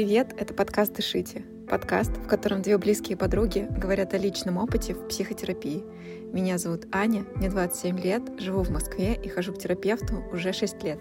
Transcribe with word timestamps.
привет! 0.00 0.34
Это 0.38 0.54
подкаст 0.54 0.94
«Дышите». 0.94 1.42
Подкаст, 1.68 2.10
в 2.12 2.26
котором 2.26 2.62
две 2.62 2.78
близкие 2.78 3.18
подруги 3.18 3.68
говорят 3.68 4.14
о 4.14 4.16
личном 4.16 4.56
опыте 4.56 4.94
в 4.94 5.08
психотерапии. 5.08 5.84
Меня 6.32 6.56
зовут 6.56 6.86
Аня, 6.90 7.26
мне 7.34 7.50
27 7.50 8.00
лет, 8.00 8.22
живу 8.38 8.62
в 8.62 8.70
Москве 8.70 9.20
и 9.22 9.28
хожу 9.28 9.52
к 9.52 9.58
терапевту 9.58 10.24
уже 10.32 10.54
6 10.54 10.82
лет. 10.84 11.00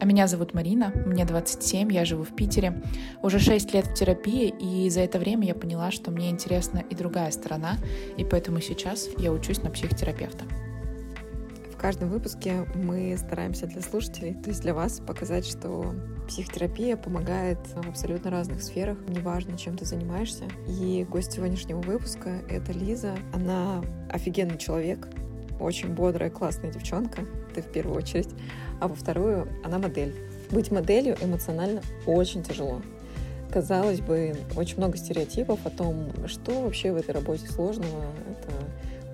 А 0.00 0.06
меня 0.06 0.26
зовут 0.26 0.54
Марина, 0.54 0.94
мне 1.04 1.26
27, 1.26 1.92
я 1.92 2.06
живу 2.06 2.24
в 2.24 2.34
Питере. 2.34 2.82
Уже 3.22 3.38
6 3.38 3.74
лет 3.74 3.86
в 3.86 3.92
терапии, 3.92 4.54
и 4.58 4.88
за 4.88 5.00
это 5.00 5.18
время 5.18 5.46
я 5.46 5.54
поняла, 5.54 5.90
что 5.90 6.10
мне 6.10 6.30
интересна 6.30 6.78
и 6.88 6.94
другая 6.94 7.30
сторона, 7.32 7.76
и 8.16 8.24
поэтому 8.24 8.62
сейчас 8.62 9.10
я 9.18 9.30
учусь 9.30 9.62
на 9.62 9.68
психотерапевта. 9.68 10.46
В 11.78 11.80
каждом 11.80 12.08
выпуске 12.08 12.66
мы 12.74 13.16
стараемся 13.16 13.68
для 13.68 13.80
слушателей, 13.82 14.34
то 14.34 14.48
есть 14.48 14.62
для 14.62 14.74
вас, 14.74 14.98
показать, 14.98 15.46
что 15.46 15.94
психотерапия 16.26 16.96
помогает 16.96 17.58
в 17.72 17.88
абсолютно 17.88 18.32
разных 18.32 18.64
сферах, 18.64 18.98
неважно, 19.06 19.56
чем 19.56 19.78
ты 19.78 19.84
занимаешься. 19.84 20.46
И 20.66 21.06
гость 21.08 21.34
сегодняшнего 21.34 21.80
выпуска— 21.80 22.30
это 22.50 22.72
Лиза. 22.72 23.14
Она 23.32 23.84
офигенный 24.10 24.58
человек, 24.58 25.06
очень 25.60 25.94
бодрая, 25.94 26.30
классная 26.30 26.72
девчонка, 26.72 27.22
ты 27.54 27.62
в 27.62 27.70
первую 27.70 27.96
очередь. 27.96 28.30
А 28.80 28.88
во 28.88 28.96
вторую, 28.96 29.46
она 29.62 29.78
модель. 29.78 30.16
Быть 30.50 30.72
моделью 30.72 31.16
эмоционально 31.20 31.82
очень 32.06 32.42
тяжело. 32.42 32.82
Казалось 33.52 34.00
бы, 34.00 34.34
очень 34.56 34.78
много 34.78 34.96
стереотипов 34.96 35.64
о 35.64 35.70
том, 35.70 36.10
что 36.26 36.60
вообще 36.60 36.90
в 36.90 36.96
этой 36.96 37.12
работе 37.12 37.46
сложного. 37.46 38.02
Это 38.28 38.50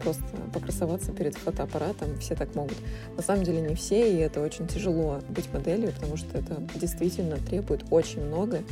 просто 0.05 0.22
покрасоваться 0.52 1.12
перед 1.12 1.34
фотоаппаратом, 1.34 2.19
все 2.19 2.34
так 2.34 2.55
могут. 2.55 2.77
На 3.16 3.22
самом 3.22 3.42
деле 3.42 3.60
не 3.62 3.74
все, 3.74 4.12
и 4.12 4.19
это 4.19 4.41
очень 4.41 4.66
тяжело 4.69 5.20
быть 5.30 5.52
моделью, 5.52 5.92
потому 5.92 6.16
что 6.16 6.38
это 6.38 6.56
действительно 6.74 7.36
требует 7.38 7.84
очень 7.91 8.20
много 8.20 8.62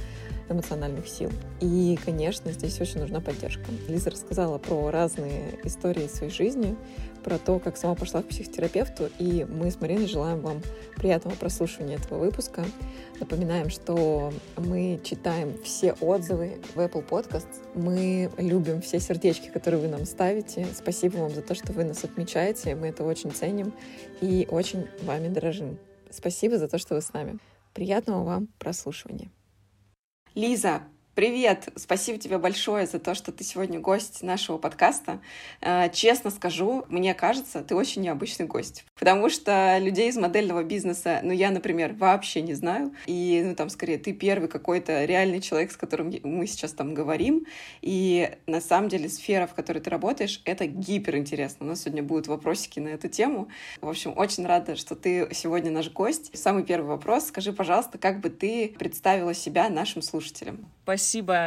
эмоциональных 0.53 1.09
сил. 1.09 1.31
И, 1.61 1.99
конечно, 2.05 2.53
здесь 2.53 2.81
очень 2.81 3.01
нужна 3.01 3.21
поддержка. 3.21 3.65
Лиза 3.89 4.11
рассказала 4.11 4.59
про 4.59 4.91
разные 4.91 5.59
истории 5.65 6.07
своей 6.07 6.33
жизни, 6.33 6.77
про 7.23 7.39
то, 7.39 7.59
как 7.59 7.77
сама 7.77 7.95
пошла 7.95 8.23
к 8.23 8.27
психотерапевту, 8.27 9.09
и 9.19 9.45
мы 9.45 9.71
с 9.71 9.81
Мариной 9.81 10.07
желаем 10.07 10.41
вам 10.41 10.61
приятного 10.97 11.35
прослушивания 11.37 11.97
этого 11.97 12.19
выпуска. 12.19 12.65
Напоминаем, 13.21 13.71
что 13.71 14.33
мы 14.57 15.01
читаем 15.05 15.57
все 15.63 15.93
отзывы 15.95 16.61
в 16.75 16.79
Apple 16.79 17.09
Podcast. 17.09 17.47
Мы 17.75 18.31
любим 18.39 18.81
все 18.83 18.99
сердечки, 19.01 19.49
которые 19.49 19.81
вы 19.81 19.89
нам 19.89 20.05
ставите. 20.05 20.67
Спасибо 20.75 21.19
вам 21.19 21.31
за 21.31 21.43
то, 21.43 21.55
что 21.55 21.73
вы 21.73 21.85
нас 21.85 22.03
отмечаете. 22.05 22.75
Мы 22.75 22.89
это 22.89 23.05
очень 23.05 23.31
ценим 23.31 23.73
и 24.21 24.47
очень 24.51 24.87
вами 25.03 25.29
дорожим. 25.29 25.79
Спасибо 26.11 26.59
за 26.59 26.69
то, 26.69 26.79
что 26.79 26.95
вы 26.95 27.01
с 27.01 27.13
нами. 27.13 27.39
Приятного 27.73 28.25
вам 28.25 28.49
прослушивания. 28.59 29.31
Лиза, 30.35 30.83
Привет! 31.15 31.69
Спасибо 31.77 32.17
тебе 32.17 32.39
большое 32.39 32.87
за 32.87 32.99
то, 32.99 33.15
что 33.15 33.33
ты 33.33 33.45
сегодня 33.45 33.79
гость 33.79 34.23
нашего 34.23 34.57
подкаста. 34.57 35.21
Э, 35.61 35.91
честно 35.93 36.31
скажу, 36.31 36.87
мне 36.89 37.13
кажется, 37.13 37.61
ты 37.61 37.75
очень 37.75 38.01
необычный 38.01 38.47
гость. 38.47 38.87
Потому 38.99 39.29
что 39.29 39.77
людей 39.77 40.09
из 40.09 40.17
модельного 40.17 40.65
бизнеса, 40.65 41.21
ну, 41.23 41.33
я, 41.33 41.51
например, 41.51 41.93
вообще 41.93 42.41
не 42.41 42.55
знаю. 42.55 42.95
И, 43.05 43.43
ну, 43.45 43.55
там, 43.55 43.69
скорее, 43.69 43.99
ты 43.99 44.15
первый 44.15 44.49
какой-то 44.49 45.05
реальный 45.05 45.43
человек, 45.43 45.73
с 45.73 45.77
которым 45.77 46.15
мы 46.23 46.47
сейчас 46.47 46.73
там 46.73 46.95
говорим. 46.95 47.45
И, 47.83 48.31
на 48.47 48.63
самом 48.63 48.89
деле, 48.89 49.11
сфера, 49.11 49.47
в 49.47 49.53
которой 49.53 49.81
ты 49.81 49.91
работаешь, 49.91 50.41
это 50.47 50.65
гиперинтересно. 50.65 51.67
У 51.67 51.69
нас 51.69 51.83
сегодня 51.83 52.03
будут 52.03 52.27
вопросики 52.27 52.81
на 52.81 52.89
эту 52.89 53.11
тему. 53.11 53.49
В 53.83 53.89
общем, 53.91 54.15
очень 54.17 54.47
рада, 54.47 54.77
что 54.77 54.97
ты 54.97 55.29
сегодня 55.33 55.71
наш 55.71 55.91
гость. 55.91 56.31
Самый 56.39 56.65
первый 56.65 56.87
вопрос. 56.87 57.27
Скажи, 57.27 57.53
пожалуйста, 57.53 57.99
как 57.99 58.21
бы 58.21 58.31
ты 58.31 58.75
представила 58.79 59.35
себя 59.35 59.69
нашим 59.69 60.01
слушателям? 60.01 60.65
Спасибо 60.85 61.02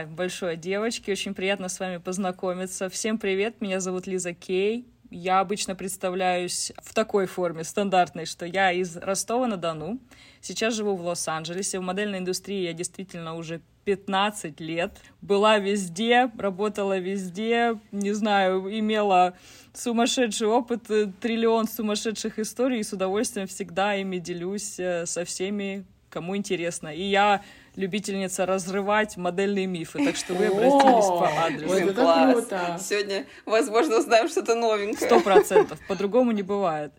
большое, 0.08 0.58
девочки. 0.58 1.12
Очень 1.12 1.34
приятно 1.34 1.70
с 1.70 1.80
вами 1.80 1.98
познакомиться. 1.98 2.90
Всем 2.90 3.18
привет, 3.18 3.62
меня 3.62 3.80
зовут 3.80 4.06
Лиза 4.06 4.34
Кей. 4.34 4.86
Я 5.10 5.40
обычно 5.40 5.76
представляюсь 5.76 6.74
в 6.84 6.94
такой 6.94 7.26
форме, 7.26 7.64
стандартной, 7.64 8.26
что 8.26 8.46
я 8.46 8.74
из 8.74 8.98
Ростова-на-Дону. 8.98 10.00
Сейчас 10.42 10.74
живу 10.74 10.96
в 10.96 11.06
Лос-Анджелесе. 11.06 11.80
В 11.80 11.84
модельной 11.84 12.20
индустрии 12.20 12.64
я 12.64 12.74
действительно 12.74 13.36
уже 13.36 13.62
15 13.86 14.60
лет. 14.60 14.98
Была 15.22 15.58
везде, 15.58 16.30
работала 16.38 16.98
везде, 16.98 17.80
не 17.94 18.12
знаю, 18.12 18.68
имела 18.78 19.36
сумасшедший 19.74 20.48
опыт, 20.48 20.84
триллион 21.22 21.68
сумасшедших 21.68 22.40
историй, 22.40 22.80
и 22.80 22.84
с 22.84 22.92
удовольствием 22.92 23.48
всегда 23.48 23.96
ими 23.96 24.18
делюсь 24.18 24.80
э, 24.80 25.06
со 25.06 25.24
всеми, 25.24 25.86
кому 26.10 26.36
интересно. 26.36 26.90
И 26.90 27.04
я 27.04 27.42
любительница 27.75 28.46
разрывать 28.46 29.18
модельные 29.18 29.66
мифы, 29.66 30.03
так 30.03 30.16
что 30.16 30.34
вы 30.34 30.47
обратились 30.47 31.06
по 31.06 31.30
адресу. 31.46 31.94
Класс. 31.94 32.88
Сегодня, 32.88 33.25
возможно, 33.46 34.00
узнаем 34.00 34.28
что-то 34.28 34.56
новенькое. 34.56 35.08
Сто 35.08 35.19
процентов, 35.19 35.80
по-другому 35.88 36.31
не 36.31 36.44
бывает. 36.44 36.91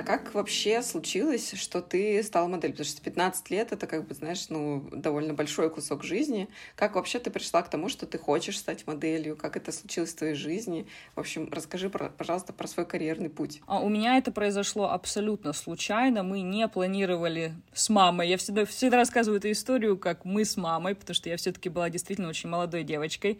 А 0.00 0.02
как 0.02 0.32
вообще 0.32 0.80
случилось, 0.80 1.52
что 1.56 1.82
ты 1.82 2.22
стала 2.22 2.48
моделью? 2.48 2.74
Потому 2.74 2.88
что 2.88 3.02
15 3.02 3.50
лет— 3.50 3.70
это, 3.72 3.86
как 3.86 4.08
бы, 4.08 4.14
знаешь, 4.14 4.48
ну, 4.48 4.88
довольно 4.92 5.34
большой 5.34 5.68
кусок 5.68 6.04
жизни. 6.04 6.48
Как 6.74 6.94
вообще 6.94 7.18
ты 7.18 7.30
пришла 7.30 7.60
к 7.60 7.68
тому, 7.68 7.90
что 7.90 8.06
ты 8.06 8.16
хочешь 8.16 8.58
стать 8.58 8.86
моделью? 8.86 9.36
Как 9.36 9.58
это 9.58 9.72
случилось 9.72 10.14
в 10.14 10.16
твоей 10.16 10.36
жизни? 10.36 10.86
В 11.14 11.20
общем, 11.20 11.50
расскажи, 11.52 11.90
пожалуйста, 11.90 12.54
про 12.54 12.66
свой 12.66 12.86
карьерный 12.86 13.28
путь. 13.28 13.60
А 13.66 13.80
у 13.80 13.90
меня 13.90 14.16
это 14.16 14.32
произошло 14.32 14.90
абсолютно 14.90 15.52
случайно. 15.52 16.22
Мы 16.22 16.40
не 16.40 16.66
планировали 16.66 17.52
с 17.74 17.90
мамой. 17.90 18.26
Я 18.30 18.38
всегда, 18.38 18.64
всегда 18.64 18.96
рассказываю 18.96 19.36
эту 19.36 19.50
историю, 19.50 19.98
как 19.98 20.24
мы 20.24 20.46
с 20.46 20.56
мамой, 20.56 20.94
потому 20.94 21.14
что 21.14 21.28
я 21.28 21.36
все-таки 21.36 21.68
была 21.68 21.90
действительно 21.90 22.30
очень 22.30 22.48
молодой 22.48 22.84
девочкой. 22.84 23.38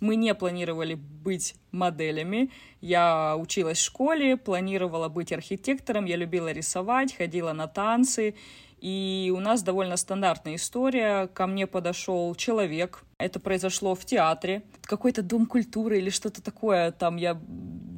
Мы 0.00 0.16
не 0.16 0.34
планировали 0.34 0.94
быть 0.94 1.54
моделями. 1.72 2.50
Я 2.80 3.36
училась 3.36 3.78
в 3.78 3.84
школе, 3.84 4.36
планировала 4.36 5.08
быть 5.08 5.32
архитектором, 5.32 6.06
я 6.06 6.16
любила 6.16 6.50
рисовать, 6.50 7.14
ходила 7.14 7.52
на 7.52 7.66
танцы. 7.66 8.34
И 8.80 9.30
у 9.36 9.40
нас 9.40 9.62
довольно 9.62 9.98
стандартная 9.98 10.54
история. 10.54 11.26
Ко 11.28 11.46
мне 11.46 11.66
подошел 11.66 12.34
человек. 12.34 13.04
Это 13.18 13.38
произошло 13.38 13.94
в 13.94 14.06
театре. 14.06 14.62
Какой-то 14.82 15.22
дом 15.22 15.44
культуры 15.44 15.98
или 15.98 16.08
что-то 16.08 16.42
такое. 16.42 16.90
Там 16.90 17.16
я 17.16 17.38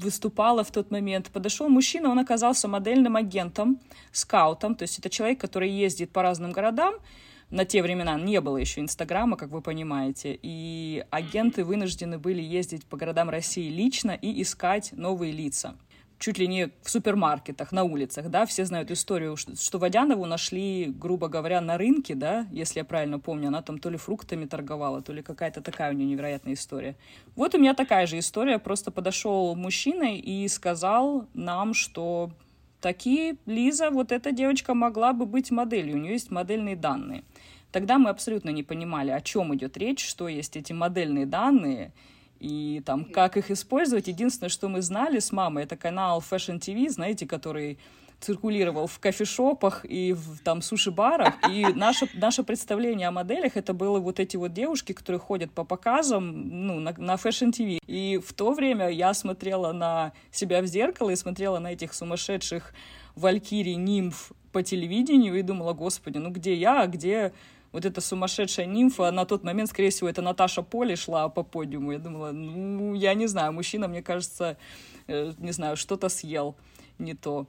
выступала 0.01 0.65
в 0.65 0.73
тот 0.73 0.91
момент. 0.91 1.31
Подошел 1.31 1.69
мужчина, 1.69 2.11
он 2.11 2.19
оказался 2.19 2.67
модельным 2.67 3.15
агентом, 3.15 3.79
скаутом. 4.11 4.75
То 4.75 4.83
есть 4.83 4.99
это 4.99 5.09
человек, 5.09 5.41
который 5.41 5.71
ездит 5.71 6.11
по 6.11 6.23
разным 6.23 6.51
городам 6.51 6.95
на 7.53 7.67
те 7.67 7.83
времена 7.83 8.19
не 8.19 8.41
было 8.41 8.57
еще 8.57 8.81
Инстаграма, 8.81 9.37
как 9.37 9.51
вы 9.51 9.61
понимаете, 9.61 10.39
и 10.43 11.05
агенты 11.11 11.65
вынуждены 11.65 12.19
были 12.19 12.41
ездить 12.43 12.87
по 12.87 12.97
городам 12.97 13.31
России 13.31 13.69
лично 13.69 14.13
и 14.13 14.43
искать 14.43 14.93
новые 14.93 15.33
лица 15.33 15.77
чуть 16.19 16.39
ли 16.39 16.47
не 16.47 16.71
в 16.83 16.89
супермаркетах, 16.89 17.73
на 17.73 17.83
улицах, 17.83 18.31
да, 18.31 18.47
все 18.47 18.65
знают 18.65 18.93
историю, 18.93 19.37
что 19.37 19.79
Водянову 19.79 20.25
нашли, 20.25 20.87
грубо 20.87 21.27
говоря, 21.27 21.61
на 21.61 21.77
рынке, 21.77 22.15
да, 22.15 22.47
если 22.53 22.79
я 22.79 22.85
правильно 22.85 23.19
помню, 23.19 23.49
она 23.49 23.61
там 23.61 23.79
то 23.79 23.91
ли 23.91 23.97
фруктами 23.97 24.45
торговала, 24.45 25.03
то 25.03 25.13
ли 25.13 25.21
какая-то 25.21 25.63
такая 25.63 25.91
у 25.91 25.97
нее 25.97 26.07
невероятная 26.07 26.55
история. 26.55 26.95
Вот 27.35 27.57
у 27.57 27.59
меня 27.59 27.75
такая 27.75 28.07
же 28.07 28.21
история, 28.21 28.61
просто 28.61 28.93
подошел 28.93 29.57
мужчина 29.57 30.17
и 30.17 30.47
сказал 30.47 31.27
нам, 31.35 31.75
что 31.75 32.31
такие, 32.81 33.37
Лиза, 33.45 33.91
вот 33.91 34.13
эта 34.13 34.31
девочка 34.31 34.75
могла 34.75 35.13
бы 35.13 35.27
быть 35.27 35.51
моделью, 35.51 35.97
у 35.97 35.99
нее 35.99 36.13
есть 36.13 36.31
модельные 36.31 36.77
данные. 36.77 37.25
Тогда 37.73 37.99
мы 37.99 38.11
абсолютно 38.11 38.51
не 38.51 38.63
понимали, 38.63 39.11
о 39.11 39.21
чем 39.21 39.55
идет 39.55 39.77
речь, 39.77 40.07
что 40.07 40.29
есть 40.29 40.57
эти 40.57 40.73
модельные 40.73 41.27
данные, 41.27 41.93
и 42.39 42.83
там, 42.85 43.05
как 43.05 43.37
их 43.37 43.51
использовать. 43.51 44.09
Единственное, 44.09 44.51
что 44.51 44.69
мы 44.69 44.83
знали 44.83 45.21
с 45.21 45.33
мамой, 45.33 45.65
это 45.65 45.77
канал 45.77 46.23
Fashion 46.29 46.59
TV, 46.59 46.91
знаете, 46.91 47.27
который 47.27 47.79
циркулировал 48.23 48.87
в 48.87 48.99
кофешопах 48.99 49.85
и 49.85 50.13
в 50.13 50.39
там 50.43 50.63
суши-барах. 50.63 51.35
И 51.51 51.67
наше, 51.75 52.09
наше 52.15 52.43
представление 52.43 53.09
о 53.09 53.11
моделях 53.11 53.57
это 53.57 53.73
было 53.75 53.99
вот 53.99 54.21
эти 54.21 54.37
вот 54.37 54.53
девушки, 54.53 54.93
которые 54.93 55.21
ходят 55.21 55.51
по 55.51 55.65
показам 55.65 56.67
ну, 56.67 56.81
на, 56.81 56.95
на 56.97 57.15
Fashion 57.15 57.51
TV. 57.51 57.79
И 57.87 58.21
в 58.25 58.33
то 58.33 58.53
время 58.53 58.89
я 58.89 59.15
смотрела 59.15 59.73
на 59.73 60.13
себя 60.31 60.63
в 60.63 60.67
зеркало 60.67 61.11
и 61.11 61.17
смотрела 61.17 61.59
на 61.59 61.73
этих 61.73 61.95
сумасшедших 61.95 62.75
валькирий, 63.17 63.75
нимф 63.75 64.33
по 64.53 64.63
телевидению 64.63 65.39
и 65.39 65.43
думала, 65.43 65.73
господи, 65.73 66.19
ну 66.19 66.31
где 66.31 66.55
я, 66.55 66.83
а 66.83 66.87
где 66.87 67.33
вот 67.73 67.85
эта 67.85 68.01
сумасшедшая 68.01 68.67
нимфа, 68.67 69.11
на 69.11 69.25
тот 69.25 69.45
момент, 69.45 69.71
скорее 69.71 69.91
всего, 69.91 70.09
это 70.09 70.23
Наташа 70.23 70.63
Поли 70.63 70.95
шла 70.95 71.29
по 71.29 71.43
подиуму. 71.43 71.93
Я 71.93 71.99
думала, 71.99 72.33
ну, 72.33 72.95
я 72.95 73.15
не 73.15 73.27
знаю, 73.27 73.53
мужчина, 73.53 73.89
мне 73.89 74.03
кажется, 74.03 74.57
э, 75.07 75.33
не 75.39 75.53
знаю, 75.53 75.77
что-то 75.77 76.09
съел 76.09 76.55
не 76.99 77.15
то. 77.15 77.47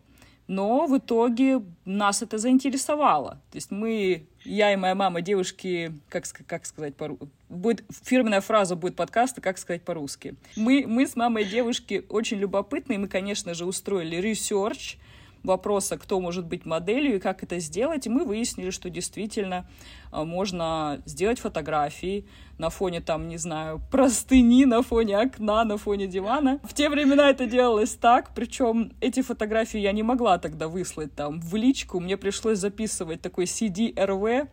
Но 0.47 0.87
в 0.87 0.97
итоге 0.97 1.61
нас 1.85 2.21
это 2.21 2.37
заинтересовало. 2.37 3.41
То 3.51 3.55
есть 3.55 3.71
мы, 3.71 4.27
я 4.43 4.73
и 4.73 4.75
моя 4.75 4.93
мама, 4.93 5.21
девушки, 5.21 5.93
как, 6.09 6.25
как 6.45 6.65
сказать 6.65 6.95
по-русски, 6.95 7.29
будет, 7.49 7.83
фирменная 8.03 8.41
фраза 8.41 8.75
будет 8.75 8.95
подкаста, 8.95 9.39
как 9.39 9.57
сказать 9.57 9.83
по-русски. 9.83 10.35
Мы, 10.57 10.85
мы 10.85 11.07
с 11.07 11.15
мамой 11.15 11.45
девушки 11.45 12.05
очень 12.09 12.37
любопытные, 12.37 12.99
мы, 12.99 13.07
конечно 13.07 13.53
же, 13.53 13.65
устроили 13.65 14.17
research, 14.17 14.97
вопроса, 15.43 15.97
кто 15.97 16.19
может 16.19 16.45
быть 16.45 16.65
моделью 16.65 17.17
и 17.17 17.19
как 17.19 17.43
это 17.43 17.59
сделать, 17.59 18.07
и 18.07 18.09
мы 18.09 18.25
выяснили, 18.25 18.69
что 18.69 18.89
действительно 18.89 19.67
а, 20.11 20.23
можно 20.23 21.01
сделать 21.05 21.39
фотографии 21.39 22.25
на 22.57 22.69
фоне, 22.69 23.01
там, 23.01 23.27
не 23.27 23.37
знаю, 23.37 23.81
простыни, 23.91 24.65
на 24.65 24.81
фоне 24.81 25.17
окна, 25.17 25.63
на 25.63 25.77
фоне 25.77 26.07
дивана. 26.07 26.59
В 26.63 26.73
те 26.73 26.89
времена 26.89 27.29
это 27.29 27.45
делалось 27.45 27.95
так, 27.95 28.31
причем 28.33 28.93
эти 29.01 29.21
фотографии 29.21 29.79
я 29.79 29.91
не 29.91 30.03
могла 30.03 30.37
тогда 30.37 30.67
выслать 30.67 31.13
там 31.15 31.41
в 31.41 31.55
личку, 31.55 31.99
мне 31.99 32.17
пришлось 32.17 32.59
записывать 32.59 33.21
такой 33.21 33.45
CD-RV, 33.45 34.47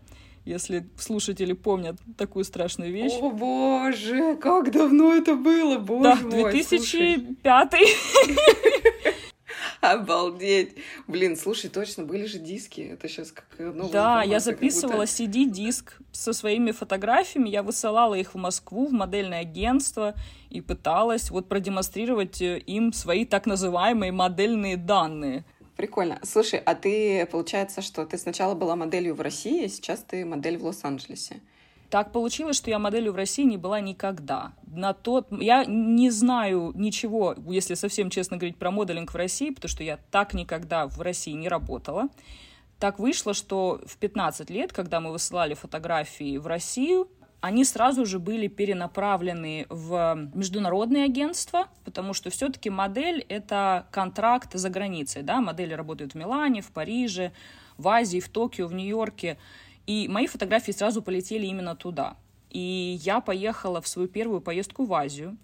если 0.44 0.88
слушатели 0.98 1.52
помнят 1.52 1.96
такую 2.16 2.44
страшную 2.44 2.92
вещь. 2.92 3.12
О 3.20 3.30
боже, 3.30 4.36
как 4.36 4.72
давно 4.72 5.14
это 5.14 5.34
было, 5.36 5.78
боже 5.78 6.02
да, 6.02 6.16
мой. 6.28 6.52
2005 6.52 7.74
Обалдеть. 9.80 10.76
Блин, 11.06 11.36
слушай, 11.36 11.70
точно, 11.70 12.04
были 12.04 12.26
же 12.26 12.38
диски. 12.38 12.80
Это 12.80 13.08
сейчас 13.08 13.32
как 13.32 13.46
новая 13.58 13.90
Да, 13.90 14.22
я 14.22 14.40
записывала 14.40 15.02
будто... 15.02 15.12
CD-диск 15.12 15.98
со 16.12 16.32
своими 16.32 16.70
фотографиями. 16.72 17.48
Я 17.48 17.62
высылала 17.62 18.14
их 18.14 18.34
в 18.34 18.38
Москву, 18.38 18.86
в 18.86 18.92
модельное 18.92 19.40
агентство 19.40 20.14
и 20.50 20.60
пыталась 20.60 21.30
вот 21.30 21.48
продемонстрировать 21.48 22.42
э, 22.42 22.58
им 22.58 22.92
свои 22.92 23.24
так 23.24 23.46
называемые 23.46 24.12
модельные 24.12 24.76
данные. 24.76 25.44
Прикольно. 25.76 26.20
Слушай, 26.22 26.60
а 26.64 26.74
ты, 26.74 27.26
получается, 27.26 27.80
что 27.80 28.04
ты 28.04 28.18
сначала 28.18 28.54
была 28.54 28.76
моделью 28.76 29.14
в 29.14 29.20
России, 29.20 29.64
а 29.64 29.68
сейчас 29.68 30.00
ты 30.00 30.26
модель 30.26 30.58
в 30.58 30.64
Лос-Анджелесе. 30.64 31.40
Так 31.90 32.12
получилось, 32.12 32.56
что 32.56 32.70
я 32.70 32.78
моделью 32.78 33.12
в 33.12 33.16
России 33.16 33.42
не 33.42 33.56
была 33.56 33.80
никогда. 33.80 34.52
На 34.64 34.92
тот... 34.92 35.26
Я 35.32 35.64
не 35.64 36.10
знаю 36.10 36.72
ничего, 36.76 37.34
если 37.48 37.74
совсем 37.74 38.10
честно 38.10 38.36
говорить, 38.36 38.56
про 38.56 38.70
моделинг 38.70 39.12
в 39.12 39.16
России, 39.16 39.50
потому 39.50 39.68
что 39.68 39.82
я 39.82 39.98
так 40.10 40.32
никогда 40.32 40.86
в 40.86 41.00
России 41.00 41.32
не 41.32 41.48
работала. 41.48 42.08
Так 42.78 43.00
вышло, 43.00 43.34
что 43.34 43.80
в 43.86 43.96
15 43.98 44.50
лет, 44.50 44.72
когда 44.72 45.00
мы 45.00 45.10
высылали 45.10 45.54
фотографии 45.54 46.38
в 46.38 46.46
Россию, 46.46 47.08
они 47.40 47.64
сразу 47.64 48.06
же 48.06 48.18
были 48.18 48.46
перенаправлены 48.46 49.66
в 49.68 50.28
международные 50.34 51.04
агентства, 51.04 51.68
потому 51.84 52.14
что 52.14 52.30
все-таки 52.30 52.70
модель— 52.70 53.24
это 53.28 53.86
контракт 53.90 54.52
за 54.54 54.70
границей. 54.70 55.22
Да? 55.22 55.40
Модели 55.40 55.72
работают 55.72 56.12
в 56.12 56.14
Милане, 56.16 56.60
в 56.60 56.70
Париже, 56.70 57.32
в 57.78 57.88
Азии, 57.88 58.20
в 58.20 58.28
Токио, 58.28 58.66
в 58.66 58.74
Нью-Йорке. 58.74 59.38
И 59.86 60.08
мои 60.08 60.26
фотографии 60.26 60.72
сразу 60.72 61.02
полетели 61.02 61.46
именно 61.46 61.74
туда. 61.74 62.16
И 62.50 62.98
я 63.02 63.20
поехала 63.20 63.80
в 63.80 63.88
свою 63.88 64.08
первую 64.08 64.40
поездку 64.40 64.84
в 64.84 64.94
Азию. 64.94 65.36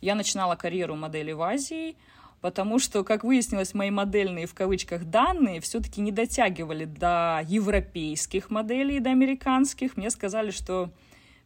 Я 0.00 0.14
начинала 0.14 0.56
карьеру 0.56 0.96
модели 0.96 1.32
в 1.32 1.42
Азии, 1.42 1.96
потому 2.40 2.78
что, 2.78 3.04
как 3.04 3.24
выяснилось, 3.24 3.74
мои 3.74 3.90
модельные 3.90 4.46
в 4.46 4.54
кавычках 4.54 5.04
данные 5.04 5.60
все-таки 5.60 6.00
не 6.00 6.12
дотягивали 6.12 6.84
до 6.84 7.42
европейских 7.46 8.50
моделей, 8.50 9.00
до 9.00 9.10
американских. 9.10 9.96
Мне 9.96 10.10
сказали, 10.10 10.50
что 10.50 10.90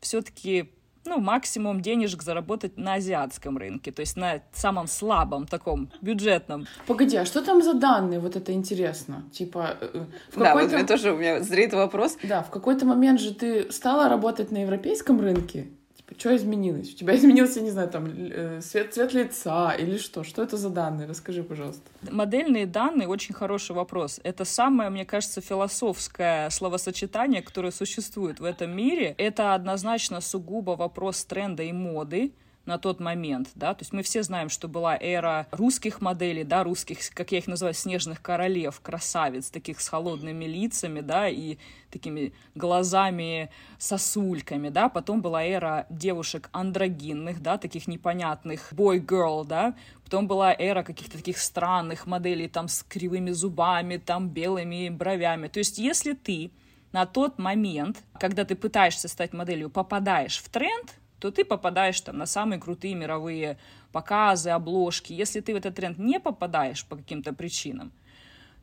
все-таки 0.01 0.71
ну, 1.05 1.19
максимум 1.21 1.81
денежек 1.81 2.23
заработать 2.23 2.77
на 2.77 2.95
азиатском 2.95 3.59
рынке, 3.59 3.93
то 3.93 4.01
есть 4.01 4.17
на 4.17 4.43
самом 4.53 4.87
слабом 4.87 5.47
таком 5.47 5.91
бюджетном. 6.01 6.67
Погоди, 6.87 7.17
а 7.17 7.25
что 7.25 7.43
там 7.43 7.63
за 7.63 7.75
данные? 7.75 8.21
Вот 8.21 8.37
это 8.37 8.53
интересно. 8.53 9.25
Типа, 9.33 9.77
э, 9.81 9.89
э, 9.95 10.05
в 10.33 10.39
да, 10.39 10.55
вот 10.55 10.73
мне 10.73 10.85
тоже 10.85 11.13
у 11.13 11.17
меня 11.17 11.41
зреет 11.41 11.73
вопрос. 11.73 12.17
Да, 12.23 12.43
в 12.43 12.51
какой-то 12.51 12.87
момент 12.87 13.21
же 13.21 13.35
ты 13.35 13.71
стала 13.73 14.09
работать 14.09 14.51
на 14.51 14.59
европейском 14.59 15.21
рынке, 15.21 15.69
Типа, 16.09 16.21
что 16.21 16.37
изменилось? 16.37 16.93
У 16.93 16.97
тебя 16.97 17.17
изменился, 17.17 17.61
не 17.61 17.71
знаю, 17.71 17.89
там, 17.89 18.07
э, 18.07 18.61
цвет, 18.61 18.93
цвет 18.95 19.13
лица 19.15 19.73
или 19.73 19.99
что? 19.99 20.25
Что 20.25 20.43
это 20.43 20.57
за 20.57 20.71
данные? 20.71 21.07
Расскажи, 21.07 21.43
пожалуйста. 21.43 21.83
Модельные 22.11 22.67
данные— 22.67 23.09
очень 23.09 23.35
хороший 23.35 23.75
вопрос. 23.75 24.21
Это 24.23 24.45
самое, 24.45 24.91
мне 24.91 25.05
кажется, 25.05 25.41
философское 25.41 26.51
словосочетание, 26.51 27.43
которое 27.43 27.73
существует 27.73 28.41
в 28.41 28.45
этом 28.45 28.77
мире. 28.77 29.15
Это 29.19 29.55
однозначно 29.55 30.21
сугубо 30.21 30.73
вопрос 30.73 31.25
тренда 31.25 31.63
и 31.63 31.73
моды 31.73 32.33
на 32.67 32.79
тот 32.79 33.01
момент, 33.01 33.51
да, 33.55 33.75
то 33.75 33.83
есть 33.83 33.93
мы 33.93 34.03
все 34.03 34.23
знаем, 34.23 34.49
что 34.49 34.69
была 34.69 34.97
эра 34.97 35.47
русских 35.51 36.01
моделей, 36.01 36.45
да, 36.45 36.65
русских, 36.65 36.99
как 37.13 37.33
я 37.33 37.39
их 37.39 37.47
называю, 37.47 37.75
снежных 37.75 38.23
королев, 38.23 38.81
красавиц, 38.81 39.51
таких 39.51 39.81
с 39.81 39.89
холодными 39.89 40.45
лицами, 40.47 41.01
да, 41.01 41.29
и 41.29 41.59
такими 41.91 42.33
глазами 42.55 43.51
сосульками, 43.79 44.71
да, 44.71 44.89
потом 44.89 45.21
была 45.21 45.45
эра 45.45 45.87
девушек 45.91 46.49
андрогинных, 46.53 47.43
да, 47.43 47.59
таких 47.59 47.87
непонятных 47.87 48.73
boy-girl, 48.73 49.45
да, 49.45 49.75
потом 50.03 50.27
была 50.27 50.55
эра 50.55 50.83
каких-то 50.83 51.19
таких 51.19 51.39
странных 51.39 52.07
моделей, 52.07 52.49
там, 52.49 52.69
с 52.69 52.83
кривыми 52.83 53.31
зубами, 53.31 53.99
там, 53.99 54.29
белыми 54.29 54.89
бровями, 54.89 55.49
то 55.49 55.59
есть 55.59 55.79
если 55.79 56.15
ты 56.15 56.51
на 56.93 57.07
тот 57.07 57.39
момент, 57.39 58.05
когда 58.21 58.45
ты 58.45 58.55
пытаешься 58.55 59.09
стать 59.09 59.33
моделью, 59.33 59.69
попадаешь 59.69 60.39
в 60.39 60.49
тренд, 60.49 60.95
то 61.25 61.31
ты 61.31 61.43
попадаешь 61.43 61.99
там 62.03 62.19
на 62.19 62.27
самые 62.27 62.61
крутые 62.61 62.95
мировые 62.95 63.57
показы, 63.93 64.51
обложки. 64.51 65.15
Если 65.15 65.41
ты 65.41 65.55
в 65.55 65.57
этот 65.57 65.75
тренд 65.75 65.99
не 65.99 66.21
попадаешь 66.21 66.85
по 66.85 66.97
каким-то 66.97 67.33
причинам, 67.33 67.93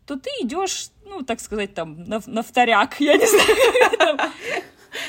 то 0.05 0.15
ты 0.15 0.29
идешь, 0.41 0.91
ну, 1.03 1.23
так 1.23 1.39
сказать, 1.39 1.73
там, 1.73 2.03
на, 2.03 2.21
на 2.27 2.43
вторяк, 2.43 3.01
я 3.01 3.17
не 3.17 3.25
знаю. 3.25 4.19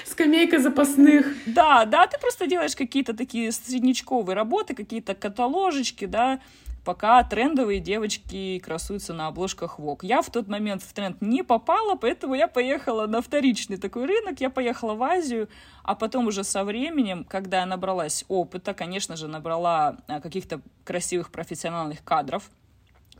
Скамейка 0.06 0.60
запасных. 0.60 1.26
Да, 1.44 1.84
да, 1.84 2.06
ты 2.06 2.18
просто 2.18 2.46
делаешь 2.46 2.74
какие-то 2.74 3.14
такие 3.14 3.52
среднячковые 3.52 4.34
работы, 4.34 4.74
какие-то 4.74 5.14
каталожечки, 5.14 6.06
да, 6.06 6.40
пока 6.84 7.22
трендовые 7.22 7.80
девочки 7.80 8.58
красуются 8.58 9.14
на 9.14 9.28
обложках 9.28 9.78
Vogue. 9.78 10.00
Я 10.02 10.22
в 10.22 10.30
тот 10.30 10.48
момент 10.48 10.82
в 10.82 10.92
тренд 10.92 11.20
не 11.20 11.42
попала, 11.42 11.94
поэтому 11.94 12.34
я 12.34 12.48
поехала 12.48 13.06
на 13.06 13.22
вторичный 13.22 13.76
такой 13.76 14.06
рынок, 14.06 14.40
я 14.40 14.50
поехала 14.50 14.94
в 14.94 15.02
Азию, 15.02 15.48
а 15.82 15.94
потом 15.94 16.26
уже 16.26 16.44
со 16.44 16.64
временем, 16.64 17.24
когда 17.24 17.60
я 17.60 17.66
набралась 17.66 18.24
опыта, 18.28 18.74
конечно 18.74 19.16
же, 19.16 19.28
набрала 19.28 19.98
а, 20.08 20.20
каких-то 20.20 20.60
красивых 20.84 21.30
профессиональных 21.30 22.02
кадров, 22.02 22.50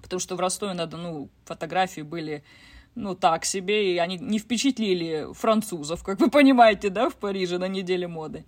потому 0.02 0.21
что 0.21 0.37
в 0.37 0.40
Ростове-на-Дону 0.40 1.28
фотографии 1.45 2.02
были 2.02 2.42
ну, 2.95 3.14
так 3.14 3.45
себе, 3.45 3.95
и 3.95 3.99
они 3.99 4.19
не 4.19 4.38
впечатлили 4.38 5.28
французов, 5.33 6.02
как 6.02 6.21
вы 6.21 6.31
понимаете, 6.31 6.90
да, 6.90 7.09
в 7.09 7.14
Париже 7.14 7.59
на 7.59 7.69
неделе 7.69 8.07
моды. 8.07 8.45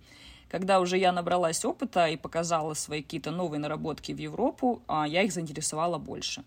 Когда 0.55 0.79
уже 0.79 0.97
я 0.97 1.11
набралась 1.11 1.65
опыта 1.65 2.07
и 2.07 2.15
показала 2.15 2.75
свои 2.75 3.01
какие-то 3.01 3.29
новые 3.29 3.59
наработки 3.59 4.13
в 4.13 4.17
Европу, 4.17 4.81
а, 4.87 5.05
я 5.05 5.23
их 5.23 5.33
заинтересовала 5.33 5.97
больше. 5.97 6.45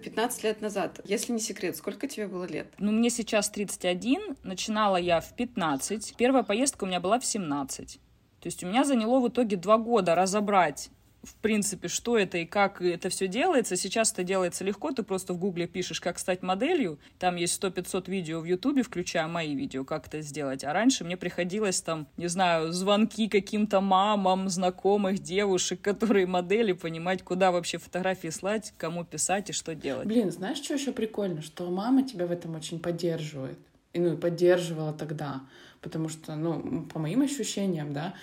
Пятнадцать 0.00 0.44
лет 0.44 0.60
назад, 0.60 1.00
если 1.02 1.32
не 1.32 1.40
секрет, 1.40 1.76
сколько 1.76 2.06
тебе 2.06 2.28
было 2.28 2.44
лет? 2.44 2.72
Ну, 2.78 2.92
мне 2.92 3.10
сейчас 3.10 3.50
31, 3.50 4.36
начинала 4.44 4.96
я 4.96 5.20
в 5.20 5.34
15, 5.34 6.14
первая 6.16 6.44
поездка 6.44 6.84
у 6.84 6.86
меня 6.86 7.00
была 7.00 7.18
в 7.18 7.26
17. 7.26 7.98
То 8.40 8.46
есть 8.46 8.62
у 8.62 8.68
меня 8.68 8.84
заняло 8.84 9.18
в 9.18 9.28
итоге 9.28 9.56
два 9.56 9.76
года 9.76 10.14
разобрать 10.14 10.90
в 11.28 11.34
принципе, 11.36 11.88
что 11.88 12.16
это 12.16 12.38
и 12.38 12.46
как 12.46 12.80
это 12.80 13.08
все 13.08 13.28
делается. 13.28 13.76
Сейчас 13.76 14.12
это 14.12 14.24
делается 14.24 14.64
легко, 14.64 14.92
ты 14.92 15.02
просто 15.02 15.32
в 15.32 15.38
гугле 15.38 15.66
пишешь, 15.66 16.00
как 16.00 16.18
стать 16.18 16.42
моделью, 16.42 16.98
там 17.18 17.36
есть 17.36 17.62
100-500 17.62 18.10
видео 18.10 18.40
в 18.40 18.44
ютубе, 18.44 18.82
включая 18.82 19.26
мои 19.28 19.54
видео, 19.54 19.84
как 19.84 20.06
это 20.06 20.20
сделать. 20.22 20.64
А 20.64 20.72
раньше 20.72 21.04
мне 21.04 21.16
приходилось 21.16 21.80
там, 21.80 22.06
не 22.16 22.28
знаю, 22.28 22.72
звонки 22.72 23.28
каким-то 23.28 23.80
мамам, 23.80 24.48
знакомых 24.48 25.18
девушек, 25.18 25.80
которые 25.80 26.26
модели, 26.26 26.72
понимать, 26.72 27.22
куда 27.22 27.52
вообще 27.52 27.78
фотографии 27.78 28.28
слать, 28.28 28.72
кому 28.76 29.04
писать 29.04 29.50
и 29.50 29.52
что 29.52 29.74
делать. 29.74 30.06
Блин, 30.06 30.30
знаешь, 30.30 30.58
что 30.58 30.74
еще 30.74 30.92
прикольно? 30.92 31.42
Что 31.42 31.70
мама 31.70 32.02
тебя 32.02 32.26
в 32.26 32.32
этом 32.32 32.54
очень 32.54 32.78
поддерживает. 32.80 33.58
И, 33.92 34.00
ну, 34.00 34.14
и 34.14 34.16
поддерживала 34.16 34.92
тогда. 34.92 35.42
Потому 35.80 36.08
что, 36.08 36.34
ну, 36.34 36.82
по 36.92 36.98
моим 36.98 37.22
ощущениям, 37.22 37.92
да, 37.92 38.14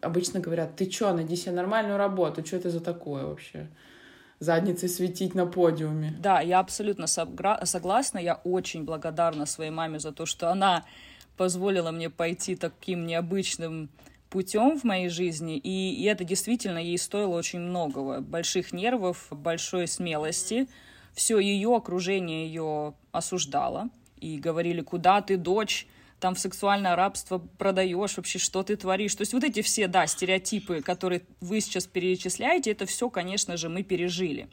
обычно 0.00 0.40
говорят, 0.40 0.76
ты 0.76 0.86
чё, 0.86 1.12
найди 1.14 1.36
себе 1.36 1.52
нормальную 1.52 1.96
работу, 1.96 2.44
что 2.44 2.56
это 2.56 2.70
за 2.70 2.80
такое 2.80 3.24
вообще? 3.24 3.68
задницей 4.40 4.88
светить 4.88 5.34
на 5.34 5.46
подиуме. 5.46 6.14
Да, 6.20 6.40
я 6.40 6.60
абсолютно 6.60 7.06
согласна. 7.06 8.18
Я 8.18 8.34
очень 8.44 8.84
благодарна 8.84 9.46
своей 9.46 9.70
маме 9.70 9.98
за 9.98 10.12
то, 10.12 10.26
что 10.26 10.50
она 10.50 10.84
позволила 11.36 11.90
мне 11.90 12.10
пойти 12.10 12.56
таким 12.56 13.06
необычным 13.06 13.88
путем 14.30 14.78
в 14.78 14.84
моей 14.84 15.08
жизни, 15.08 15.56
и, 15.56 15.94
и 15.94 16.04
это 16.04 16.22
действительно 16.22 16.78
ей 16.78 16.98
стоило 16.98 17.36
очень 17.36 17.60
многого. 17.60 18.20
Больших 18.20 18.72
нервов, 18.72 19.28
большой 19.30 19.86
смелости. 19.86 20.68
Все 21.14 21.38
ее 21.38 21.74
окружение 21.74 22.46
ее 22.46 22.94
осуждало 23.10 23.88
и 24.20 24.38
говорили, 24.38 24.82
куда 24.82 25.22
ты, 25.22 25.36
дочь, 25.36 25.86
там 26.20 26.34
в 26.34 26.38
сексуальное 26.38 26.96
рабство 26.96 27.38
продаешь, 27.38 28.16
вообще 28.16 28.38
что 28.38 28.62
ты 28.62 28.76
творишь. 28.76 29.14
То 29.14 29.22
есть 29.22 29.32
вот 29.32 29.44
эти 29.44 29.62
все, 29.62 29.86
да, 29.86 30.06
стереотипы, 30.06 30.80
которые 30.82 31.22
вы 31.40 31.60
сейчас 31.60 31.86
перечисляете, 31.86 32.72
это 32.72 32.86
все, 32.86 33.08
конечно 33.10 33.56
же, 33.56 33.68
мы 33.68 33.82
пережили. 33.82 34.48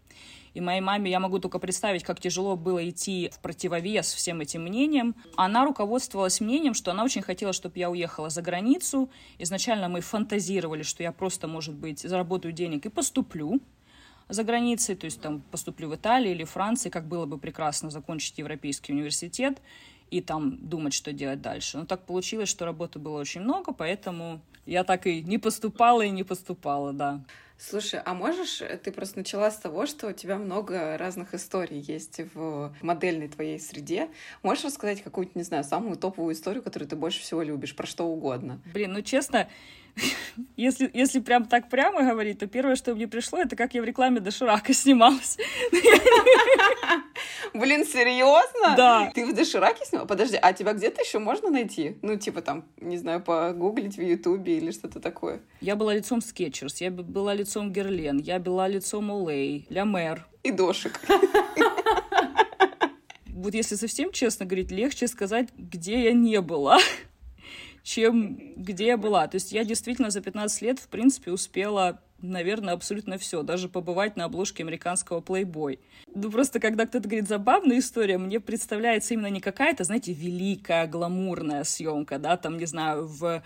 И 0.53 0.61
моей 0.61 0.79
маме 0.79 1.11
я 1.11 1.19
могу 1.19 1.39
только 1.39 1.59
представить, 1.59 2.03
как 2.03 2.21
тяжело 2.21 2.55
было 2.55 2.87
идти 2.89 3.29
в 3.33 3.39
противовес 3.39 4.13
всем 4.13 4.39
этим 4.39 4.63
мнениям. 4.63 5.13
Она 5.35 5.65
руководствовалась 5.65 6.39
мнением, 6.39 6.73
что 6.73 6.91
она 6.91 7.03
очень 7.03 7.21
хотела, 7.21 7.51
чтобы 7.51 7.77
я 7.77 7.89
уехала 7.89 8.29
за 8.29 8.41
границу. 8.41 9.09
Изначально 9.37 9.89
мы 9.89 9.99
фантазировали, 9.99 10.83
что 10.83 11.03
я 11.03 11.11
просто, 11.11 11.49
может 11.49 11.75
быть, 11.75 11.99
заработаю 11.99 12.53
денег 12.53 12.85
и 12.85 12.89
поступлю 12.89 13.59
за 14.29 14.43
границей, 14.43 14.95
то 14.95 15.05
есть 15.05 15.21
там 15.21 15.41
поступлю 15.51 15.89
в 15.89 15.95
Италии 15.95 16.31
или 16.31 16.45
Франции, 16.45 16.89
как 16.89 17.05
было 17.05 17.25
бы 17.25 17.37
прекрасно 17.37 17.91
закончить 17.91 18.37
европейский 18.37 18.93
университет 18.93 19.61
и 20.11 20.21
там 20.21 20.57
думать, 20.57 20.93
что 20.93 21.13
делать 21.13 21.41
дальше. 21.41 21.77
Но 21.77 21.85
так 21.85 22.05
получилось, 22.05 22.49
что 22.49 22.65
работы 22.65 22.99
было 22.99 23.19
очень 23.19 23.41
много, 23.41 23.73
поэтому 23.73 24.41
я 24.65 24.83
так 24.83 25.07
и 25.07 25.21
не 25.21 25.37
поступала 25.37 26.01
и 26.01 26.09
не 26.09 26.23
поступала, 26.23 26.93
да. 26.93 27.23
Слушай, 27.57 28.01
а 28.03 28.13
можешь, 28.13 28.61
ты 28.83 28.91
просто 28.91 29.19
начала 29.19 29.49
с 29.49 29.57
того, 29.57 29.85
что 29.85 30.07
у 30.07 30.11
тебя 30.11 30.37
много 30.37 30.97
разных 30.97 31.33
историй 31.33 31.79
есть 31.79 32.19
в 32.33 32.75
модельной 32.81 33.29
твоей 33.29 33.59
среде. 33.59 34.09
Можешь 34.43 34.65
рассказать 34.65 35.01
какую-то, 35.01 35.31
не 35.35 35.43
знаю, 35.43 35.63
самую 35.63 35.95
топовую 35.95 36.35
историю, 36.35 36.61
которую 36.61 36.89
ты 36.89 36.97
больше 36.97 37.21
всего 37.21 37.41
любишь, 37.41 37.73
про 37.73 37.87
что 37.87 38.05
угодно? 38.05 38.59
Блин, 38.73 38.91
ну 38.91 39.01
честно, 39.01 39.47
если, 40.57 40.89
если 40.93 41.19
прям 41.19 41.45
так 41.45 41.69
прямо 41.69 42.03
говорить, 42.03 42.39
то 42.39 42.47
первое, 42.47 42.75
что 42.75 42.93
мне 42.95 43.07
пришло, 43.07 43.39
это 43.39 43.55
как 43.55 43.73
я 43.73 43.81
в 43.81 43.85
рекламе 43.85 44.19
Доширака 44.19 44.73
снималась. 44.73 45.37
Блин, 47.53 47.85
серьезно? 47.85 48.75
Да. 48.75 49.11
Ты 49.13 49.25
в 49.25 49.33
Дошираке 49.33 49.85
снималась? 49.85 50.09
Подожди, 50.09 50.37
а 50.41 50.53
тебя 50.53 50.73
где-то 50.73 51.01
еще 51.01 51.19
можно 51.19 51.49
найти? 51.49 51.97
Ну, 52.01 52.17
типа 52.17 52.41
там, 52.41 52.65
не 52.77 52.97
знаю, 52.97 53.21
погуглить 53.21 53.97
в 53.97 54.01
Ютубе 54.01 54.57
или 54.57 54.71
что-то 54.71 54.99
такое. 54.99 55.41
Я 55.61 55.75
была 55.75 55.93
лицом 55.93 56.21
Skechers, 56.21 56.81
я 56.81 56.91
была 56.91 57.33
лицом 57.33 57.71
Guerlain, 57.71 58.17
я 58.17 58.39
была 58.39 58.67
лицом 58.67 59.11
Olay, 59.11 59.65
La 59.69 59.85
Mer. 59.85 60.27
И 60.43 60.51
Дошик. 60.51 60.99
Вот 63.27 63.53
если 63.53 63.75
совсем 63.75 64.11
честно 64.11 64.45
говорить, 64.45 64.71
легче 64.71 65.07
сказать, 65.07 65.49
где 65.55 66.05
я 66.05 66.13
не 66.13 66.41
была 66.41 66.79
чем 67.85 68.55
где 68.55 68.87
я 68.87 68.97
была. 68.97 69.27
То 69.27 69.35
есть 69.35 69.51
я 69.51 69.63
действительно 69.63 70.09
за 70.09 70.19
15 70.19 70.61
лет, 70.63 70.79
в 70.79 70.87
принципе, 70.87 71.31
успела 71.31 72.01
наверное, 72.21 72.73
абсолютно 72.73 73.19
все, 73.19 73.43
даже 73.43 73.69
побывать 73.69 74.15
на 74.15 74.23
обложке 74.23 74.63
американского 74.63 75.19
Playboy. 75.19 75.77
Ну, 76.15 76.31
просто 76.31 76.59
когда 76.59 76.87
кто-то 76.87 77.07
говорит 77.07 77.27
«забавная 77.27 77.77
история», 77.77 78.17
мне 78.17 78.39
представляется 78.39 79.13
именно 79.13 79.29
не 79.29 79.41
какая-то, 79.41 79.83
знаете, 79.83 80.13
великая, 80.13 80.87
гламурная 80.87 81.63
съемка, 81.65 82.17
да, 82.17 82.37
там, 82.37 82.57
не 82.57 82.65
знаю, 82.65 83.05
в 83.05 83.43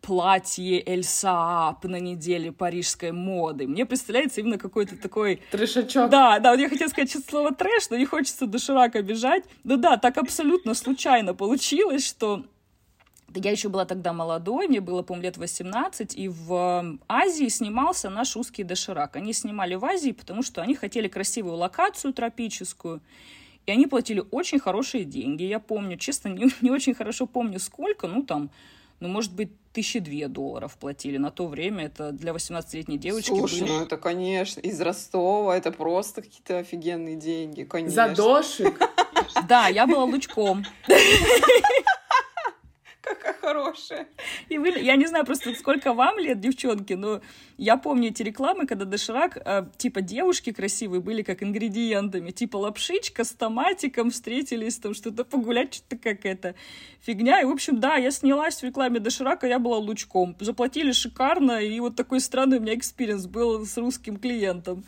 платье 0.00 0.80
Эльсаап 0.86 1.82
на 1.84 1.98
неделе 1.98 2.52
парижской 2.52 3.10
моды. 3.10 3.66
Мне 3.66 3.84
представляется 3.84 4.42
именно 4.42 4.58
какой-то 4.58 4.96
такой... 4.96 5.42
Трешачок. 5.50 6.10
Да, 6.10 6.38
да, 6.38 6.52
вот 6.52 6.60
я 6.60 6.68
хотела 6.68 6.88
сказать 6.88 7.16
слово 7.26 7.52
трэш, 7.52 7.90
но 7.90 7.96
не 7.96 8.06
хочется 8.06 8.46
доширака 8.46 9.02
бежать. 9.02 9.44
Ну 9.64 9.76
да, 9.76 9.96
так 9.96 10.18
абсолютно 10.18 10.74
случайно 10.74 11.34
получилось, 11.34 12.06
что 12.06 12.44
я 13.34 13.50
еще 13.50 13.68
была 13.68 13.84
тогда 13.84 14.12
молодой, 14.12 14.68
мне 14.68 14.80
было, 14.80 15.02
по-моему, 15.02 15.24
лет 15.24 15.36
18, 15.36 16.16
и 16.16 16.28
в 16.28 16.98
Азии 17.08 17.48
снимался 17.48 18.10
наш 18.10 18.36
узкий 18.36 18.64
доширак. 18.64 19.16
Они 19.16 19.32
снимали 19.32 19.74
в 19.74 19.84
Азии, 19.84 20.12
потому 20.12 20.42
что 20.42 20.62
они 20.62 20.74
хотели 20.74 21.08
красивую 21.08 21.56
локацию 21.56 22.12
тропическую, 22.12 23.00
и 23.66 23.72
они 23.72 23.86
платили 23.86 24.24
очень 24.30 24.58
хорошие 24.58 25.04
деньги. 25.04 25.44
Я 25.44 25.60
помню, 25.60 25.96
честно, 25.96 26.28
не, 26.28 26.50
не 26.60 26.70
очень 26.70 26.94
хорошо 26.94 27.26
помню 27.26 27.58
сколько, 27.58 28.06
ну 28.06 28.22
там, 28.22 28.50
ну, 29.00 29.08
может 29.08 29.32
быть, 29.32 29.50
тысячи 29.72 29.98
две 29.98 30.28
долларов 30.28 30.76
платили 30.78 31.16
на 31.16 31.30
то 31.30 31.46
время. 31.46 31.86
Это 31.86 32.12
для 32.12 32.32
18-летней 32.32 32.98
девочки 32.98 33.28
Слушай, 33.28 33.60
были... 33.60 33.70
ну 33.70 33.82
это, 33.82 33.96
конечно, 33.96 34.60
из 34.60 34.80
Ростова, 34.80 35.56
это 35.56 35.72
просто 35.72 36.22
какие-то 36.22 36.58
офигенные 36.58 37.16
деньги, 37.16 37.64
конечно. 37.64 38.08
За 38.08 38.14
дошик? 38.14 38.78
Да, 39.48 39.68
я 39.68 39.86
была 39.86 40.04
лучком. 40.04 40.64
Какая 43.02 43.32
хорошая. 43.32 44.08
И 44.48 44.58
вы, 44.58 44.68
я 44.70 44.96
не 44.96 45.06
знаю 45.06 45.24
просто, 45.24 45.54
сколько 45.54 45.94
вам 45.94 46.18
лет, 46.18 46.40
девчонки, 46.40 46.92
но 46.92 47.20
я 47.56 47.76
помню 47.76 48.10
эти 48.10 48.22
рекламы, 48.22 48.66
когда 48.66 48.84
доширак, 48.84 49.36
э, 49.36 49.66
типа, 49.78 50.02
девушки 50.02 50.52
красивые 50.52 51.00
были 51.00 51.22
как 51.22 51.42
ингредиентами, 51.42 52.30
типа 52.30 52.58
лапшичка 52.58 53.24
с 53.24 53.32
томатиком 53.32 54.10
встретились, 54.10 54.76
там 54.76 54.94
что-то 54.94 55.24
погулять, 55.24 55.74
что-то 55.74 55.96
какая-то 55.96 56.54
фигня. 57.00 57.40
И, 57.40 57.44
в 57.44 57.50
общем, 57.50 57.80
да, 57.80 57.96
я 57.96 58.10
снялась 58.10 58.60
в 58.60 58.64
рекламе 58.64 59.00
доширака, 59.00 59.46
я 59.46 59.58
была 59.58 59.78
лучком. 59.78 60.36
Заплатили 60.38 60.92
шикарно, 60.92 61.62
и 61.62 61.80
вот 61.80 61.96
такой 61.96 62.20
странный 62.20 62.58
у 62.58 62.60
меня 62.60 62.74
experience 62.74 63.26
был 63.26 63.64
с 63.64 63.76
русским 63.78 64.18
клиентом. 64.18 64.84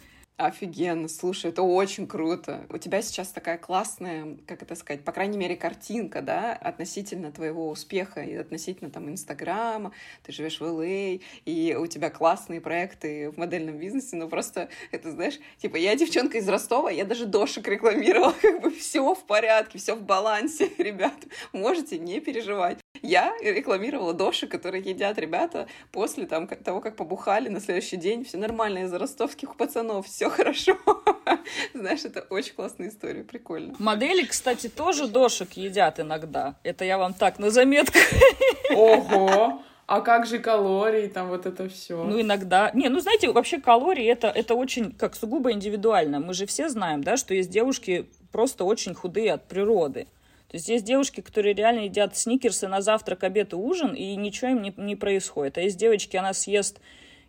Офигенно, 0.47 1.07
слушай, 1.07 1.51
это 1.51 1.63
очень 1.63 2.09
круто. 2.09 2.67
У 2.69 2.77
тебя 2.77 3.01
сейчас 3.01 3.29
такая 3.29 3.59
классная, 3.59 4.37
как 4.49 4.61
это 4.63 4.75
сказать, 4.75 5.05
по 5.05 5.13
крайней 5.13 5.39
мере, 5.39 5.55
картинка, 5.55 6.21
да, 6.21 6.53
относительно 6.55 7.31
твоего 7.31 7.69
успеха 7.69 8.23
и 8.23 8.35
относительно 8.35 8.91
там 8.91 9.09
Инстаграма, 9.09 9.93
ты 10.25 10.33
живешь 10.33 10.59
в 10.59 10.65
ЛА, 10.65 11.21
и 11.45 11.77
у 11.79 11.87
тебя 11.87 12.11
классные 12.11 12.61
проекты 12.61 13.31
в 13.31 13.39
модельном 13.39 13.79
бизнесе, 13.79 14.17
но 14.17 14.29
просто, 14.29 14.69
это 14.91 15.13
знаешь, 15.13 15.39
типа, 15.59 15.77
я 15.77 15.95
девчонка 15.95 16.39
из 16.39 16.49
Ростова, 16.49 16.91
я 16.91 17.05
даже 17.05 17.27
дошек 17.27 17.67
рекламировала, 17.69 18.35
как 18.43 18.63
бы 18.63 18.73
все 18.73 19.15
в 19.15 19.25
порядке, 19.25 19.79
все 19.79 19.95
в 19.95 20.03
балансе, 20.03 20.69
ребят, 20.79 21.15
можете 21.53 22.01
не 22.01 22.19
переживать. 22.19 22.82
Я 23.03 23.35
рекламировала 23.43 24.15
доши, 24.15 24.47
которые 24.47 24.83
едят 24.83 25.19
ребята 25.19 25.67
после 25.91 26.27
там, 26.27 26.47
того, 26.47 26.81
как 26.81 26.95
побухали 26.97 27.49
на 27.49 27.61
следующий 27.61 27.97
день. 27.97 28.25
Все 28.25 28.39
нормально 28.39 28.85
из-за 28.85 28.99
ростовских 28.99 29.57
пацанов, 29.57 30.07
все 30.07 30.31
хорошо. 30.31 30.79
Знаешь, 31.75 32.05
это 32.05 32.21
очень 32.31 32.55
классная 32.55 32.89
история, 32.89 33.25
прикольно. 33.25 33.75
Модели, 33.81 34.25
кстати, 34.25 34.69
тоже 34.69 35.09
дошек 35.09 35.53
едят 35.55 35.99
иногда. 35.99 36.55
Это 36.63 36.85
я 36.85 36.97
вам 36.97 37.13
так 37.13 37.41
на 37.41 37.51
заметку. 37.51 37.99
Ого! 38.71 39.63
А 39.87 40.01
как 40.01 40.27
же 40.27 40.39
калории, 40.39 41.09
там 41.09 41.29
вот 41.29 41.45
это 41.45 41.69
все? 41.69 42.03
Ну, 42.05 42.21
иногда. 42.21 42.71
Не, 42.73 42.89
ну, 42.89 43.01
знаете, 43.01 43.31
вообще 43.31 43.61
калории 43.61 44.07
это, 44.07 44.29
это 44.29 44.55
очень, 44.55 44.93
как 44.93 45.17
сугубо 45.17 45.53
индивидуально. 45.53 46.21
Мы 46.21 46.35
же 46.35 46.47
все 46.47 46.69
знаем, 46.69 47.03
да, 47.03 47.17
что 47.17 47.35
есть 47.35 47.51
девушки 47.51 48.07
просто 48.31 48.65
очень 48.65 48.95
худые 48.95 49.33
от 49.33 49.49
природы. 49.49 50.07
То 50.53 50.59
есть 50.59 50.69
есть 50.69 50.85
девушки, 50.85 51.23
которые 51.23 51.55
реально 51.55 51.81
едят 51.81 52.15
сникерсы 52.15 52.69
на 52.69 52.83
завтрак, 52.83 53.25
обед 53.25 53.55
и 53.55 53.57
ужин, 53.57 53.95
и 53.95 54.15
ничего 54.17 54.51
им 54.51 54.61
не, 54.61 54.73
не 54.77 54.97
происходит. 54.97 55.57
А 55.57 55.63
есть 55.63 55.79
девочки, 55.79 56.17
она 56.17 56.35
съест 56.35 56.79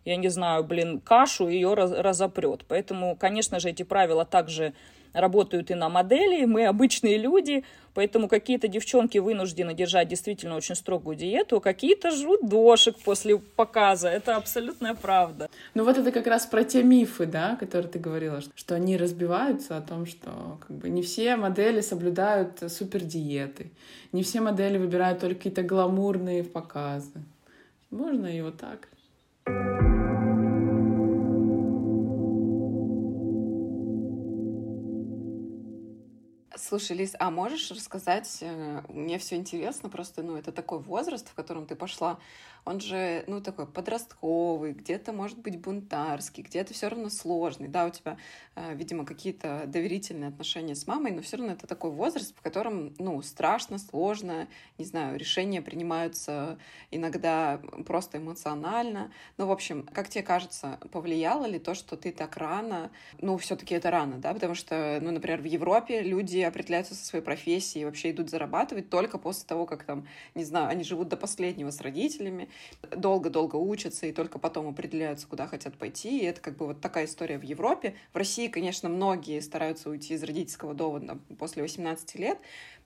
я 0.04 0.16
не 0.16 0.28
знаю, 0.28 0.64
блин, 0.64 1.00
кашу, 1.00 1.48
ее 1.48 1.74
раз, 1.74 1.90
разопрет. 1.90 2.64
Поэтому, 2.68 3.16
конечно 3.16 3.58
же, 3.60 3.70
эти 3.70 3.82
правила 3.82 4.24
также 4.24 4.74
работают 5.14 5.70
и 5.70 5.74
на 5.74 5.88
модели, 5.88 6.44
мы 6.44 6.66
обычные 6.66 7.16
люди, 7.16 7.64
поэтому 7.94 8.28
какие-то 8.28 8.68
девчонки 8.68 9.18
вынуждены 9.18 9.72
держать 9.72 10.08
действительно 10.08 10.56
очень 10.56 10.74
строгую 10.74 11.16
диету, 11.16 11.56
а 11.56 11.60
какие-то 11.60 12.10
жрут 12.10 12.46
дошек 12.46 12.96
после 13.04 13.38
показа. 13.38 14.08
Это 14.08 14.36
абсолютная 14.36 14.94
правда. 14.94 15.48
Ну 15.74 15.84
вот 15.84 15.96
это 15.96 16.10
как 16.12 16.26
раз 16.26 16.44
про 16.46 16.64
те 16.64 16.82
мифы, 16.82 17.26
да, 17.26 17.56
которые 17.56 17.90
ты 17.90 17.98
говорила, 17.98 18.40
что 18.54 18.74
они 18.74 18.96
разбиваются 18.96 19.76
о 19.76 19.80
том, 19.80 20.06
что 20.06 20.58
как 20.66 20.76
бы 20.76 20.90
не 20.90 21.02
все 21.02 21.36
модели 21.36 21.80
соблюдают 21.80 22.62
супер 22.68 23.00
диеты, 23.00 23.70
не 24.12 24.22
все 24.22 24.40
модели 24.40 24.76
выбирают 24.76 25.20
только 25.20 25.36
какие-то 25.36 25.62
гламурные 25.62 26.44
показы. 26.44 27.22
Можно 27.90 28.26
и 28.26 28.40
вот 28.40 28.56
так. 28.58 28.88
Слушай, 36.66 36.96
Лиз, 36.96 37.14
а 37.18 37.30
можешь 37.30 37.70
рассказать, 37.70 38.38
э, 38.40 38.80
мне 38.88 39.18
все 39.18 39.36
интересно, 39.36 39.90
просто, 39.90 40.22
ну, 40.22 40.34
это 40.34 40.50
такой 40.50 40.78
возраст, 40.78 41.28
в 41.28 41.34
котором 41.34 41.66
ты 41.66 41.76
пошла 41.76 42.18
он 42.64 42.80
же, 42.80 43.24
ну, 43.26 43.40
такой 43.40 43.66
подростковый, 43.66 44.72
где-то, 44.72 45.12
может 45.12 45.38
быть, 45.38 45.60
бунтарский, 45.60 46.42
где-то 46.42 46.72
все 46.72 46.88
равно 46.88 47.10
сложный. 47.10 47.68
Да, 47.68 47.86
у 47.86 47.90
тебя, 47.90 48.16
э, 48.54 48.74
видимо, 48.74 49.04
какие-то 49.04 49.64
доверительные 49.66 50.28
отношения 50.28 50.74
с 50.74 50.86
мамой, 50.86 51.12
но 51.12 51.20
все 51.20 51.36
равно 51.36 51.52
это 51.52 51.66
такой 51.66 51.90
возраст, 51.90 52.34
в 52.36 52.40
котором, 52.40 52.94
ну, 52.98 53.20
страшно, 53.20 53.78
сложно, 53.78 54.48
не 54.78 54.86
знаю, 54.86 55.18
решения 55.18 55.60
принимаются 55.60 56.58
иногда 56.90 57.60
просто 57.86 58.18
эмоционально. 58.18 59.12
Ну, 59.36 59.46
в 59.46 59.52
общем, 59.52 59.86
как 59.92 60.08
тебе 60.08 60.24
кажется, 60.24 60.78
повлияло 60.90 61.44
ли 61.44 61.58
то, 61.58 61.74
что 61.74 61.96
ты 61.96 62.12
так 62.12 62.36
рано, 62.38 62.90
ну, 63.20 63.36
все-таки 63.36 63.74
это 63.74 63.90
рано, 63.90 64.16
да, 64.16 64.32
потому 64.32 64.54
что, 64.54 64.98
ну, 65.02 65.10
например, 65.10 65.42
в 65.42 65.46
Европе 65.46 66.00
люди 66.00 66.38
определяются 66.54 66.94
со 66.94 67.04
своей 67.04 67.24
профессией 67.24 67.82
и 67.82 67.84
вообще 67.84 68.12
идут 68.12 68.30
зарабатывать 68.30 68.88
только 68.88 69.18
после 69.18 69.44
того, 69.46 69.66
как 69.66 69.82
там, 69.82 70.06
не 70.34 70.44
знаю, 70.44 70.68
они 70.68 70.84
живут 70.84 71.08
до 71.08 71.16
последнего 71.16 71.70
с 71.70 71.80
родителями, 71.80 72.48
долго-долго 72.96 73.56
учатся 73.56 74.06
и 74.06 74.12
только 74.12 74.38
потом 74.38 74.68
определяются, 74.68 75.26
куда 75.26 75.48
хотят 75.48 75.74
пойти. 75.76 76.20
И 76.20 76.24
это 76.24 76.40
как 76.40 76.56
бы 76.56 76.66
вот 76.66 76.80
такая 76.80 77.06
история 77.06 77.38
в 77.38 77.42
Европе. 77.42 77.96
В 78.12 78.16
России, 78.16 78.46
конечно, 78.46 78.88
многие 78.88 79.40
стараются 79.40 79.90
уйти 79.90 80.14
из 80.14 80.22
родительского 80.22 80.74
дома 80.74 81.18
после 81.38 81.62
18 81.62 82.14
лет, 82.16 82.38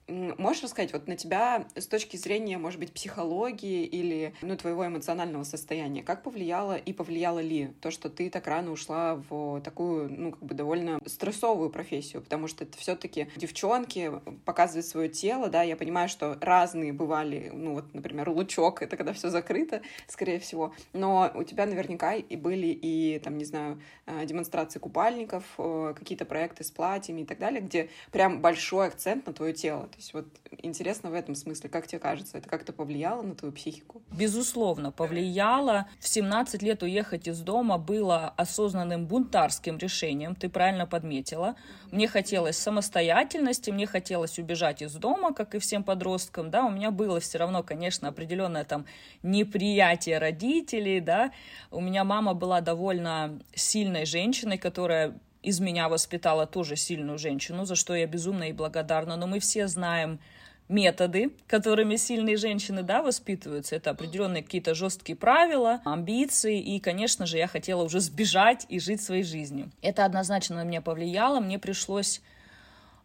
Можешь 0.09 0.63
рассказать, 0.63 0.91
вот 0.93 1.07
на 1.07 1.15
тебя 1.15 1.67
с 1.75 1.87
точки 1.87 2.17
зрения, 2.17 2.57
может 2.57 2.79
быть, 2.79 2.91
психологии 2.91 3.85
или, 3.85 4.33
ну, 4.41 4.57
твоего 4.57 4.87
эмоционального 4.87 5.43
состояния, 5.43 6.03
как 6.03 6.23
повлияло 6.23 6.75
и 6.75 6.93
повлияло 6.93 7.39
ли 7.39 7.73
то, 7.81 7.91
что 7.91 8.09
ты 8.09 8.29
так 8.29 8.47
рано 8.47 8.71
ушла 8.71 9.15
в 9.29 9.61
такую, 9.61 10.11
ну, 10.11 10.31
как 10.31 10.43
бы 10.43 10.55
довольно 10.55 10.99
стрессовую 11.05 11.69
профессию, 11.69 12.21
потому 12.21 12.47
что 12.47 12.63
это 12.63 12.77
все 12.77 12.95
таки 12.95 13.27
девчонки 13.35 14.11
показывают 14.45 14.85
свое 14.85 15.09
тело, 15.09 15.49
да, 15.49 15.63
я 15.63 15.75
понимаю, 15.75 16.09
что 16.09 16.37
разные 16.41 16.91
бывали, 16.91 17.51
ну, 17.53 17.75
вот, 17.75 17.93
например, 17.93 18.29
лучок, 18.29 18.81
это 18.81 18.97
когда 18.97 19.13
все 19.13 19.29
закрыто, 19.29 19.81
скорее 20.07 20.39
всего, 20.39 20.73
но 20.93 21.31
у 21.35 21.43
тебя 21.43 21.65
наверняка 21.65 22.15
и 22.15 22.35
были 22.35 22.67
и, 22.67 23.19
там, 23.19 23.37
не 23.37 23.45
знаю, 23.45 23.81
э, 24.05 24.25
демонстрации 24.25 24.79
купальников, 24.79 25.43
э, 25.57 25.93
какие-то 25.97 26.25
проекты 26.25 26.63
с 26.63 26.71
платьями 26.71 27.21
и 27.21 27.25
так 27.25 27.37
далее, 27.37 27.61
где 27.61 27.89
прям 28.11 28.41
большой 28.41 28.87
акцент 28.87 29.27
на 29.27 29.33
твое 29.33 29.53
тело. 29.53 29.89
Есть 29.99 30.13
вот 30.13 30.27
интересно 30.59 31.09
в 31.09 31.13
этом 31.13 31.35
смысле, 31.35 31.69
как 31.69 31.85
тебе 31.85 31.99
кажется, 31.99 32.37
это 32.37 32.47
как-то 32.47 32.71
повлияло 32.71 33.21
на 33.21 33.35
твою 33.35 33.53
психику? 33.53 34.01
Безусловно, 34.17 34.93
повлияло. 34.93 35.87
В 35.99 36.07
17 36.07 36.61
лет 36.63 36.83
уехать 36.83 37.27
из 37.27 37.41
дома 37.41 37.77
было 37.77 38.29
осознанным 38.37 39.07
бунтарским 39.07 39.77
решением, 39.77 40.35
ты 40.35 40.47
правильно 40.47 40.87
подметила. 40.87 41.57
Мне 41.91 42.07
хотелось 42.07 42.57
самостоятельности, 42.57 43.71
мне 43.71 43.85
хотелось 43.87 44.39
убежать 44.39 44.81
из 44.81 44.93
дома, 44.93 45.33
как 45.33 45.53
и 45.53 45.59
всем 45.59 45.83
подросткам, 45.83 46.49
да, 46.49 46.63
у 46.63 46.71
меня 46.71 46.91
было 46.91 47.19
все 47.19 47.37
равно, 47.37 47.61
конечно, 47.61 48.07
определенное 48.07 48.63
там 48.63 48.85
неприятие 49.21 50.17
родителей, 50.17 51.01
да, 51.01 51.33
у 51.71 51.81
меня 51.81 52.05
мама 52.05 52.33
была 52.33 52.61
довольно 52.61 53.37
сильной 53.53 54.05
женщиной, 54.05 54.57
которая 54.57 55.19
из 55.41 55.59
меня 55.59 55.89
воспитала 55.89 56.45
тоже 56.45 56.75
сильную 56.75 57.17
женщину, 57.17 57.65
за 57.65 57.75
что 57.75 57.95
я 57.95 58.05
безумно 58.07 58.43
ей 58.43 58.53
благодарна. 58.53 59.15
Но 59.15 59.27
мы 59.27 59.39
все 59.39 59.67
знаем 59.67 60.19
методы, 60.67 61.31
которыми 61.47 61.95
сильные 61.95 62.37
женщины, 62.37 62.83
да, 62.83 63.01
воспитываются. 63.01 63.75
Это 63.75 63.89
определенные 63.89 64.43
какие-то 64.43 64.75
жесткие 64.75 65.15
правила, 65.15 65.81
амбиции. 65.83 66.59
И, 66.61 66.79
конечно 66.79 67.25
же, 67.25 67.37
я 67.37 67.47
хотела 67.47 67.83
уже 67.83 67.99
сбежать 67.99 68.65
и 68.69 68.79
жить 68.79 69.01
своей 69.01 69.23
жизнью. 69.23 69.71
Это 69.81 70.05
однозначно 70.05 70.57
на 70.57 70.63
меня 70.63 70.81
повлияло. 70.81 71.39
Мне 71.39 71.57
пришлось 71.57 72.21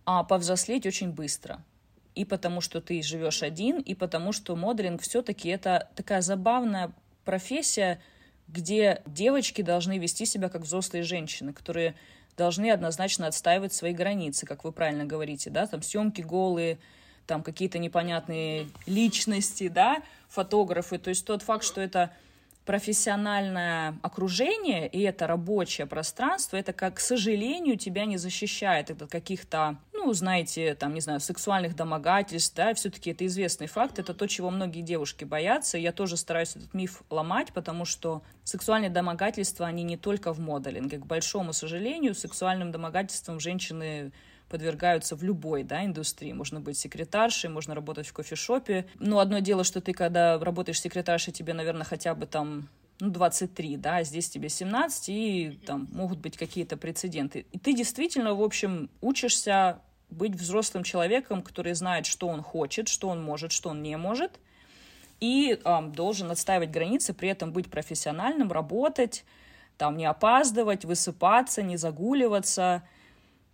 а, 0.04 0.24
повзрослеть 0.24 0.86
очень 0.86 1.10
быстро. 1.10 1.62
И 2.14 2.24
потому 2.24 2.60
что 2.60 2.80
ты 2.80 3.02
живешь 3.02 3.42
один, 3.42 3.80
и 3.80 3.94
потому 3.94 4.32
что 4.32 4.54
моделинг 4.54 5.02
все-таки 5.02 5.48
это 5.48 5.88
такая 5.96 6.20
забавная 6.20 6.92
профессия, 7.24 8.00
где 8.46 9.02
девочки 9.06 9.62
должны 9.62 9.98
вести 9.98 10.26
себя 10.26 10.48
как 10.48 10.62
взрослые 10.62 11.02
женщины, 11.02 11.52
которые 11.52 11.94
должны 12.36 12.70
однозначно 12.70 13.26
отстаивать 13.26 13.72
свои 13.72 13.92
границы, 13.92 14.46
как 14.46 14.64
вы 14.64 14.72
правильно 14.72 15.04
говорите, 15.04 15.50
да, 15.50 15.66
там 15.66 15.82
съемки 15.82 16.22
голые, 16.22 16.78
там 17.26 17.42
какие-то 17.42 17.78
непонятные 17.78 18.68
личности, 18.86 19.68
да, 19.68 20.02
фотографы. 20.28 20.98
То 20.98 21.10
есть 21.10 21.24
тот 21.24 21.42
факт, 21.42 21.64
что 21.64 21.80
это 21.80 22.10
профессиональное 22.64 23.98
окружение 24.02 24.88
и 24.88 25.00
это 25.02 25.26
рабочее 25.26 25.86
пространство, 25.86 26.56
это, 26.56 26.72
как, 26.72 26.94
к 26.94 27.00
сожалению, 27.00 27.76
тебя 27.76 28.06
не 28.06 28.16
защищает 28.16 28.90
от 28.90 29.10
каких-то, 29.10 29.76
ну, 29.92 30.12
знаете, 30.12 30.74
там, 30.74 30.94
не 30.94 31.00
знаю, 31.00 31.20
сексуальных 31.20 31.76
домогательств, 31.76 32.56
да, 32.56 32.72
все-таки 32.74 33.10
это 33.10 33.26
известный 33.26 33.66
факт, 33.66 33.98
это 33.98 34.14
то, 34.14 34.26
чего 34.26 34.50
многие 34.50 34.80
девушки 34.80 35.24
боятся. 35.24 35.76
Я 35.76 35.92
тоже 35.92 36.16
стараюсь 36.16 36.56
этот 36.56 36.72
миф 36.72 37.02
ломать, 37.10 37.52
потому 37.52 37.84
что 37.84 38.22
сексуальные 38.44 38.90
домогательства, 38.90 39.66
они 39.66 39.82
не 39.82 39.96
только 39.96 40.32
в 40.32 40.40
моделинге. 40.40 40.98
К 40.98 41.06
большому 41.06 41.52
сожалению, 41.52 42.14
сексуальным 42.14 42.72
домогательством 42.72 43.40
женщины 43.40 44.12
подвергаются 44.48 45.16
в 45.16 45.22
любой 45.22 45.62
да, 45.62 45.84
индустрии. 45.84 46.32
Можно 46.32 46.60
быть 46.60 46.78
секретаршей, 46.78 47.50
можно 47.50 47.74
работать 47.74 48.06
в 48.06 48.12
кофешопе. 48.12 48.86
Но 48.98 49.18
одно 49.18 49.38
дело, 49.40 49.64
что 49.64 49.80
ты, 49.80 49.92
когда 49.92 50.38
работаешь 50.38 50.80
секретаршей, 50.80 51.32
тебе, 51.32 51.54
наверное, 51.54 51.84
хотя 51.84 52.14
бы 52.14 52.26
там 52.26 52.68
ну, 53.00 53.10
23, 53.10 53.76
да, 53.76 53.96
а 53.96 54.04
здесь 54.04 54.28
тебе 54.28 54.48
17, 54.48 55.08
и 55.08 55.60
там 55.66 55.88
могут 55.92 56.18
быть 56.18 56.36
какие-то 56.36 56.76
прецеденты. 56.76 57.46
И 57.52 57.58
ты 57.58 57.74
действительно, 57.74 58.34
в 58.34 58.42
общем, 58.42 58.88
учишься 59.00 59.80
быть 60.10 60.34
взрослым 60.34 60.84
человеком, 60.84 61.42
который 61.42 61.74
знает, 61.74 62.06
что 62.06 62.28
он 62.28 62.42
хочет, 62.42 62.88
что 62.88 63.08
он 63.08 63.22
может, 63.22 63.52
что 63.52 63.70
он 63.70 63.82
не 63.82 63.96
может, 63.96 64.38
и 65.20 65.58
э, 65.62 65.82
должен 65.88 66.30
отстаивать 66.30 66.70
границы, 66.70 67.14
при 67.14 67.28
этом 67.28 67.52
быть 67.52 67.70
профессиональным, 67.70 68.52
работать, 68.52 69.24
там 69.76 69.96
не 69.96 70.04
опаздывать, 70.04 70.84
высыпаться, 70.84 71.62
не 71.62 71.76
загуливаться, 71.76 72.82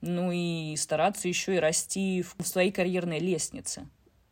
ну 0.01 0.31
и 0.33 0.77
стараться 0.77 1.29
еще 1.29 1.57
и 1.57 1.59
расти 1.59 2.25
в 2.39 2.47
своей 2.47 2.73
карьерной 2.73 3.19
лестнице 3.19 3.87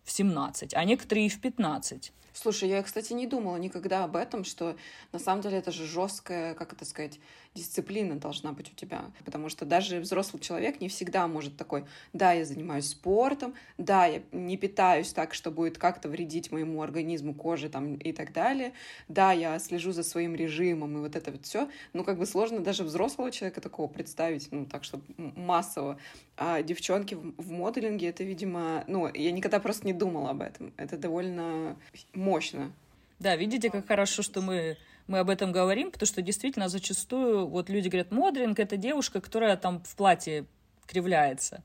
в 0.04 0.10
17, 0.10 0.74
а 0.74 0.84
некоторые 0.84 1.26
и 1.26 1.28
в 1.28 1.40
15. 1.40 2.12
Слушай, 2.32 2.68
я, 2.68 2.82
кстати, 2.82 3.12
не 3.14 3.26
думала 3.26 3.56
никогда 3.56 4.04
об 4.04 4.14
этом, 4.14 4.44
что 4.44 4.76
на 5.12 5.18
самом 5.18 5.42
деле 5.42 5.58
это 5.58 5.72
же 5.72 5.86
жесткая, 5.86 6.54
как 6.54 6.72
это 6.72 6.84
сказать, 6.84 7.18
дисциплина 7.54 8.16
должна 8.16 8.52
быть 8.52 8.70
у 8.72 8.74
тебя. 8.74 9.04
Потому 9.24 9.48
что 9.48 9.64
даже 9.64 10.00
взрослый 10.00 10.40
человек 10.40 10.80
не 10.80 10.88
всегда 10.88 11.26
может 11.26 11.56
такой, 11.56 11.84
да, 12.12 12.32
я 12.32 12.44
занимаюсь 12.44 12.88
спортом, 12.88 13.54
да, 13.78 14.06
я 14.06 14.22
не 14.32 14.56
питаюсь 14.56 15.12
так, 15.12 15.34
что 15.34 15.50
будет 15.50 15.78
как-то 15.78 16.08
вредить 16.08 16.52
моему 16.52 16.82
организму, 16.82 17.34
коже 17.34 17.68
там 17.68 17.96
и 17.96 18.12
так 18.12 18.32
далее, 18.32 18.72
да, 19.08 19.32
я 19.32 19.58
слежу 19.58 19.92
за 19.92 20.02
своим 20.02 20.34
режимом 20.34 20.96
и 20.96 21.00
вот 21.00 21.16
это 21.16 21.32
вот 21.32 21.44
все. 21.44 21.68
Ну, 21.92 22.04
как 22.04 22.18
бы 22.18 22.26
сложно 22.26 22.60
даже 22.60 22.84
взрослого 22.84 23.30
человека 23.30 23.60
такого 23.60 23.88
представить, 23.88 24.48
ну, 24.50 24.66
так, 24.66 24.84
чтобы 24.84 25.04
массово. 25.16 25.98
А 26.36 26.62
девчонки 26.62 27.14
в, 27.14 27.50
моделинге, 27.50 28.08
это, 28.08 28.24
видимо, 28.24 28.84
ну, 28.86 29.10
я 29.12 29.32
никогда 29.32 29.58
просто 29.58 29.86
не 29.86 29.92
думала 29.92 30.30
об 30.30 30.42
этом. 30.42 30.72
Это 30.76 30.96
довольно 30.96 31.76
мощно. 32.14 32.72
Да, 33.18 33.34
видите, 33.34 33.70
как 33.70 33.86
хорошо, 33.88 34.22
что 34.22 34.40
мы 34.40 34.76
мы 35.08 35.18
об 35.18 35.30
этом 35.30 35.50
говорим, 35.52 35.90
потому 35.90 36.06
что 36.06 36.22
действительно 36.22 36.68
зачастую 36.68 37.48
вот 37.48 37.70
люди 37.70 37.88
говорят, 37.88 38.12
модринг— 38.12 38.58
это 38.60 38.76
девушка, 38.76 39.20
которая 39.20 39.56
там 39.56 39.82
в 39.82 39.96
платье 39.96 40.46
кривляется. 40.86 41.64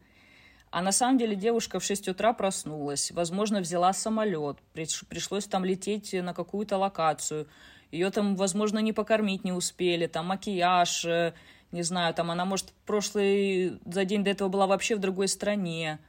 А 0.72 0.82
на 0.82 0.92
самом 0.92 1.20
деле 1.20 1.36
девушка 1.36 1.80
в 1.80 1.84
6 1.84 2.08
утра 2.08 2.34
проснулась, 2.34 3.12
возможно, 3.12 3.60
взяла 3.60 3.94
самолет, 3.94 4.58
пришлось 4.74 5.46
там 5.46 5.64
лететь 5.64 6.14
на 6.14 6.34
какую-то 6.34 6.78
локацию, 6.78 7.48
ее 7.92 8.10
там, 8.10 8.36
возможно, 8.36 8.80
не 8.80 8.92
покормить 8.92 9.44
не 9.44 9.52
успели, 9.52 10.08
там 10.08 10.28
макияж, 10.28 11.06
э, 11.06 11.34
не 11.72 11.84
знаю, 11.84 12.16
там 12.16 12.32
она, 12.32 12.46
может, 12.46 12.74
прошлый, 12.88 13.80
за 13.86 14.06
день 14.06 14.24
до 14.24 14.32
этого 14.32 14.50
была 14.50 14.66
вообще 14.66 14.96
в 14.96 15.00
другой 15.00 15.28
стране. 15.28 16.00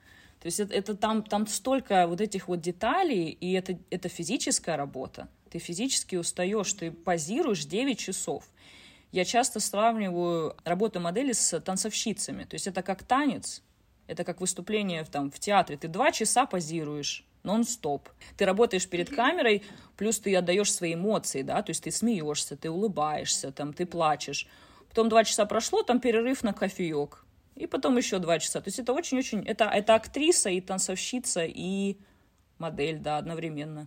То 0.40 0.46
есть 0.46 0.60
это, 0.60 0.72
это 0.72 0.94
там, 0.94 1.22
там 1.22 1.46
столько 1.46 2.06
вот 2.06 2.22
этих 2.22 2.48
вот 2.48 2.62
деталей, 2.62 3.28
и 3.28 3.52
это, 3.52 3.78
это 3.90 4.08
физическая 4.08 4.78
работа 4.78 5.28
ты 5.54 5.60
физически 5.60 6.16
устаешь, 6.16 6.72
ты 6.72 6.90
позируешь 6.90 7.64
9 7.64 7.96
часов. 7.96 8.42
Я 9.12 9.24
часто 9.24 9.60
сравниваю 9.60 10.56
работу 10.64 10.98
модели 10.98 11.30
с 11.30 11.60
танцовщицами. 11.60 12.42
То 12.42 12.54
есть 12.54 12.66
это 12.66 12.82
как 12.82 13.04
танец, 13.04 13.62
это 14.08 14.24
как 14.24 14.40
выступление 14.40 15.04
в, 15.04 15.10
там, 15.10 15.30
в 15.30 15.38
театре. 15.38 15.78
Ты 15.78 15.86
два 15.86 16.10
часа 16.10 16.44
позируешь 16.46 17.24
нон-стоп. 17.44 18.08
Ты 18.36 18.46
работаешь 18.46 18.88
перед 18.88 19.14
камерой, 19.14 19.62
плюс 19.96 20.18
ты 20.18 20.34
отдаешь 20.34 20.72
свои 20.72 20.94
эмоции, 20.94 21.42
да, 21.42 21.62
то 21.62 21.70
есть 21.70 21.84
ты 21.84 21.92
смеешься, 21.92 22.56
ты 22.56 22.68
улыбаешься, 22.68 23.52
там, 23.52 23.72
ты 23.72 23.86
плачешь. 23.86 24.48
Потом 24.88 25.08
два 25.08 25.22
часа 25.22 25.46
прошло, 25.46 25.84
там 25.84 26.00
перерыв 26.00 26.42
на 26.42 26.52
кофеек. 26.52 27.24
И 27.54 27.68
потом 27.68 27.96
еще 27.96 28.18
два 28.18 28.40
часа. 28.40 28.60
То 28.60 28.66
есть 28.66 28.80
это 28.80 28.92
очень-очень... 28.92 29.46
Это, 29.46 29.66
это 29.66 29.94
актриса 29.94 30.50
и 30.50 30.60
танцовщица, 30.60 31.44
и 31.44 31.96
модель, 32.58 32.98
да, 32.98 33.18
одновременно. 33.18 33.86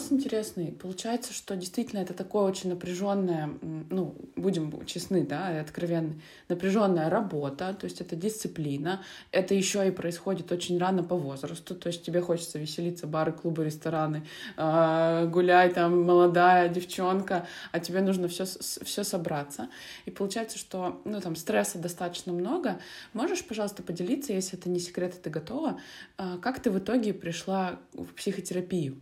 Вопрос 0.00 0.12
интересный. 0.12 0.72
Получается, 0.72 1.32
что 1.32 1.56
действительно 1.56 2.00
это 2.00 2.14
такое 2.14 2.44
очень 2.44 2.70
напряженное, 2.70 3.50
ну, 3.90 4.14
будем 4.36 4.84
честны, 4.86 5.26
да, 5.26 5.56
и 5.56 5.58
откровенны, 5.58 6.20
напряженная 6.48 7.10
работа, 7.10 7.74
то 7.74 7.84
есть 7.84 8.00
это 8.00 8.16
дисциплина. 8.16 9.02
Это 9.32 9.54
еще 9.54 9.86
и 9.86 9.90
происходит 9.90 10.52
очень 10.52 10.78
рано 10.78 11.02
по 11.02 11.16
возрасту, 11.16 11.74
то 11.74 11.88
есть 11.88 12.04
тебе 12.04 12.20
хочется 12.20 12.58
веселиться, 12.58 13.06
бары, 13.06 13.32
клубы, 13.32 13.64
рестораны, 13.64 14.26
э, 14.56 15.26
гулять 15.28 15.74
там 15.74 16.02
молодая 16.02 16.68
девчонка, 16.68 17.46
а 17.72 17.80
тебе 17.80 18.00
нужно 18.00 18.28
все, 18.28 18.44
все 18.44 19.04
собраться. 19.04 19.68
И 20.06 20.10
получается, 20.10 20.58
что, 20.58 21.00
ну, 21.04 21.20
там, 21.20 21.36
стресса 21.36 21.78
достаточно 21.78 22.32
много. 22.32 22.80
Можешь, 23.12 23.44
пожалуйста, 23.44 23.82
поделиться, 23.82 24.32
если 24.32 24.58
это 24.58 24.68
не 24.68 24.78
секрет, 24.78 25.14
и 25.14 25.18
ты 25.18 25.30
готова, 25.30 25.80
э, 26.18 26.38
как 26.40 26.60
ты 26.60 26.70
в 26.70 26.78
итоге 26.78 27.12
пришла 27.12 27.78
в 27.92 28.14
психотерапию? 28.14 29.00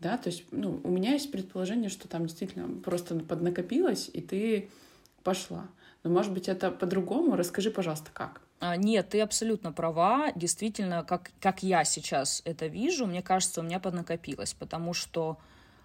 Да, 0.00 0.16
то 0.16 0.28
есть, 0.28 0.44
ну, 0.52 0.80
у 0.84 0.88
меня 0.90 1.12
есть 1.12 1.32
предположение, 1.32 1.90
что 1.90 2.08
там 2.08 2.26
действительно 2.26 2.68
просто 2.80 3.16
поднакопилось, 3.16 4.10
и 4.12 4.20
ты 4.20 4.70
пошла. 5.24 5.66
Но, 6.04 6.10
может 6.10 6.32
быть, 6.32 6.48
это 6.48 6.70
по-другому? 6.70 7.36
Расскажи, 7.36 7.70
пожалуйста, 7.70 8.10
как? 8.12 8.40
А, 8.60 8.76
нет, 8.76 9.08
ты 9.10 9.20
абсолютно 9.20 9.72
права. 9.72 10.32
Действительно, 10.34 11.04
как, 11.04 11.30
как 11.40 11.62
я 11.62 11.84
сейчас 11.84 12.42
это 12.44 12.66
вижу, 12.66 13.06
мне 13.06 13.22
кажется, 13.22 13.60
у 13.60 13.64
меня 13.64 13.80
поднакопилось, 13.80 14.54
потому 14.54 14.94
что 14.94 15.38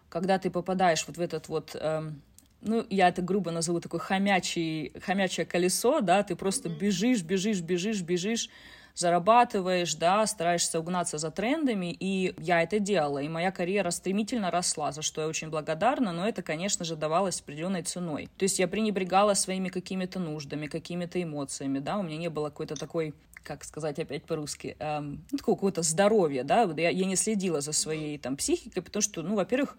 когда 0.09 0.37
ты 0.37 0.49
попадаешь 0.49 1.05
вот 1.07 1.17
в 1.17 1.21
этот 1.21 1.47
вот... 1.47 1.75
Эм, 1.79 2.21
ну, 2.61 2.85
я 2.89 3.09
это 3.09 3.21
грубо 3.21 3.51
назову 3.51 3.81
такой 3.81 3.99
хомячий, 3.99 4.93
хомячее 5.01 5.45
колесо, 5.45 5.99
да, 5.99 6.23
ты 6.23 6.35
просто 6.35 6.69
бежишь, 6.69 7.21
бежишь, 7.21 7.61
бежишь, 7.61 8.01
бежишь, 8.01 8.49
зарабатываешь, 8.95 9.95
да, 9.95 10.25
стараешься 10.27 10.79
угнаться 10.79 11.17
за 11.17 11.31
трендами, 11.31 11.95
и 11.99 12.33
я 12.37 12.61
это 12.61 12.79
делала, 12.79 13.19
и 13.19 13.29
моя 13.29 13.51
карьера 13.51 13.89
стремительно 13.89 14.51
росла, 14.51 14.91
за 14.91 15.01
что 15.01 15.21
я 15.21 15.27
очень 15.27 15.49
благодарна, 15.49 16.11
но 16.11 16.27
это, 16.27 16.43
конечно 16.43 16.85
же, 16.85 16.95
давалось 16.95 17.41
определенной 17.41 17.83
ценой. 17.83 18.29
То 18.37 18.43
есть 18.43 18.59
я 18.59 18.67
пренебрегала 18.67 19.33
своими 19.33 19.69
какими-то 19.69 20.19
нуждами, 20.19 20.67
какими-то 20.67 21.21
эмоциями, 21.21 21.79
да, 21.79 21.97
у 21.97 22.03
меня 22.03 22.17
не 22.17 22.29
было 22.29 22.49
какой-то 22.49 22.75
такой 22.75 23.13
как 23.43 23.65
сказать 23.65 23.99
опять 23.99 24.23
по-русски, 24.23 24.77
эм, 24.79 25.25
ну, 25.31 25.37
какого-то 25.37 25.81
здоровья, 25.81 26.45
да, 26.45 26.63
я, 26.77 26.89
я 26.89 27.05
не 27.05 27.17
следила 27.17 27.59
за 27.59 27.73
своей 27.73 28.17
там 28.17 28.37
психикой, 28.37 28.81
потому 28.81 29.01
что, 29.01 29.21
ну, 29.21 29.35
во-первых, 29.35 29.77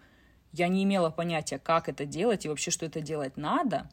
я 0.53 0.67
не 0.67 0.83
имела 0.83 1.09
понятия, 1.09 1.57
как 1.57 1.89
это 1.89 2.05
делать 2.05 2.45
и 2.45 2.49
вообще, 2.49 2.69
что 2.69 2.85
это 2.85 3.01
делать 3.01 3.37
надо, 3.37 3.89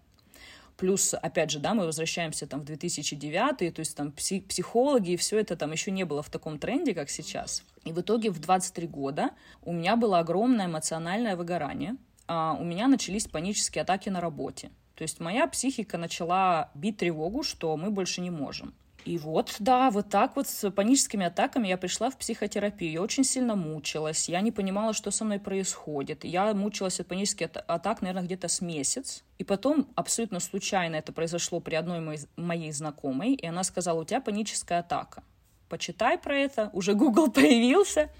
Плюс, 0.83 1.15
опять 1.15 1.53
же, 1.53 1.61
да, 1.61 1.75
мы 1.75 1.87
возвращаемся 1.87 2.49
там 2.49 2.63
в 2.63 2.65
2009, 2.65 3.73
то 3.73 3.79
есть 3.79 3.97
там 3.97 4.11
психологи 4.11 5.13
и 5.13 5.17
все 5.17 5.39
это 5.39 5.55
там 5.55 5.71
еще 5.71 5.93
не 5.93 6.03
было 6.03 6.25
в 6.25 6.29
таком 6.29 6.59
тренде, 6.59 6.93
как 6.93 7.09
сейчас. 7.09 7.63
И 7.85 7.93
в 7.93 8.01
итоге 8.01 8.31
в 8.31 8.41
23 8.41 8.89
года 8.89 9.31
у 9.63 9.73
меня 9.73 9.95
было 9.95 10.19
огромное 10.19 10.67
эмоциональное 10.67 11.37
выгорание, 11.37 11.95
а 12.27 12.57
у 12.59 12.65
меня 12.65 12.89
начались 12.89 13.29
панические 13.29 13.83
атаки 13.83 14.09
на 14.09 14.21
работе. 14.21 14.73
То 14.97 15.03
есть 15.03 15.21
моя 15.21 15.47
психика 15.47 15.99
начала 15.99 16.73
бить 16.75 16.97
тревогу, 16.97 17.45
что 17.45 17.77
мы 17.77 17.93
больше 17.93 18.21
не 18.21 18.31
можем. 18.31 18.75
И 19.05 19.19
вот, 19.19 19.57
да, 19.59 19.91
вот 19.91 20.09
так 20.09 20.37
вот 20.37 20.47
с 20.47 20.71
паническими 20.71 21.27
атаками 21.27 21.67
я 21.69 21.77
пришла 21.77 22.09
в 22.11 22.17
психотерапию. 22.17 22.93
Я 22.93 23.03
очень 23.03 23.25
сильно 23.25 23.57
мучилась, 23.57 24.29
я 24.29 24.41
не 24.41 24.53
понимала, 24.53 24.93
что 24.93 25.11
со 25.11 25.25
мной 25.25 25.41
происходит. 25.41 26.25
Я 26.25 26.55
мучилась 26.55 27.01
от 27.01 27.09
панических 27.09 27.49
атак, 27.67 28.03
наверное, 28.03 28.25
где-то 28.25 28.49
с 28.49 28.61
месяц. 28.61 29.25
И 29.39 29.45
потом 29.45 29.89
абсолютно 29.97 30.39
случайно 30.39 30.97
это 30.97 31.13
произошло 31.13 31.59
при 31.59 31.75
одной 31.75 32.01
моей, 32.01 32.21
моей 32.37 32.73
знакомой, 32.73 33.35
и 33.35 33.47
она 33.47 33.65
сказала, 33.65 34.01
у 34.01 34.05
тебя 34.05 34.21
паническая 34.21 34.81
атака. 34.81 35.25
Почитай 35.69 36.17
про 36.17 36.37
это, 36.37 36.71
уже 36.73 36.95
Google 36.95 37.31
появился. 37.33 38.11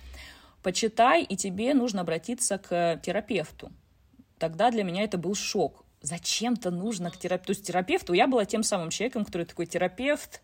Почитай, 0.63 1.23
и 1.23 1.37
тебе 1.37 1.75
нужно 1.75 2.01
обратиться 2.01 2.59
к 2.59 3.01
терапевту. 3.03 3.71
Тогда 4.39 4.71
для 4.71 4.83
меня 4.83 5.05
это 5.05 5.19
был 5.19 5.35
шок. 5.35 5.85
Зачем-то 6.01 6.73
нужно 6.73 7.11
к 7.11 7.19
терапевту. 7.19 7.47
То 7.47 7.51
есть 7.53 7.67
терапевту 7.67 8.13
я 8.13 8.27
была 8.27 8.45
тем 8.45 8.65
самым 8.65 8.91
человеком, 8.91 9.25
который 9.25 9.47
такой 9.47 9.67
терапевт, 9.67 10.41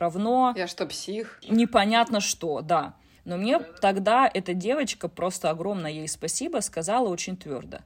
равно... 0.00 0.52
Я 0.56 0.66
что, 0.66 0.86
псих? 0.86 1.40
Непонятно 1.48 2.20
что, 2.20 2.60
да. 2.60 2.94
Но 3.24 3.36
мне 3.36 3.58
тогда 3.58 4.30
эта 4.32 4.54
девочка, 4.54 5.08
просто 5.08 5.50
огромное 5.50 5.90
ей 5.90 6.08
спасибо, 6.08 6.60
сказала 6.60 7.08
очень 7.08 7.36
твердо. 7.36 7.78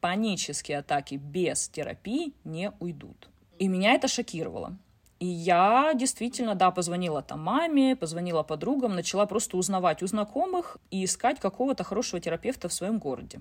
Панические 0.00 0.78
атаки 0.78 1.14
без 1.14 1.68
терапии 1.68 2.34
не 2.44 2.72
уйдут. 2.80 3.28
И 3.58 3.68
меня 3.68 3.94
это 3.94 4.08
шокировало. 4.08 4.76
И 5.20 5.26
я 5.26 5.92
действительно, 5.94 6.56
да, 6.56 6.72
позвонила 6.72 7.22
там 7.22 7.40
маме, 7.42 7.94
позвонила 7.94 8.42
подругам, 8.42 8.96
начала 8.96 9.24
просто 9.24 9.56
узнавать 9.56 10.02
у 10.02 10.06
знакомых 10.08 10.78
и 10.90 11.04
искать 11.04 11.38
какого-то 11.38 11.84
хорошего 11.84 12.20
терапевта 12.20 12.68
в 12.68 12.72
своем 12.72 12.98
городе. 12.98 13.40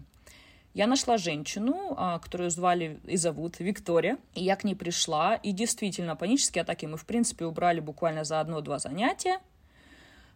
Я 0.74 0.88
нашла 0.88 1.18
женщину, 1.18 1.94
а, 1.98 2.18
которую 2.20 2.50
звали 2.50 3.00
и 3.06 3.18
зовут 3.18 3.60
Виктория, 3.60 4.18
и 4.36 4.44
я 4.44 4.56
к 4.56 4.64
ней 4.64 4.76
пришла, 4.76 5.36
и 5.36 5.52
действительно, 5.52 6.16
панические 6.16 6.62
атаки 6.62 6.86
мы, 6.86 6.96
в 6.96 7.06
принципе, 7.06 7.46
убрали 7.46 7.82
буквально 7.82 8.24
за 8.24 8.40
одно-два 8.40 8.80
занятия, 8.80 9.40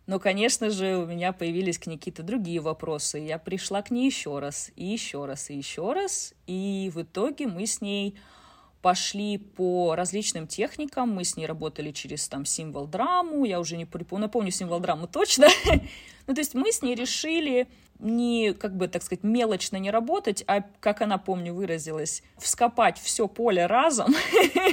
но, 0.08 0.20
конечно 0.20 0.70
же, 0.70 0.98
у 0.98 1.06
меня 1.06 1.32
появились 1.32 1.80
к 1.80 1.88
ней 1.88 1.98
какие-то 1.98 2.22
другие 2.22 2.60
вопросы. 2.60 3.18
Я 3.18 3.40
пришла 3.40 3.82
к 3.82 3.90
ней 3.92 4.06
еще 4.06 4.40
раз, 4.40 4.72
и 4.76 4.86
еще 4.86 5.26
раз, 5.26 5.50
и 5.50 5.56
еще 5.56 5.94
раз, 5.94 6.34
и 6.48 6.92
в 6.94 7.02
итоге 7.02 7.48
мы 7.48 7.66
с 7.66 7.82
ней 7.82 8.16
пошли 8.86 9.40
по 9.40 9.96
различным 9.96 10.46
техникам, 10.46 11.10
мы 11.10 11.24
с 11.24 11.36
ней 11.38 11.48
работали 11.48 11.90
через 11.90 12.28
там 12.28 12.46
символ 12.46 12.86
драму, 12.86 13.44
я 13.44 13.60
уже 13.60 13.78
не 13.78 13.88
напомню 14.12 14.52
символ 14.52 14.80
драму 14.80 15.08
точно, 15.08 15.48
ну 16.28 16.36
то 16.36 16.40
есть 16.40 16.54
мы 16.54 16.72
с 16.72 16.84
ней 16.84 16.94
решили 16.94 17.68
не, 17.98 18.54
как 18.54 18.78
бы, 18.78 18.88
так 18.88 19.02
сказать, 19.02 19.24
мелочно 19.24 19.78
не 19.78 19.90
работать, 19.90 20.44
а, 20.46 20.62
как 20.80 21.02
она, 21.02 21.18
помню, 21.18 21.52
выразилась, 21.56 22.22
вскопать 22.38 23.00
все 23.00 23.28
поле 23.28 23.66
разом. 23.66 24.14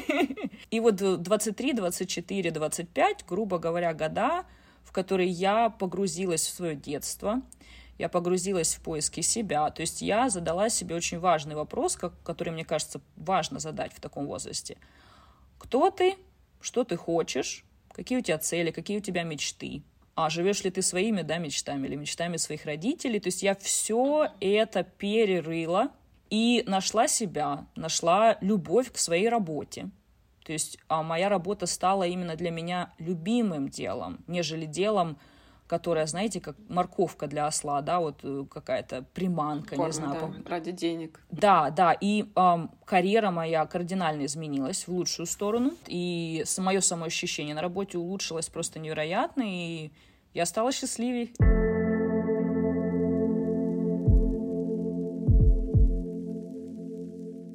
И 0.71 0.81
вот 0.81 0.97
23, 0.97 1.73
24, 1.73 2.51
25, 2.51 3.25
грубо 3.27 3.59
говоря, 3.59 3.95
года, 3.95 4.45
в 4.85 4.93
которые 4.93 5.31
я 5.31 5.71
погрузилась 5.71 6.43
в 6.43 6.51
свое 6.51 6.77
детство, 6.77 7.41
я 7.99 8.09
погрузилась 8.09 8.75
в 8.75 8.81
поиски 8.81 9.21
себя. 9.21 9.71
То 9.71 9.83
есть 9.83 10.03
я 10.03 10.29
задала 10.29 10.69
себе 10.69 10.97
очень 10.97 11.19
важный 11.19 11.55
вопрос, 11.55 11.97
который, 11.97 12.51
мне 12.51 12.65
кажется, 12.65 13.01
важно 13.17 13.59
задать 13.59 13.93
в 13.93 14.01
таком 14.01 14.27
возрасте. 14.27 14.77
Кто 15.59 15.91
ты? 15.91 16.17
Что 16.61 16.85
ты 16.85 16.97
хочешь? 16.97 17.65
Какие 17.93 18.19
у 18.19 18.23
тебя 18.23 18.39
цели? 18.39 18.71
Какие 18.71 18.99
у 18.99 19.03
тебя 19.03 19.23
мечты? 19.23 19.83
а 20.15 20.29
живешь 20.29 20.63
ли 20.65 20.71
ты 20.71 20.83
своими 20.83 21.23
да, 21.23 21.39
мечтами 21.39 21.87
или 21.87 21.97
мечтами 21.97 22.37
своих 22.37 22.67
родителей. 22.67 23.19
То 23.19 23.29
есть 23.29 23.43
я 23.43 23.55
все 23.55 24.29
это 24.41 24.83
перерыла 24.83 25.91
и 26.29 26.65
нашла 26.67 27.09
себя, 27.09 27.67
нашла 27.77 28.37
любовь 28.41 28.93
к 28.93 28.99
своей 28.99 29.29
работе. 29.29 29.91
То 30.45 30.53
есть 30.53 30.79
а 30.89 31.03
моя 31.03 31.29
работа 31.29 31.67
стала 31.67 32.05
именно 32.05 32.37
для 32.37 32.51
меня 32.51 32.93
любимым 32.99 33.69
делом, 33.69 34.19
нежели 34.27 34.67
делом, 34.67 35.19
которое, 35.73 36.07
знаете, 36.07 36.39
как 36.39 36.55
морковка 36.69 37.27
для 37.27 37.47
осла, 37.47 37.81
да, 37.81 37.99
вот 37.99 38.21
э, 38.25 38.45
какая-то 38.51 39.07
приманка, 39.15 39.75
Форма, 39.75 39.87
не 39.87 39.93
знаю. 39.93 40.35
Да, 40.45 40.51
ради 40.51 40.71
денег. 40.71 41.19
Да, 41.31 41.71
да, 41.71 41.97
и 41.99 42.27
эм, 42.37 42.71
карьера 42.85 43.31
моя 43.31 43.65
кардинально 43.65 44.27
изменилась 44.27 44.87
в 44.87 44.93
лучшую 44.93 45.25
сторону, 45.25 45.71
и 45.87 46.45
мое 46.59 46.81
самоощущение 46.81 47.55
на 47.55 47.63
работе 47.63 47.97
улучшилось 47.97 48.51
просто 48.51 48.81
невероятно, 48.81 49.45
и 49.47 49.93
я 50.35 50.45
стала 50.45 50.73
счастливей. 50.73 51.33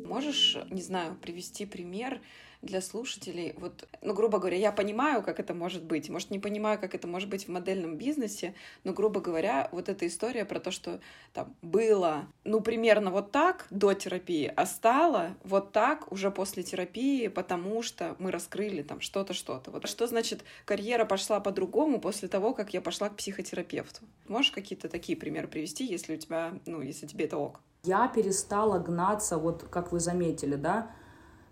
Можешь, 0.07 0.57
не 0.71 0.81
знаю, 0.81 1.15
привести 1.21 1.67
пример 1.67 2.19
для 2.61 2.81
слушателей, 2.81 3.53
вот, 3.57 3.87
ну, 4.01 4.13
грубо 4.13 4.39
говоря, 4.39 4.57
я 4.57 4.71
понимаю, 4.71 5.21
как 5.21 5.39
это 5.39 5.53
может 5.53 5.83
быть, 5.83 6.09
может, 6.09 6.31
не 6.31 6.39
понимаю, 6.39 6.79
как 6.79 6.95
это 6.95 7.07
может 7.07 7.29
быть 7.29 7.47
в 7.47 7.51
модельном 7.51 7.97
бизнесе, 7.97 8.55
но, 8.83 8.93
грубо 8.93 9.21
говоря, 9.21 9.69
вот 9.71 9.89
эта 9.89 10.07
история 10.07 10.45
про 10.45 10.59
то, 10.59 10.71
что 10.71 10.99
там 11.33 11.55
было, 11.61 12.27
ну, 12.43 12.61
примерно 12.61 13.11
вот 13.11 13.31
так 13.31 13.67
до 13.69 13.93
терапии, 13.93 14.51
а 14.55 14.65
стало 14.65 15.35
вот 15.43 15.71
так 15.71 16.11
уже 16.11 16.31
после 16.31 16.63
терапии, 16.63 17.27
потому 17.27 17.81
что 17.81 18.15
мы 18.19 18.31
раскрыли 18.31 18.81
там 18.81 19.01
что-то, 19.01 19.33
что-то. 19.33 19.71
Вот 19.71 19.87
что 19.87 20.07
значит 20.07 20.43
карьера 20.65 21.05
пошла 21.05 21.39
по-другому 21.39 21.99
после 21.99 22.27
того, 22.27 22.53
как 22.53 22.73
я 22.73 22.81
пошла 22.81 23.09
к 23.09 23.15
психотерапевту? 23.15 24.01
Можешь 24.27 24.51
какие-то 24.51 24.89
такие 24.89 25.17
примеры 25.17 25.47
привести, 25.47 25.85
если 25.85 26.15
у 26.15 26.17
тебя, 26.17 26.53
ну, 26.65 26.81
если 26.81 27.05
тебе 27.05 27.25
это 27.25 27.37
ок? 27.37 27.59
Я 27.83 28.07
перестала 28.07 28.79
гнаться, 28.79 29.37
вот 29.37 29.63
как 29.69 29.91
вы 29.91 29.99
заметили, 29.99 30.55
да, 30.55 30.91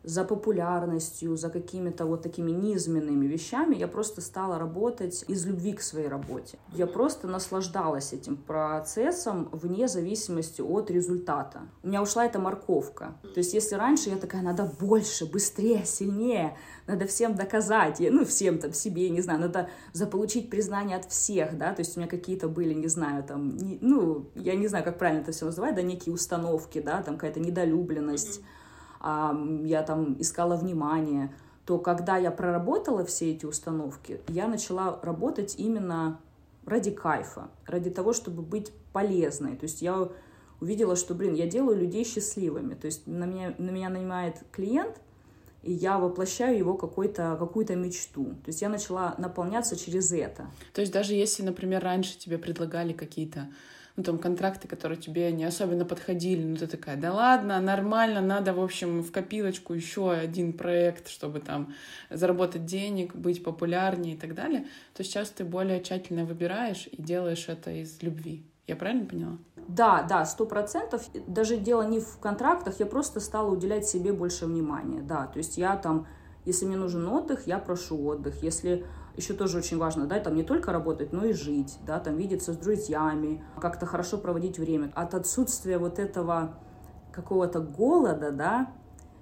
за 0.06 0.24
популярностью, 0.24 1.36
за 1.36 1.50
какими-то 1.50 2.06
вот 2.06 2.22
такими 2.22 2.52
низменными 2.52 3.26
вещами. 3.26 3.76
Я 3.76 3.88
просто 3.88 4.22
стала 4.22 4.60
работать 4.60 5.26
из 5.28 5.46
любви 5.46 5.74
к 5.74 5.82
своей 5.82 6.08
работе. 6.08 6.58
Я 6.74 6.88
просто 6.88 7.28
наслаждалась 7.28 8.13
этим 8.13 8.38
процессом 8.38 9.50
вне 9.52 9.88
зависимости 9.88 10.62
от 10.62 10.91
результата. 10.91 11.62
У 11.84 11.88
меня 11.88 12.02
ушла 12.02 12.26
эта 12.26 12.39
морковка. 12.39 13.15
То 13.22 13.39
есть 13.39 13.54
если 13.54 13.76
раньше 13.76 14.10
я 14.10 14.18
такая, 14.18 14.41
надо 14.41 14.72
больше, 14.80 15.26
быстрее, 15.26 15.86
сильнее, 15.86 16.56
надо 16.88 17.08
всем 17.08 17.36
доказать, 17.36 18.00
ну, 18.00 18.26
всем 18.26 18.60
там 18.60 18.74
себе, 18.74 19.10
не 19.10 19.22
знаю, 19.22 19.39
надо 19.39 19.70
заполучить 19.94 20.50
признание 20.50 20.98
от 20.98 21.06
всех, 21.06 21.58
да, 21.58 21.74
то 21.74 21.82
есть 21.82 21.98
у 21.98 22.00
меня 22.00 22.08
какие-то 22.10 22.48
были, 22.48 22.74
не 22.74 22.88
знаю, 22.88 23.24
там, 23.24 23.58
не, 23.58 23.80
ну, 23.82 24.30
я 24.36 24.56
не 24.56 24.68
знаю, 24.68 24.84
как 24.86 25.00
правильно 25.00 25.22
это 25.22 25.32
все 25.32 25.46
называть, 25.46 25.76
да, 25.76 25.82
некие 25.82 26.13
установки, 26.13 26.80
да, 26.80 27.02
там 27.02 27.15
какая-то 27.15 27.39
недолюбленность, 27.39 28.41
я 29.63 29.84
там 29.84 30.20
искала 30.20 30.56
внимание, 30.56 31.34
то 31.65 31.78
когда 31.78 32.18
я 32.18 32.32
проработала 32.32 33.06
все 33.06 33.32
эти 33.32 33.46
установки, 33.46 34.22
я 34.28 34.48
начала 34.48 35.00
работать 35.02 35.56
именно 35.58 36.20
ради 36.65 36.91
кайфа, 36.91 37.50
ради 37.65 37.89
того, 37.89 38.13
чтобы 38.13 38.41
быть 38.41 38.72
полезной. 38.94 39.56
То 39.56 39.65
есть 39.65 39.82
я 39.82 40.10
увидела, 40.60 40.96
что, 40.96 41.13
блин, 41.13 41.34
я 41.34 41.48
делаю 41.48 41.78
людей 41.78 42.04
счастливыми. 42.04 42.74
То 42.76 42.86
есть 42.86 43.08
на 43.08 43.26
меня, 43.26 43.54
на 43.58 43.70
меня 43.70 43.89
нанимает 43.89 44.44
клиент, 44.52 45.00
и 45.65 45.73
я 45.73 45.97
воплощаю 45.97 46.58
его 46.58 46.75
какой-то, 46.75 47.36
какую-то 47.39 47.75
мечту. 47.75 48.25
То 48.25 48.47
есть 48.47 48.62
я 48.62 48.69
начала 48.69 49.15
наполняться 49.17 49.75
через 49.75 50.12
это. 50.12 50.47
То 50.73 50.82
есть 50.82 50.93
даже 50.93 51.13
если, 51.13 51.43
например, 51.43 51.84
раньше 51.84 52.17
тебе 52.17 52.38
предлагали 52.38 52.93
какие-то 52.93 53.49
ну, 53.95 54.04
там, 54.04 54.19
контракты, 54.19 54.67
которые 54.67 54.99
тебе 54.99 55.32
не 55.32 55.45
особенно 55.45 55.86
подходили, 55.86 56.43
ну, 56.43 56.58
ты 56.58 56.67
такая, 56.67 56.97
да 56.97 57.13
ладно, 57.13 57.60
нормально, 57.62 58.21
надо, 58.21 58.54
в 58.54 58.62
общем, 58.62 59.01
в 59.01 59.12
копилочку 59.12 59.73
еще 59.73 60.12
один 60.12 60.54
проект, 60.54 61.08
чтобы 61.08 61.39
там 61.39 61.73
заработать 62.10 62.65
денег, 62.65 63.15
быть 63.15 63.43
популярнее 63.43 64.15
и 64.15 64.17
так 64.17 64.36
далее, 64.36 64.67
то 64.93 65.04
сейчас 65.04 65.30
ты 65.30 65.45
более 65.45 65.82
тщательно 65.82 66.25
выбираешь 66.25 66.88
и 66.91 67.01
делаешь 67.01 67.45
это 67.47 67.71
из 67.71 68.01
любви 68.04 68.43
Я 68.67 68.75
правильно 68.75 69.06
поняла? 69.06 69.38
Да, 69.67 70.04
да, 70.04 70.25
сто 70.25 70.45
процентов. 70.45 71.04
Даже 71.28 71.58
дело 71.58 71.84
не 71.84 71.99
в 71.99 72.17
контрактах, 72.19 72.80
я 72.80 72.86
просто 72.86 73.19
стала 73.19 73.51
уделять 73.51 73.88
себе 73.88 74.12
больше 74.12 74.45
внимания, 74.45 75.01
да. 75.01 75.28
То 75.28 75.38
есть 75.38 75.58
я 75.58 75.75
там, 75.75 76.08
если 76.45 76.65
мне 76.65 76.78
нужен 76.78 77.08
отдых, 77.08 77.47
я 77.47 77.60
прошу 77.60 78.04
отдых. 78.06 78.41
Если 78.41 78.86
еще 79.15 79.34
тоже 79.34 79.60
очень 79.60 79.78
важно, 79.78 80.08
да, 80.08 80.19
там 80.19 80.36
не 80.36 80.43
только 80.43 80.71
работать, 80.71 81.13
но 81.13 81.25
и 81.25 81.34
жить, 81.34 81.78
да, 81.86 81.99
там 81.99 82.17
видеться 82.17 82.54
с 82.54 82.58
друзьями, 82.58 83.43
как-то 83.62 83.86
хорошо 83.86 84.17
проводить 84.17 84.58
время. 84.58 84.91
От 84.95 85.13
отсутствия 85.13 85.78
вот 85.78 85.99
этого 85.99 86.56
какого-то 87.12 87.60
голода, 87.60 88.32
да, 88.32 88.71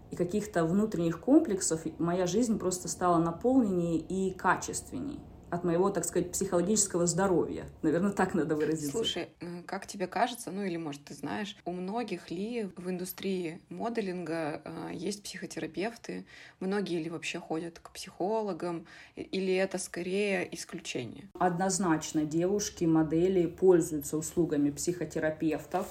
и 0.10 0.16
каких-то 0.16 0.66
внутренних 0.66 1.20
комплексов 1.20 1.82
моя 2.00 2.28
жизнь 2.28 2.58
просто 2.60 2.88
стала 2.88 3.18
наполненнее 3.18 3.98
и 3.98 4.32
качественней 4.32 5.20
от 5.54 5.64
моего, 5.64 5.90
так 5.92 6.04
сказать, 6.04 6.32
психологического 6.32 7.06
здоровья. 7.06 7.66
Наверное, 7.84 8.12
так 8.12 8.34
надо 8.34 8.56
выразиться. 8.56 8.92
Слушай, 8.92 9.30
как 9.68 9.86
тебе 9.86 10.08
кажется, 10.08 10.52
ну 10.52 10.64
или, 10.64 10.78
может, 10.78 11.04
ты 11.06 11.14
знаешь, 11.14 11.56
у 11.66 11.72
многих 11.72 12.32
ли 12.32 12.70
в 12.76 12.90
индустрии 12.90 13.62
моделинга 13.70 14.62
э, 14.66 14.90
есть 14.94 15.24
психотерапевты? 15.24 16.26
Многие 16.60 17.04
ли 17.04 17.10
вообще 17.10 17.40
ходят 17.40 17.80
к 17.80 17.92
психологам? 17.92 18.88
Или 19.16 19.54
это 19.54 19.78
скорее 19.78 20.48
исключение? 20.56 21.30
Однозначно 21.38 22.26
девушки, 22.26 22.86
модели 22.86 23.46
пользуются 23.46 24.18
услугами 24.18 24.72
психотерапевтов, 24.72 25.86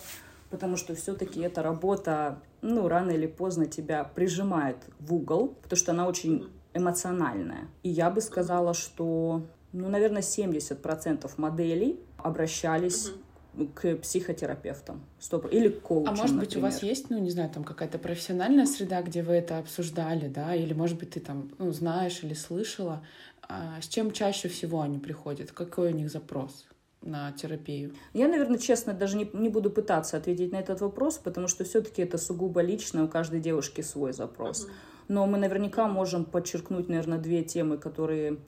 потому 0.51 0.77
что 0.77 0.97
все-таки 0.97 1.41
эта 1.41 1.63
работа, 1.63 2.43
ну, 2.63 2.89
рано 2.89 3.13
или 3.13 3.29
поздно 3.29 3.67
тебя 3.67 4.03
прижимает 4.03 4.79
в 4.99 5.15
угол, 5.15 5.57
потому 5.63 5.79
что 5.79 5.93
она 5.93 6.09
очень 6.09 6.51
эмоциональная. 6.75 7.69
И 7.83 7.89
я 7.89 8.11
бы 8.11 8.21
сказала, 8.21 8.75
что, 8.75 9.43
ну, 9.73 9.89
наверное, 9.89 10.23
70% 10.23 11.31
моделей 11.37 12.01
обращались 12.17 13.11
угу. 13.55 13.69
к 13.75 13.97
психотерапевтам 13.97 15.05
стоп, 15.19 15.47
или 15.53 15.69
к 15.69 15.83
коучам, 15.83 16.15
А 16.15 16.17
может 16.17 16.37
быть, 16.37 16.51
например. 16.51 16.69
у 16.69 16.71
вас 16.71 16.83
есть, 16.83 17.11
ну, 17.11 17.19
не 17.19 17.31
знаю, 17.31 17.51
там 17.51 17.65
какая-то 17.65 17.99
профессиональная 17.99 18.67
среда, 18.67 19.03
где 19.03 19.23
вы 19.23 19.35
это 19.35 19.59
обсуждали, 19.59 20.29
да, 20.29 20.55
или, 20.55 20.73
может 20.73 20.99
быть, 20.99 21.11
ты 21.11 21.21
там, 21.21 21.51
ну, 21.59 21.73
знаешь 21.73 22.21
или 22.23 22.35
слышала, 22.35 23.05
а 23.49 23.81
с 23.81 23.89
чем 23.89 24.13
чаще 24.13 24.49
всего 24.49 24.81
они 24.81 24.99
приходят, 24.99 25.53
какой 25.53 25.93
у 25.93 25.95
них 25.95 26.11
запрос? 26.11 26.67
на 27.05 27.33
терапию? 27.33 27.95
Я, 28.15 28.29
наверное, 28.29 28.59
честно, 28.59 28.93
даже 28.93 29.17
не, 29.17 29.29
не 29.33 29.49
буду 29.49 29.71
пытаться 29.71 30.17
ответить 30.17 30.53
на 30.53 30.57
этот 30.57 30.81
вопрос, 30.81 31.19
потому 31.19 31.49
что 31.49 31.65
все-таки 31.65 32.03
это 32.03 32.17
сугубо 32.19 32.61
лично, 32.61 33.05
у 33.05 33.09
каждой 33.09 33.41
девушки 33.41 33.81
свой 33.81 34.13
запрос. 34.13 34.67
Uh-huh. 34.67 34.71
Но 35.09 35.27
мы 35.27 35.39
наверняка 35.39 35.87
можем 35.89 36.25
подчеркнуть, 36.25 36.89
наверное, 36.89 37.19
две 37.19 37.43
темы, 37.43 37.79
которые 37.79 38.39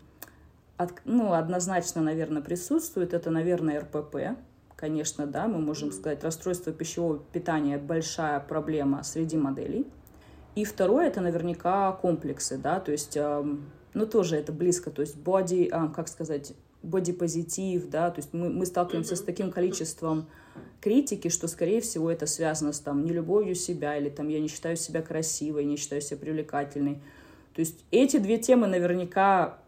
от, 0.76 0.92
ну, 1.04 1.32
однозначно, 1.32 2.02
наверное, 2.02 2.42
присутствуют. 2.42 3.14
Это, 3.14 3.30
наверное, 3.30 3.80
РПП. 3.80 4.38
Конечно, 4.76 5.26
да, 5.26 5.46
мы 5.46 5.58
можем 5.58 5.92
сказать, 5.92 6.24
расстройство 6.24 6.72
пищевого 6.72 7.18
питания– 7.18 7.78
большая 7.78 8.40
проблема 8.40 9.02
среди 9.04 9.36
моделей. 9.36 9.86
И 10.56 10.64
второе– 10.64 11.06
это 11.08 11.20
наверняка 11.20 11.92
комплексы, 11.92 12.58
да, 12.58 12.80
то 12.80 12.92
есть, 12.92 13.16
э, 13.16 13.44
ну, 13.94 14.06
тоже 14.06 14.36
это 14.36 14.52
близко, 14.52 14.90
то 14.90 15.02
есть 15.02 15.16
body, 15.16 15.68
э, 15.68 15.92
как 15.94 16.08
сказать, 16.08 16.54
бодипозитив, 16.84 17.88
да, 17.88 18.10
то 18.10 18.20
есть 18.20 18.32
мы, 18.32 18.50
мы 18.50 18.66
сталкиваемся 18.66 19.16
с 19.16 19.20
таким 19.22 19.50
количеством 19.50 20.26
критики, 20.80 21.28
что, 21.28 21.48
скорее 21.48 21.80
всего, 21.80 22.10
это 22.10 22.26
связано 22.26 22.72
с 22.72 22.80
там 22.80 23.04
нелюбовью 23.04 23.54
себя 23.54 23.96
или 23.96 24.08
там 24.08 24.28
я 24.28 24.40
не 24.40 24.48
считаю 24.48 24.76
себя 24.76 25.02
красивой, 25.02 25.64
не 25.64 25.76
считаю 25.76 26.02
себя 26.02 26.18
привлекательной. 26.18 27.00
То 27.54 27.60
есть 27.60 27.84
эти 27.90 28.18
две 28.18 28.38
темы 28.38 28.66
наверняка 28.66 29.58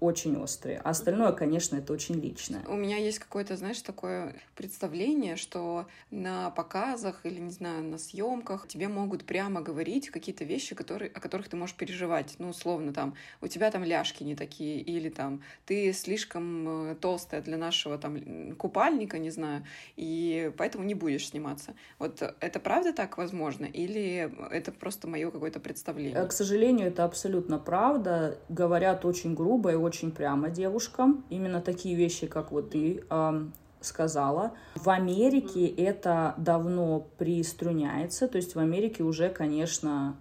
очень 0.00 0.36
острые. 0.36 0.78
А 0.78 0.90
остальное, 0.90 1.32
конечно, 1.32 1.76
это 1.76 1.92
очень 1.92 2.20
личное. 2.20 2.62
У 2.68 2.76
меня 2.76 2.96
есть 2.96 3.18
какое-то, 3.18 3.56
знаешь, 3.56 3.80
такое 3.80 4.34
представление, 4.54 5.36
что 5.36 5.86
на 6.10 6.50
показах 6.50 7.20
или, 7.24 7.40
не 7.40 7.50
знаю, 7.50 7.84
на 7.84 7.98
съемках 7.98 8.68
тебе 8.68 8.88
могут 8.88 9.24
прямо 9.24 9.60
говорить 9.60 10.10
какие-то 10.10 10.44
вещи, 10.44 10.74
которые, 10.74 11.10
о 11.10 11.20
которых 11.20 11.48
ты 11.48 11.56
можешь 11.56 11.76
переживать. 11.76 12.34
Ну, 12.38 12.50
условно, 12.50 12.92
там, 12.92 13.14
у 13.40 13.46
тебя 13.46 13.70
там 13.70 13.84
ляжки 13.84 14.22
не 14.22 14.34
такие, 14.34 14.80
или 14.80 15.08
там, 15.08 15.42
ты 15.66 15.92
слишком 15.92 16.90
э, 16.90 16.94
толстая 16.96 17.42
для 17.42 17.56
нашего 17.56 17.98
там 17.98 18.54
купальника, 18.56 19.18
не 19.18 19.30
знаю, 19.30 19.64
и 19.96 20.52
поэтому 20.56 20.84
не 20.84 20.94
будешь 20.94 21.28
сниматься. 21.28 21.74
Вот 21.98 22.22
это 22.40 22.60
правда 22.60 22.92
так 22.92 23.18
возможно? 23.18 23.64
Или 23.64 24.30
это 24.50 24.72
просто 24.72 25.08
мое 25.08 25.30
какое-то 25.30 25.60
представление? 25.60 26.18
Э, 26.18 26.26
к 26.26 26.32
сожалению, 26.32 26.88
это 26.88 27.04
абсолютно 27.04 27.58
правда. 27.58 28.38
Говорят 28.48 29.04
очень 29.04 29.34
грубо 29.34 29.72
и 29.72 29.76
очень 29.84 30.10
прямо 30.10 30.50
девушкам. 30.50 31.24
Именно 31.30 31.60
такие 31.60 31.94
вещи, 31.94 32.26
как 32.26 32.50
вот 32.50 32.70
ты 32.70 33.04
э, 33.08 33.46
сказала. 33.80 34.52
В 34.74 34.88
Америке 34.90 35.66
это 35.66 36.34
давно 36.36 37.06
приструняется, 37.18 38.28
то 38.28 38.36
есть 38.36 38.54
в 38.54 38.58
Америке 38.58 39.02
уже, 39.02 39.28
конечно, 39.28 40.16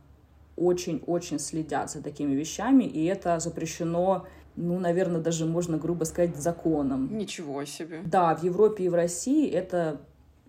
очень-очень 0.55 1.39
следят 1.39 1.89
за 1.89 2.03
такими 2.03 2.33
вещами, 2.33 2.83
и 2.83 3.05
это 3.05 3.39
запрещено 3.39 4.27
ну, 4.55 4.79
наверное, 4.79 5.19
даже 5.19 5.47
можно 5.47 5.77
грубо 5.77 6.03
сказать, 6.03 6.35
законом. 6.35 7.09
Ничего 7.17 7.65
себе. 7.65 8.01
Да, 8.05 8.35
в 8.35 8.43
Европе 8.43 8.85
и 8.85 8.89
в 8.89 8.93
России 8.93 9.49
это 9.49 9.99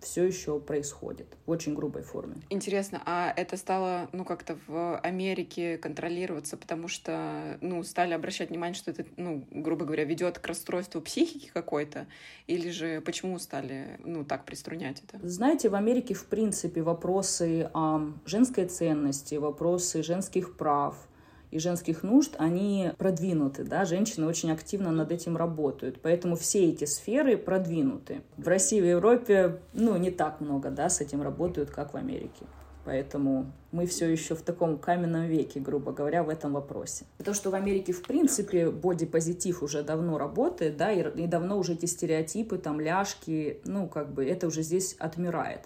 все 0.05 0.23
еще 0.23 0.59
происходит 0.59 1.27
в 1.45 1.51
очень 1.51 1.73
грубой 1.73 2.03
форме. 2.03 2.35
Интересно, 2.49 3.01
а 3.05 3.33
это 3.35 3.57
стало, 3.57 4.07
ну, 4.13 4.23
как-то 4.23 4.57
в 4.67 4.99
Америке 4.99 5.77
контролироваться, 5.77 6.57
потому 6.57 6.87
что, 6.87 7.57
ну, 7.61 7.83
стали 7.83 8.13
обращать 8.13 8.49
внимание, 8.49 8.75
что 8.75 8.91
это, 8.91 9.03
ну, 9.17 9.45
грубо 9.49 9.85
говоря, 9.85 10.03
ведет 10.03 10.39
к 10.39 10.47
расстройству 10.47 11.01
психики 11.01 11.49
какой-то, 11.51 12.07
или 12.45 12.69
же 12.69 13.01
почему 13.01 13.39
стали, 13.39 13.99
ну, 14.03 14.23
так 14.23 14.45
приструнять 14.45 15.01
это? 15.03 15.27
Знаете, 15.27 15.69
в 15.69 15.75
Америке, 15.75 16.13
в 16.13 16.25
принципе, 16.25 16.83
вопросы 16.83 17.69
э, 17.73 18.11
женской 18.25 18.67
ценности, 18.67 19.35
вопросы 19.35 20.03
женских 20.03 20.55
прав— 20.55 20.95
и 21.55 21.59
женских 21.59 22.03
нужд, 22.03 22.35
они 22.37 22.91
продвинуты, 22.97 23.63
да, 23.63 23.85
женщины 23.85 24.27
очень 24.27 24.51
активно 24.51 24.91
над 24.91 25.13
этим 25.13 25.37
работают, 25.37 26.01
поэтому 26.01 26.35
все 26.35 26.69
эти 26.69 26.83
сферы 26.83 27.37
продвинуты. 27.37 28.23
В 28.35 28.45
России, 28.49 28.81
в 28.81 28.85
Европе, 28.85 29.59
ну, 29.71 29.95
не 29.95 30.11
так 30.11 30.41
много, 30.41 30.69
да, 30.69 30.89
с 30.89 30.99
этим 30.99 31.21
работают, 31.21 31.69
как 31.69 31.93
в 31.93 31.97
Америке. 31.97 32.45
Поэтому 32.83 33.53
мы 33.71 33.87
все 33.87 34.11
еще 34.11 34.35
в 34.35 34.41
таком 34.41 34.77
каменном 34.77 35.27
веке, 35.27 35.61
грубо 35.61 35.93
говоря, 35.93 36.23
в 36.23 36.29
этом 36.29 36.51
вопросе. 36.51 37.05
То, 37.23 37.33
что 37.33 37.51
в 37.51 37.55
Америке, 37.55 37.93
в 37.93 38.03
принципе, 38.03 38.69
бодипозитив 38.69 39.63
уже 39.63 39.81
давно 39.81 40.17
работает, 40.17 40.75
да, 40.75 40.91
и, 40.91 41.09
и 41.23 41.25
давно 41.25 41.57
уже 41.57 41.73
эти 41.73 41.85
стереотипы, 41.85 42.57
там, 42.57 42.81
ляжки, 42.81 43.61
ну, 43.63 43.87
как 43.87 44.13
бы, 44.13 44.25
это 44.25 44.47
уже 44.47 44.61
здесь 44.61 44.97
отмирает. 44.99 45.61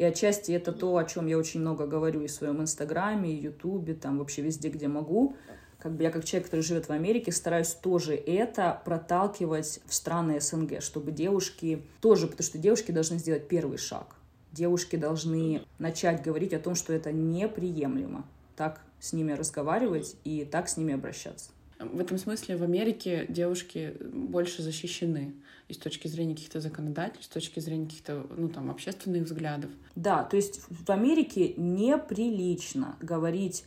И 0.00 0.02
отчасти 0.02 0.52
это 0.52 0.72
то, 0.72 0.96
о 0.96 1.04
чем 1.04 1.26
я 1.26 1.36
очень 1.36 1.60
много 1.60 1.86
говорю 1.86 2.22
и 2.22 2.26
в 2.26 2.30
своем 2.30 2.62
инстаграме, 2.62 3.34
и 3.34 3.42
ютубе, 3.42 3.92
там 3.92 4.16
вообще 4.16 4.40
везде, 4.40 4.70
где 4.70 4.88
могу. 4.88 5.36
Как 5.78 5.92
бы 5.92 6.02
я 6.02 6.10
как 6.10 6.24
человек, 6.24 6.46
который 6.46 6.62
живет 6.62 6.88
в 6.88 6.90
Америке, 6.90 7.32
стараюсь 7.32 7.74
тоже 7.74 8.14
это 8.14 8.80
проталкивать 8.86 9.80
в 9.84 9.92
страны 9.92 10.40
СНГ, 10.40 10.80
чтобы 10.80 11.12
девушки 11.12 11.82
тоже, 12.00 12.28
потому 12.28 12.46
что 12.46 12.56
девушки 12.56 12.92
должны 12.92 13.18
сделать 13.18 13.46
первый 13.46 13.76
шаг. 13.76 14.16
Девушки 14.52 14.96
должны 14.96 15.66
начать 15.78 16.22
говорить 16.22 16.54
о 16.54 16.60
том, 16.60 16.76
что 16.76 16.94
это 16.94 17.12
неприемлемо. 17.12 18.26
Так 18.56 18.80
с 19.00 19.12
ними 19.12 19.32
разговаривать 19.32 20.16
и 20.24 20.46
так 20.46 20.70
с 20.70 20.78
ними 20.78 20.94
обращаться. 20.94 21.50
В 21.80 21.98
этом 21.98 22.18
смысле 22.18 22.58
в 22.58 22.62
Америке 22.62 23.24
девушки 23.30 23.96
больше 24.12 24.62
защищены 24.62 25.34
и 25.68 25.72
с 25.72 25.78
точки 25.78 26.08
зрения 26.08 26.34
каких-то 26.34 26.60
законодательств, 26.60 27.30
с 27.30 27.34
точки 27.34 27.58
зрения 27.60 27.86
каких-то, 27.86 28.26
ну, 28.36 28.50
там, 28.50 28.70
общественных 28.70 29.22
взглядов. 29.22 29.70
Да, 29.96 30.24
то 30.24 30.36
есть 30.36 30.60
в 30.68 30.90
Америке 30.90 31.54
неприлично 31.56 32.96
говорить 33.00 33.64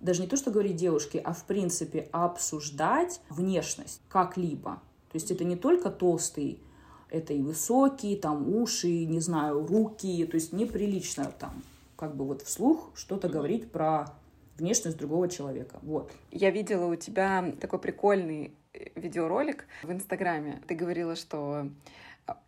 даже 0.00 0.22
не 0.22 0.28
то, 0.28 0.36
что 0.36 0.52
говорить 0.52 0.76
девушке, 0.76 1.18
а 1.18 1.32
в 1.32 1.44
принципе 1.44 2.08
обсуждать 2.12 3.20
внешность 3.30 4.00
как-либо. 4.08 4.82
То 5.10 5.16
есть 5.16 5.30
это 5.32 5.42
не 5.42 5.56
только 5.56 5.90
толстый, 5.90 6.60
это 7.10 7.32
и 7.32 7.42
высокие, 7.42 8.16
там 8.16 8.54
уши, 8.54 9.06
не 9.06 9.20
знаю, 9.20 9.66
руки. 9.66 10.24
То 10.26 10.36
есть 10.36 10.52
неприлично 10.52 11.32
там 11.38 11.62
как 11.96 12.14
бы 12.14 12.26
вот 12.26 12.42
вслух 12.42 12.90
что-то 12.94 13.28
говорить 13.28 13.72
про 13.72 14.14
внешность 14.58 14.96
другого 14.96 15.28
человека. 15.28 15.78
Вот. 15.82 16.12
Я 16.30 16.50
видела 16.50 16.86
у 16.86 16.96
тебя 16.96 17.52
такой 17.60 17.78
прикольный 17.78 18.54
видеоролик 18.94 19.66
в 19.82 19.90
Инстаграме. 19.90 20.60
Ты 20.66 20.74
говорила, 20.74 21.16
что 21.16 21.68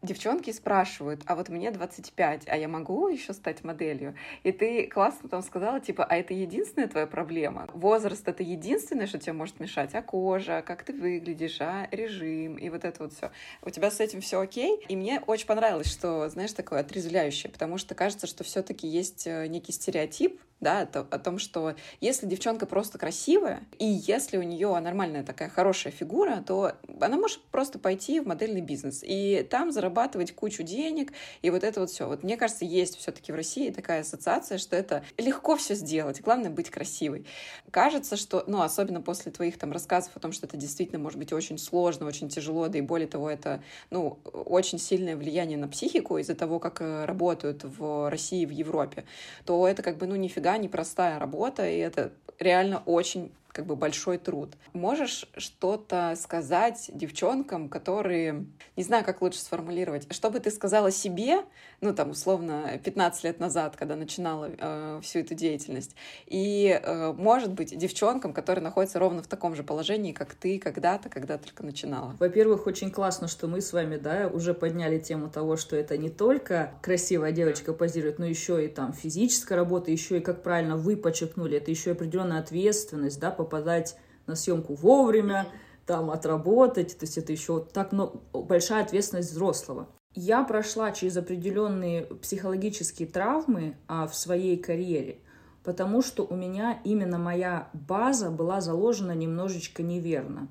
девчонки 0.02 0.52
спрашивают, 0.52 1.22
а 1.26 1.36
вот 1.36 1.48
мне 1.48 1.70
25, 1.70 2.48
а 2.48 2.56
я 2.56 2.68
могу 2.68 3.08
еще 3.08 3.32
стать 3.32 3.64
моделью? 3.64 4.14
И 4.42 4.52
ты 4.52 4.86
классно 4.86 5.28
там 5.28 5.42
сказала, 5.42 5.80
типа, 5.80 6.04
а 6.04 6.16
это 6.16 6.34
единственная 6.34 6.88
твоя 6.88 7.06
проблема? 7.06 7.68
Возраст— 7.74 8.22
это 8.28 8.42
единственное, 8.42 9.06
что 9.06 9.18
тебе 9.18 9.32
может 9.32 9.60
мешать, 9.60 9.94
а 9.94 10.02
кожа, 10.02 10.62
как 10.66 10.84
ты 10.84 10.92
выглядишь, 10.92 11.60
а 11.60 11.88
режим, 11.90 12.56
и 12.56 12.68
вот 12.70 12.84
это 12.84 13.02
вот 13.02 13.12
все. 13.12 13.30
У 13.62 13.70
тебя 13.70 13.90
с 13.90 14.00
этим 14.00 14.20
все 14.20 14.40
окей? 14.40 14.84
И 14.88 14.96
мне 14.96 15.20
очень 15.26 15.46
понравилось, 15.46 15.90
что, 15.90 16.28
знаешь, 16.28 16.52
такое 16.52 16.80
отрезвляющее, 16.80 17.50
потому 17.50 17.78
что 17.78 17.94
кажется, 17.94 18.26
что 18.26 18.44
все 18.44 18.62
таки 18.62 18.86
есть 18.86 19.26
э, 19.26 19.46
некий 19.46 19.72
стереотип, 19.72 20.40
да, 20.60 20.88
о, 20.92 21.06
о 21.10 21.18
том, 21.18 21.38
что 21.38 21.74
если 22.00 22.26
девчонка 22.26 22.66
просто 22.66 22.98
красивая, 22.98 23.62
и 23.78 23.84
если 23.84 24.38
у 24.38 24.42
нее 24.42 24.78
нормальная 24.80 25.22
такая 25.22 25.48
хорошая 25.48 25.92
фигура, 25.92 26.42
то 26.46 26.72
она 27.00 27.16
может 27.16 27.40
просто 27.44 27.78
пойти 27.78 28.20
в 28.20 28.26
модельный 28.26 28.60
бизнес 28.60 29.04
и 29.06 29.46
там 29.48 29.67
зарабатывать 29.72 30.34
кучу 30.34 30.62
денег, 30.62 31.12
и 31.42 31.50
вот 31.50 31.64
это 31.64 31.80
вот 31.80 31.90
все. 31.90 32.06
Вот 32.06 32.22
мне 32.22 32.36
кажется, 32.36 32.64
есть 32.64 32.96
все-таки 32.96 33.32
в 33.32 33.34
России 33.34 33.70
такая 33.70 34.00
ассоциация, 34.00 34.58
что 34.58 34.76
это 34.76 35.04
легко 35.16 35.56
все 35.56 35.74
сделать, 35.74 36.20
главное 36.20 36.50
быть 36.50 36.70
красивой. 36.70 37.26
Кажется, 37.70 38.16
что, 38.16 38.44
ну, 38.46 38.62
особенно 38.62 39.00
после 39.00 39.32
твоих 39.32 39.58
там 39.58 39.72
рассказов 39.72 40.12
о 40.14 40.20
том, 40.20 40.32
что 40.32 40.46
это 40.46 40.56
действительно 40.56 40.98
может 40.98 41.18
быть 41.18 41.32
очень 41.32 41.58
сложно, 41.58 42.06
очень 42.06 42.28
тяжело, 42.28 42.68
да 42.68 42.78
и 42.78 42.82
более 42.82 43.08
того, 43.08 43.30
это, 43.30 43.62
ну, 43.90 44.18
очень 44.24 44.78
сильное 44.78 45.16
влияние 45.16 45.58
на 45.58 45.68
психику 45.68 46.18
из-за 46.18 46.34
того, 46.34 46.58
как 46.58 46.80
э, 46.80 47.04
работают 47.04 47.64
в 47.64 48.10
России, 48.10 48.44
в 48.46 48.50
Европе, 48.50 49.04
то 49.44 49.66
это 49.66 49.82
как 49.82 49.98
бы, 49.98 50.06
ну, 50.06 50.16
нифига 50.16 50.56
непростая 50.56 51.18
работа, 51.18 51.68
и 51.68 51.78
это 51.78 52.12
реально 52.38 52.82
очень 52.86 53.32
как 53.52 53.66
бы 53.66 53.76
большой 53.76 54.18
труд. 54.18 54.54
Можешь 54.72 55.26
что-то 55.36 56.14
сказать 56.16 56.90
девчонкам, 56.92 57.68
которые, 57.68 58.46
не 58.76 58.82
знаю, 58.82 59.04
как 59.04 59.22
лучше 59.22 59.40
сформулировать, 59.40 60.12
что 60.12 60.30
бы 60.30 60.40
ты 60.40 60.50
сказала 60.50 60.90
себе, 60.90 61.44
ну 61.80 61.94
там 61.94 62.10
условно 62.10 62.78
15 62.82 63.24
лет 63.24 63.40
назад, 63.40 63.76
когда 63.76 63.96
начинала 63.96 64.50
э, 64.56 65.00
всю 65.02 65.20
эту 65.20 65.34
деятельность, 65.34 65.96
и, 66.26 66.78
э, 66.82 67.12
может 67.12 67.52
быть, 67.52 67.76
девчонкам, 67.76 68.32
которые 68.32 68.62
находятся 68.62 68.98
ровно 68.98 69.22
в 69.22 69.26
таком 69.26 69.54
же 69.54 69.62
положении, 69.62 70.12
как 70.12 70.34
ты 70.34 70.58
когда-то, 70.58 71.08
когда 71.08 71.38
только 71.38 71.64
начинала? 71.64 72.16
Во-первых, 72.18 72.66
очень 72.66 72.90
классно, 72.90 73.28
что 73.28 73.46
мы 73.48 73.60
с 73.60 73.72
вами, 73.72 73.96
да, 73.96 74.30
уже 74.32 74.54
подняли 74.54 74.98
тему 74.98 75.30
того, 75.30 75.56
что 75.56 75.76
это 75.76 75.96
не 75.96 76.10
только 76.10 76.74
красивая 76.82 77.32
девочка 77.32 77.72
позирует, 77.72 78.18
но 78.18 78.26
еще 78.26 78.64
и 78.64 78.68
там 78.68 78.92
физическая 78.92 79.56
работа, 79.56 79.90
еще 79.90 80.18
и, 80.18 80.20
как 80.20 80.42
правильно 80.42 80.76
вы 80.76 80.96
подчеркнули, 80.96 81.56
это 81.56 81.70
еще 81.70 81.90
и 81.90 81.92
определенная 81.92 82.40
ответственность, 82.40 83.18
да, 83.18 83.30
попадать 83.38 83.96
на 84.26 84.36
съемку 84.36 84.74
вовремя, 84.74 85.48
там 85.86 86.10
отработать, 86.10 86.98
то 86.98 87.06
есть 87.06 87.16
это 87.16 87.32
еще 87.32 87.64
так 87.72 87.92
ну, 87.92 88.20
большая 88.34 88.84
ответственность 88.84 89.32
взрослого. 89.32 89.88
Я 90.14 90.42
прошла 90.44 90.92
через 90.92 91.16
определенные 91.16 92.02
психологические 92.04 93.08
травмы 93.08 93.76
а, 93.86 94.06
в 94.06 94.14
своей 94.14 94.58
карьере, 94.58 95.18
потому 95.64 96.02
что 96.02 96.26
у 96.26 96.36
меня 96.36 96.80
именно 96.84 97.18
моя 97.18 97.68
база 97.72 98.30
была 98.30 98.60
заложена 98.60 99.12
немножечко 99.12 99.82
неверно. 99.82 100.48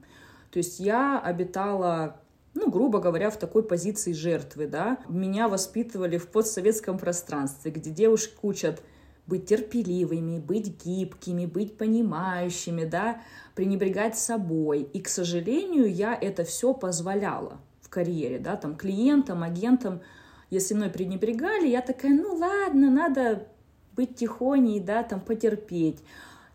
То 0.52 0.58
есть 0.58 0.80
я 0.80 1.20
обитала 1.20 2.20
ну, 2.58 2.72
грубо 2.72 3.00
говоря, 3.00 3.30
в 3.30 3.38
такой 3.38 3.62
позиции 3.62 4.14
жертвы, 4.14 4.66
да. 4.66 4.98
Меня 5.08 5.48
воспитывали 5.48 6.18
в 6.18 6.28
постсоветском 6.28 6.98
пространстве, 6.98 7.70
где 7.70 7.92
девушки 7.92 8.36
учат 8.42 8.82
быть 9.28 9.46
терпеливыми, 9.46 10.40
быть 10.40 10.84
гибкими, 10.84 11.46
быть 11.46 11.78
понимающими, 11.78 12.86
да, 12.86 13.22
пренебрегать 13.56 14.18
собой. 14.18 14.88
И, 14.94 15.02
к 15.02 15.10
сожалению, 15.10 15.94
я 15.94 16.18
это 16.20 16.44
все 16.44 16.74
позволяла 16.74 17.60
в 17.82 17.90
карьере, 17.90 18.40
да, 18.40 18.56
там, 18.56 18.76
клиентам, 18.76 19.44
агентам. 19.44 20.02
Если 20.50 20.74
мной 20.74 20.90
пренебрегали, 20.90 21.68
я 21.68 21.82
такая, 21.82 22.14
ну 22.14 22.36
ладно, 22.36 22.90
надо 22.90 23.48
быть 23.96 24.16
тихоней, 24.16 24.80
да, 24.80 25.04
там, 25.04 25.20
потерпеть. 25.20 26.00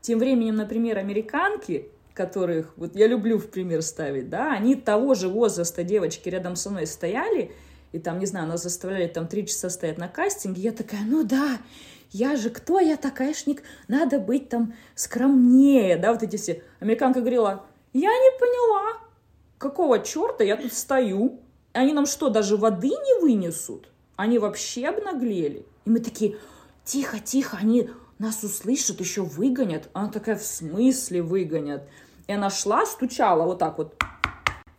Тем 0.00 0.18
временем, 0.18 0.56
например, 0.56 0.98
американки, 0.98 1.88
которых 2.14 2.72
вот 2.76 2.96
я 2.96 3.06
люблю 3.06 3.38
в 3.38 3.48
пример 3.48 3.82
ставить, 3.82 4.28
да, 4.28 4.52
они 4.52 4.74
того 4.74 5.14
же 5.14 5.28
возраста 5.28 5.82
девочки 5.82 6.28
рядом 6.28 6.56
со 6.56 6.70
мной 6.70 6.86
стояли, 6.86 7.52
и 7.92 7.98
там, 7.98 8.18
не 8.18 8.26
знаю, 8.26 8.48
нас 8.48 8.62
заставляли 8.62 9.06
там 9.06 9.28
три 9.28 9.46
часа 9.46 9.68
стоять 9.70 9.98
на 9.98 10.08
кастинге, 10.08 10.62
я 10.62 10.72
такая, 10.72 11.02
ну 11.04 11.24
да, 11.24 11.58
я 12.12 12.36
же 12.36 12.50
кто 12.50 12.78
я 12.78 12.96
такашник, 12.96 13.62
надо 13.88 14.18
быть 14.18 14.48
там 14.48 14.74
скромнее, 14.94 15.96
да, 15.96 16.12
вот 16.12 16.22
эти 16.22 16.36
все. 16.36 16.62
Американка 16.80 17.20
говорила, 17.20 17.64
я 17.92 18.10
не 18.10 18.38
поняла, 18.38 19.00
какого 19.58 19.98
черта 19.98 20.44
я 20.44 20.56
тут 20.56 20.72
стою? 20.72 21.40
Они 21.72 21.92
нам 21.92 22.06
что, 22.06 22.28
даже 22.28 22.56
воды 22.56 22.88
не 22.88 23.20
вынесут? 23.20 23.88
Они 24.16 24.38
вообще 24.38 24.88
обнаглели? 24.88 25.66
И 25.84 25.90
мы 25.90 26.00
такие, 26.00 26.36
тихо, 26.84 27.18
тихо, 27.18 27.58
они 27.60 27.90
нас 28.18 28.44
услышат, 28.44 29.00
еще 29.00 29.22
выгонят. 29.22 29.88
Она 29.94 30.08
такая, 30.08 30.36
в 30.36 30.44
смысле 30.44 31.22
выгонят? 31.22 31.88
И 32.26 32.32
она 32.32 32.50
шла, 32.50 32.84
стучала 32.86 33.44
вот 33.44 33.58
так 33.58 33.78
вот 33.78 33.96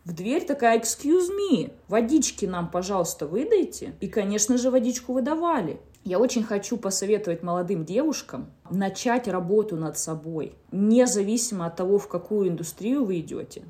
в 0.04 0.12
дверь 0.12 0.44
такая, 0.44 0.78
excuse 0.78 1.30
me, 1.30 1.72
водички 1.88 2.44
нам, 2.44 2.70
пожалуйста, 2.70 3.26
выдайте. 3.26 3.94
И, 4.00 4.08
конечно 4.08 4.58
же, 4.58 4.70
водичку 4.70 5.14
выдавали. 5.14 5.80
Я 6.04 6.18
очень 6.18 6.42
хочу 6.42 6.76
посоветовать 6.76 7.42
молодым 7.42 7.86
девушкам 7.86 8.50
начать 8.70 9.26
работу 9.26 9.76
над 9.76 9.96
собой, 9.96 10.52
независимо 10.70 11.64
от 11.64 11.76
того, 11.76 11.98
в 11.98 12.08
какую 12.08 12.50
индустрию 12.50 13.06
вы 13.06 13.20
идете, 13.20 13.62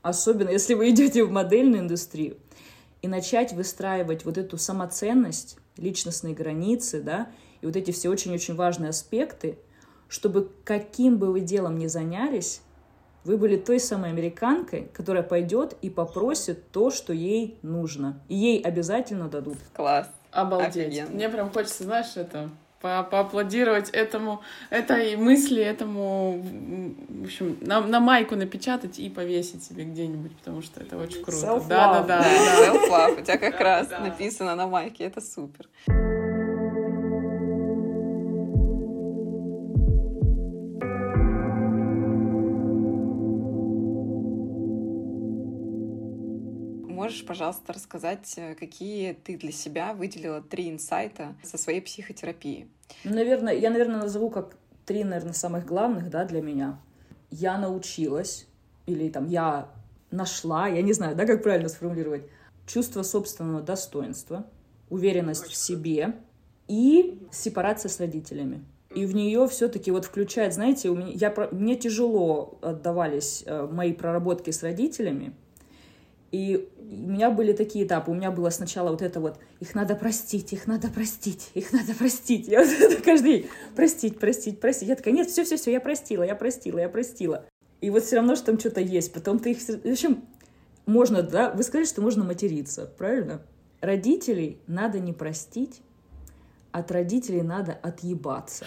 особенно 0.00 0.48
если 0.48 0.72
вы 0.72 0.88
идете 0.88 1.24
в 1.24 1.30
модельную 1.30 1.82
индустрию, 1.82 2.38
и 3.02 3.08
начать 3.08 3.52
выстраивать 3.52 4.24
вот 4.24 4.38
эту 4.38 4.56
самоценность, 4.56 5.58
личностные 5.76 6.34
границы, 6.34 7.02
да, 7.02 7.28
и 7.60 7.66
вот 7.66 7.76
эти 7.76 7.90
все 7.90 8.08
очень-очень 8.08 8.54
важные 8.54 8.88
аспекты, 8.88 9.58
чтобы 10.08 10.50
каким 10.64 11.18
бы 11.18 11.30
вы 11.30 11.40
делом 11.40 11.76
ни 11.76 11.86
занялись, 11.86 12.62
вы 13.24 13.36
были 13.36 13.58
той 13.58 13.78
самой 13.78 14.08
американкой, 14.08 14.88
которая 14.94 15.22
пойдет 15.22 15.76
и 15.82 15.90
попросит 15.90 16.70
то, 16.70 16.90
что 16.90 17.12
ей 17.12 17.58
нужно. 17.60 18.22
И 18.28 18.36
ей 18.36 18.60
обязательно 18.62 19.28
дадут. 19.28 19.58
Класс. 19.74 20.08
Обалдеть. 20.34 20.88
Офигенно. 20.88 21.10
Мне 21.10 21.28
прям 21.28 21.50
хочется, 21.50 21.84
знаешь, 21.84 22.16
это 22.16 22.50
по 22.80 23.02
поаплодировать 23.02 23.88
этому, 23.90 24.42
этой 24.68 25.16
мысли, 25.16 25.62
этому, 25.62 26.42
в 27.08 27.24
общем, 27.24 27.56
на, 27.62 27.80
на 27.80 27.98
майку 27.98 28.36
напечатать 28.36 28.98
и 28.98 29.08
повесить 29.08 29.64
себе 29.64 29.84
где-нибудь, 29.84 30.36
потому 30.36 30.60
что 30.60 30.80
это 30.80 30.98
очень 30.98 31.24
круто. 31.24 31.62
Да, 31.66 32.02
да, 32.02 32.02
да. 32.02 32.24
Self-love. 32.66 33.22
У 33.22 33.24
тебя 33.24 33.38
как 33.38 33.58
раз 33.60 33.88
написано 33.88 34.54
на 34.54 34.66
майке, 34.66 35.04
это 35.04 35.22
супер. 35.22 35.68
Можешь, 47.04 47.26
пожалуйста, 47.26 47.74
рассказать, 47.74 48.32
э, 48.38 48.54
какие 48.54 49.12
ты 49.12 49.36
для 49.36 49.52
себя 49.52 49.92
выделила 49.92 50.40
три 50.40 50.70
инсайта 50.70 51.34
со 51.42 51.58
своей 51.58 51.82
психотерапии? 51.82 52.66
Наверное, 53.04 53.52
я, 53.52 53.68
наверное, 53.68 54.00
назову 54.00 54.30
как 54.30 54.56
три, 54.86 55.04
наверное, 55.04 55.34
самых 55.34 55.66
главных, 55.66 56.08
да, 56.08 56.24
для 56.24 56.40
меня. 56.40 56.78
Я 57.30 57.58
научилась, 57.58 58.46
или 58.86 59.10
там 59.10 59.26
я 59.28 59.68
нашла, 60.10 60.66
я 60.66 60.80
не 60.80 60.94
знаю, 60.94 61.14
да, 61.14 61.26
как 61.26 61.42
правильно 61.42 61.68
сформулировать, 61.68 62.22
чувство 62.66 63.02
собственного 63.02 63.60
достоинства, 63.60 64.46
уверенность 64.88 65.46
в 65.46 65.54
себе 65.54 66.14
и 66.68 67.20
сепарация 67.30 67.90
с 67.90 68.00
родителями. 68.00 68.64
И 68.94 69.04
в 69.04 69.14
нее 69.14 69.46
все-таки 69.48 69.90
вот 69.90 70.06
включает, 70.06 70.54
знаете, 70.54 70.88
у 70.88 70.96
меня, 70.96 71.12
я, 71.12 71.48
мне 71.52 71.76
тяжело 71.76 72.58
отдавались 72.62 73.42
э, 73.44 73.68
мои 73.70 73.92
проработки 73.92 74.50
с 74.50 74.62
родителями, 74.62 75.34
и 76.34 76.68
у 76.80 77.12
меня 77.12 77.30
были 77.30 77.52
такие 77.52 77.86
этапы. 77.86 78.10
У 78.10 78.14
меня 78.14 78.32
было 78.32 78.50
сначала 78.50 78.90
вот 78.90 79.02
это 79.02 79.20
вот, 79.20 79.38
их 79.60 79.76
надо 79.76 79.94
простить, 79.94 80.52
их 80.52 80.66
надо 80.66 80.88
простить, 80.88 81.50
их 81.54 81.72
надо 81.72 81.94
простить. 81.94 82.48
Я 82.48 82.64
вот 82.64 82.70
это 82.80 83.00
каждый 83.00 83.38
день, 83.38 83.46
простить, 83.76 84.18
простить, 84.18 84.58
простить. 84.58 84.88
Я 84.88 84.96
такая, 84.96 85.14
нет, 85.14 85.30
все-все-все, 85.30 85.70
я 85.70 85.80
простила, 85.80 86.24
я 86.24 86.34
простила, 86.34 86.80
я 86.80 86.88
простила. 86.88 87.46
И 87.80 87.88
вот 87.88 88.02
все 88.02 88.16
равно, 88.16 88.34
что 88.34 88.46
там 88.46 88.58
что-то 88.58 88.80
есть. 88.80 89.12
Потом 89.12 89.38
ты 89.38 89.52
их... 89.52 89.58
В 89.60 89.88
общем, 89.88 90.24
можно, 90.86 91.22
да, 91.22 91.52
вы 91.52 91.62
сказали, 91.62 91.86
что 91.86 92.02
можно 92.02 92.24
материться, 92.24 92.92
правильно? 92.98 93.40
Родителей 93.80 94.58
надо 94.66 94.98
не 94.98 95.12
простить, 95.12 95.82
от 96.74 96.90
родителей 96.90 97.42
надо 97.42 97.72
отъебаться. 97.72 98.66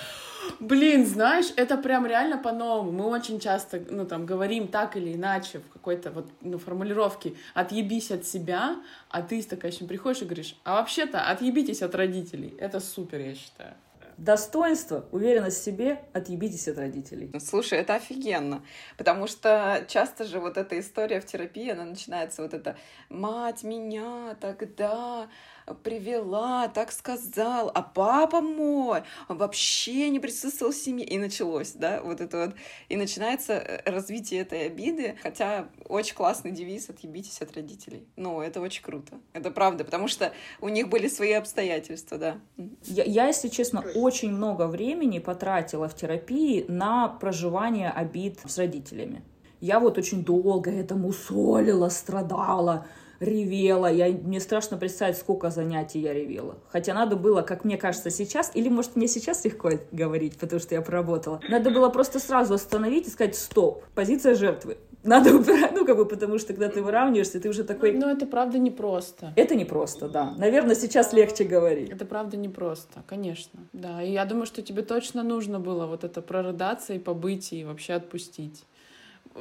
Блин, 0.62 1.06
знаешь, 1.06 1.48
это 1.58 1.78
прям 1.78 2.06
реально 2.06 2.38
по-новому. 2.38 2.92
Мы 2.92 3.06
очень 3.06 3.38
часто, 3.38 3.84
ну, 3.90 4.06
там, 4.06 4.26
говорим 4.26 4.70
так 4.70 4.96
или 4.96 5.14
иначе 5.14 5.60
в 5.60 5.70
какой-то 5.74 6.12
вот, 6.12 6.30
ну, 6.40 6.58
формулировке 6.58 7.34
«отъебись 7.54 8.12
от 8.12 8.26
себя», 8.26 8.78
а 9.10 9.22
ты 9.22 9.44
такая 9.44 9.74
еще 9.74 9.86
приходишь 9.86 10.22
и 10.22 10.26
говоришь 10.26 10.56
«а 10.64 10.76
вообще-то 10.76 11.20
отъебитесь 11.20 11.82
от 11.82 11.96
родителей». 11.96 12.56
Это 12.60 12.80
супер, 12.80 13.20
я 13.20 13.36
считаю. 13.36 13.74
Достоинство, 14.18 15.06
уверенность 15.12 15.60
в 15.60 15.64
себе, 15.64 16.02
отъебитесь 16.14 16.68
от 16.70 16.78
родителей. 16.78 17.30
Слушай, 17.40 17.80
это 17.80 17.96
офигенно, 17.96 18.64
потому 18.98 19.28
что 19.28 19.86
часто 19.88 20.24
же 20.24 20.40
вот 20.40 20.58
эта 20.58 20.80
история 20.80 21.20
в 21.20 21.26
терапии, 21.26 21.70
она 21.70 21.84
начинается 21.84 22.42
вот 22.42 22.54
это 22.54 22.78
«мать 23.10 23.64
меня 23.64 24.36
тогда 24.40 25.28
привела, 25.84 26.68
так 26.68 26.92
сказал, 26.92 27.72
а 27.74 27.82
папа 27.82 28.42
мой 28.42 29.04
вообще 29.28 30.10
не 30.10 30.20
присутствовал 30.20 30.72
в 30.72 30.76
семье. 30.76 31.06
И 31.06 31.18
началось, 31.18 31.72
да, 31.74 32.02
вот 32.02 32.22
это 32.22 32.48
вот. 32.48 32.56
И 32.90 32.98
начинается 32.98 33.54
э, 33.54 33.90
развитие 33.90 34.42
этой 34.42 34.68
обиды, 34.68 35.16
хотя 35.22 35.68
очень 35.88 36.16
классный 36.16 36.52
девиз 36.52 36.90
«отъебитесь 36.90 37.42
от 37.42 37.56
родителей». 37.56 38.08
Ну, 38.16 38.42
это 38.42 38.62
очень 38.62 38.84
круто. 38.84 39.20
Это 39.34 39.52
правда, 39.52 39.84
потому 39.84 40.08
что 40.08 40.34
у 40.62 40.70
них 40.70 40.90
были 40.90 41.08
свои 41.08 41.34
обстоятельства, 41.34 42.18
да. 42.18 42.38
Я, 42.84 43.04
я 43.04 43.28
если 43.28 43.50
честно, 43.50 43.84
очень 43.96 44.32
много 44.32 44.68
времени 44.68 45.20
потратила 45.20 45.88
в 45.88 45.96
терапии 45.96 46.66
на 46.68 47.08
проживание 47.08 47.90
обид 47.90 48.40
с 48.46 48.58
родителями. 48.58 49.24
Я 49.60 49.80
вот 49.80 49.98
очень 49.98 50.24
долго 50.24 50.72
этому 50.72 51.12
солила, 51.12 51.90
страдала, 51.90 52.86
ревела. 53.20 53.92
Я, 53.92 54.08
мне 54.10 54.40
страшно 54.40 54.78
представить, 54.78 55.18
сколько 55.18 55.50
занятий 55.50 56.00
я 56.00 56.14
ревела. 56.14 56.58
Хотя 56.70 56.94
надо 56.94 57.16
было, 57.16 57.42
как 57.42 57.64
мне 57.66 57.78
кажется, 57.78 58.10
сейчас, 58.10 58.52
или 58.54 58.70
может 58.70 58.96
мне 58.96 59.08
сейчас 59.08 59.44
легко 59.46 59.72
говорить, 59.92 60.38
потому 60.38 60.60
что 60.60 60.76
я 60.76 60.82
проработала. 60.82 61.42
Надо 61.50 61.72
было 61.72 61.90
просто 61.90 62.20
сразу 62.20 62.54
остановить 62.54 63.08
и 63.08 63.10
сказать 63.10 63.36
«стоп». 63.36 63.84
Позиция 63.96 64.36
жертвы. 64.36 64.78
Надо 65.04 65.34
убирать, 65.34 65.72
ну, 65.74 65.86
как 65.86 65.96
бы, 65.96 66.06
потому 66.06 66.38
что, 66.38 66.48
когда 66.54 66.70
ты 66.70 66.82
выравниваешься, 66.82 67.40
ты 67.40 67.48
уже 67.48 67.64
такой... 67.64 67.94
Ну, 67.94 68.10
это 68.10 68.26
правда 68.26 68.58
непросто. 68.58 69.32
Это 69.36 69.56
непросто, 69.56 70.10
да. 70.10 70.34
Наверное, 70.38 70.76
сейчас 70.76 71.14
легче 71.14 71.46
говорить. 71.46 71.90
Это 71.90 72.06
правда 72.06 72.36
непросто, 72.36 73.04
конечно. 73.08 73.60
Да, 73.74 74.04
и 74.04 74.12
я 74.12 74.26
думаю, 74.26 74.46
что 74.46 74.62
тебе 74.62 74.82
точно 74.82 75.24
нужно 75.24 75.60
было 75.60 75.86
вот 75.86 76.04
это 76.04 76.22
прорыдаться 76.22 76.94
и 76.94 77.00
побыть, 77.00 77.54
и 77.54 77.64
вообще 77.64 77.94
отпустить. 77.94 78.66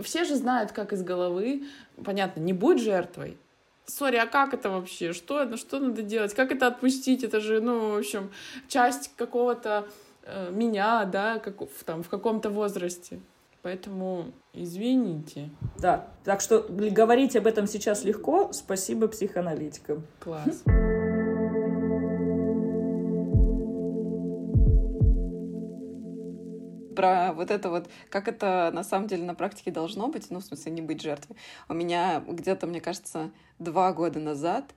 Все 0.02 0.24
же 0.24 0.36
знают, 0.36 0.72
как 0.72 0.92
из 0.92 1.02
головы. 1.02 1.64
Понятно, 2.04 2.40
не 2.40 2.52
будь 2.52 2.80
жертвой, 2.80 3.38
Сори, 3.86 4.16
а 4.16 4.26
как 4.26 4.52
это 4.52 4.70
вообще? 4.70 5.12
Что, 5.12 5.42
это? 5.42 5.56
что 5.56 5.78
надо 5.78 6.02
делать? 6.02 6.34
Как 6.34 6.50
это 6.50 6.66
отпустить? 6.66 7.22
Это 7.22 7.40
же, 7.40 7.60
ну, 7.60 7.94
в 7.94 7.98
общем, 7.98 8.30
часть 8.68 9.10
какого-то 9.16 9.86
э, 10.24 10.50
меня, 10.50 11.04
да, 11.04 11.38
как, 11.38 11.60
в, 11.60 11.84
там, 11.84 12.02
в 12.02 12.08
каком-то 12.08 12.50
возрасте. 12.50 13.20
Поэтому 13.62 14.32
извините. 14.52 15.50
Да, 15.78 16.08
так 16.24 16.40
что 16.40 16.64
говорить 16.68 17.36
об 17.36 17.46
этом 17.46 17.66
сейчас 17.66 18.04
легко. 18.04 18.52
Спасибо 18.52 19.08
психоаналитикам. 19.08 20.04
Класс. 20.20 20.62
Про 26.96 27.32
вот 27.32 27.52
это 27.52 27.70
вот, 27.70 27.88
как 28.10 28.26
это 28.26 28.70
на 28.74 28.82
самом 28.82 29.06
деле 29.06 29.24
на 29.24 29.36
практике 29.36 29.70
должно 29.70 30.08
быть, 30.08 30.30
ну, 30.30 30.40
в 30.40 30.44
смысле, 30.44 30.72
не 30.72 30.82
быть 30.82 31.00
жертвой. 31.00 31.36
У 31.68 31.74
меня 31.74 32.24
где-то, 32.26 32.66
мне 32.66 32.80
кажется, 32.80 33.30
два 33.60 33.92
года 33.92 34.18
назад 34.18 34.74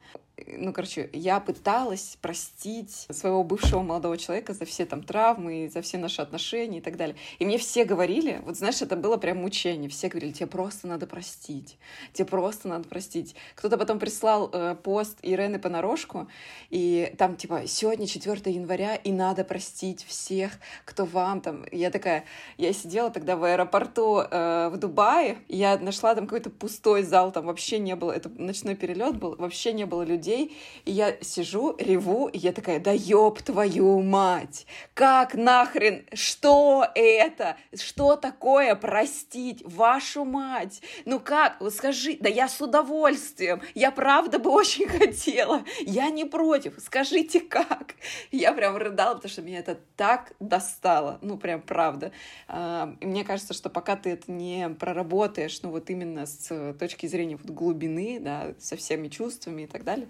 ну, 0.58 0.74
короче, 0.74 1.10
я 1.14 1.40
пыталась 1.40 2.18
простить 2.22 3.08
своего 3.10 3.44
бывшего 3.44 3.82
молодого 3.82 4.18
человека 4.18 4.54
за 4.54 4.66
все 4.66 4.86
там 4.86 5.04
травмы, 5.04 5.70
за 5.74 5.82
все 5.82 5.98
наши 5.98 6.22
отношения 6.22 6.80
и 6.80 6.82
так 6.82 6.98
далее. 6.98 7.16
И 7.40 7.46
мне 7.46 7.58
все 7.58 7.86
говорили, 7.86 8.42
вот 8.46 8.58
знаешь, 8.58 8.82
это 8.82 8.96
было 8.96 9.18
прям 9.18 9.38
мучение. 9.38 9.90
Все 9.90 10.08
говорили, 10.08 10.32
тебе 10.32 10.48
просто 10.48 10.88
надо 10.88 11.08
простить, 11.08 11.78
тебе 12.14 12.26
просто 12.26 12.68
надо 12.68 12.88
простить. 12.88 13.36
Кто-то 13.56 13.78
потом 13.78 14.00
прислал 14.00 14.50
э, 14.52 14.76
пост 14.82 15.18
Ирены 15.22 15.60
понарошку, 15.60 16.28
и 16.70 17.14
там 17.18 17.36
типа 17.36 17.64
сегодня 17.68 18.08
4 18.08 18.54
января, 18.54 18.96
и 18.96 19.12
надо 19.12 19.44
простить 19.44 20.06
всех, 20.06 20.54
кто 20.86 21.06
вам 21.06 21.42
там. 21.42 21.66
Я 21.72 21.90
такая, 21.90 22.26
я 22.58 22.74
сидела 22.74 23.10
тогда 23.10 23.36
в 23.36 23.44
аэропорту 23.44 24.20
э, 24.20 24.70
в 24.70 24.78
Дубае, 24.78 25.38
я 25.48 25.78
нашла 25.78 26.16
там 26.16 26.26
какой-то 26.26 26.50
пустой 26.50 27.04
зал, 27.04 27.32
там 27.32 27.46
вообще 27.46 27.80
не 27.80 27.96
было, 27.96 28.12
это 28.12 28.30
ночной 28.30 28.76
перелет 28.76 29.18
был, 29.18 29.36
вообще 29.36 29.74
не 29.74 29.86
было 29.86 30.04
людей, 30.04 30.29
людей, 30.30 30.58
и 30.86 30.92
я 30.92 31.18
сижу, 31.22 31.76
реву, 31.78 32.28
и 32.28 32.38
я 32.38 32.52
такая, 32.52 32.80
да 32.80 32.92
ёб 32.92 33.42
твою 33.42 34.02
мать, 34.02 34.66
как 34.94 35.34
нахрен, 35.34 36.06
что 36.14 36.86
это, 36.96 37.58
что 37.76 38.16
такое? 38.16 38.76
Простить, 38.76 39.62
вашу 39.66 40.26
мать, 40.26 40.82
ну 41.06 41.20
как, 41.20 41.58
скажи, 41.72 42.18
да 42.20 42.30
я 42.30 42.48
с 42.48 42.62
удовольствием, 42.62 43.62
я 43.76 43.92
правда 43.92 44.40
бы 44.40 44.50
очень 44.50 44.88
хотела, 45.00 45.64
я 45.82 46.10
не 46.10 46.26
против, 46.26 46.76
скажите 46.80 47.40
как. 47.40 47.96
Я 48.32 48.54
прям 48.54 48.78
рыдала, 48.78 49.16
потому 49.16 49.32
что 49.32 49.42
меня 49.42 49.60
это 49.60 49.80
так 49.96 50.34
достало, 50.40 51.20
ну 51.22 51.38
прям 51.38 51.62
правда. 51.62 52.12
А, 52.48 52.94
мне 53.02 53.24
кажется, 53.24 53.54
что 53.54 53.70
пока 53.70 53.96
ты 53.96 54.12
это 54.12 54.32
не 54.32 54.70
проработаешь, 54.70 55.62
ну 55.62 55.72
вот 55.72 55.90
именно 55.90 56.26
с 56.26 56.74
точки 56.80 57.08
зрения 57.08 57.36
вот 57.36 57.50
глубины, 57.50 58.20
да, 58.20 58.54
со 58.60 58.76
всеми 58.76 59.08
чувствами 59.08 59.64
и 59.64 59.68
так 59.68 59.84
далее, 59.84 60.08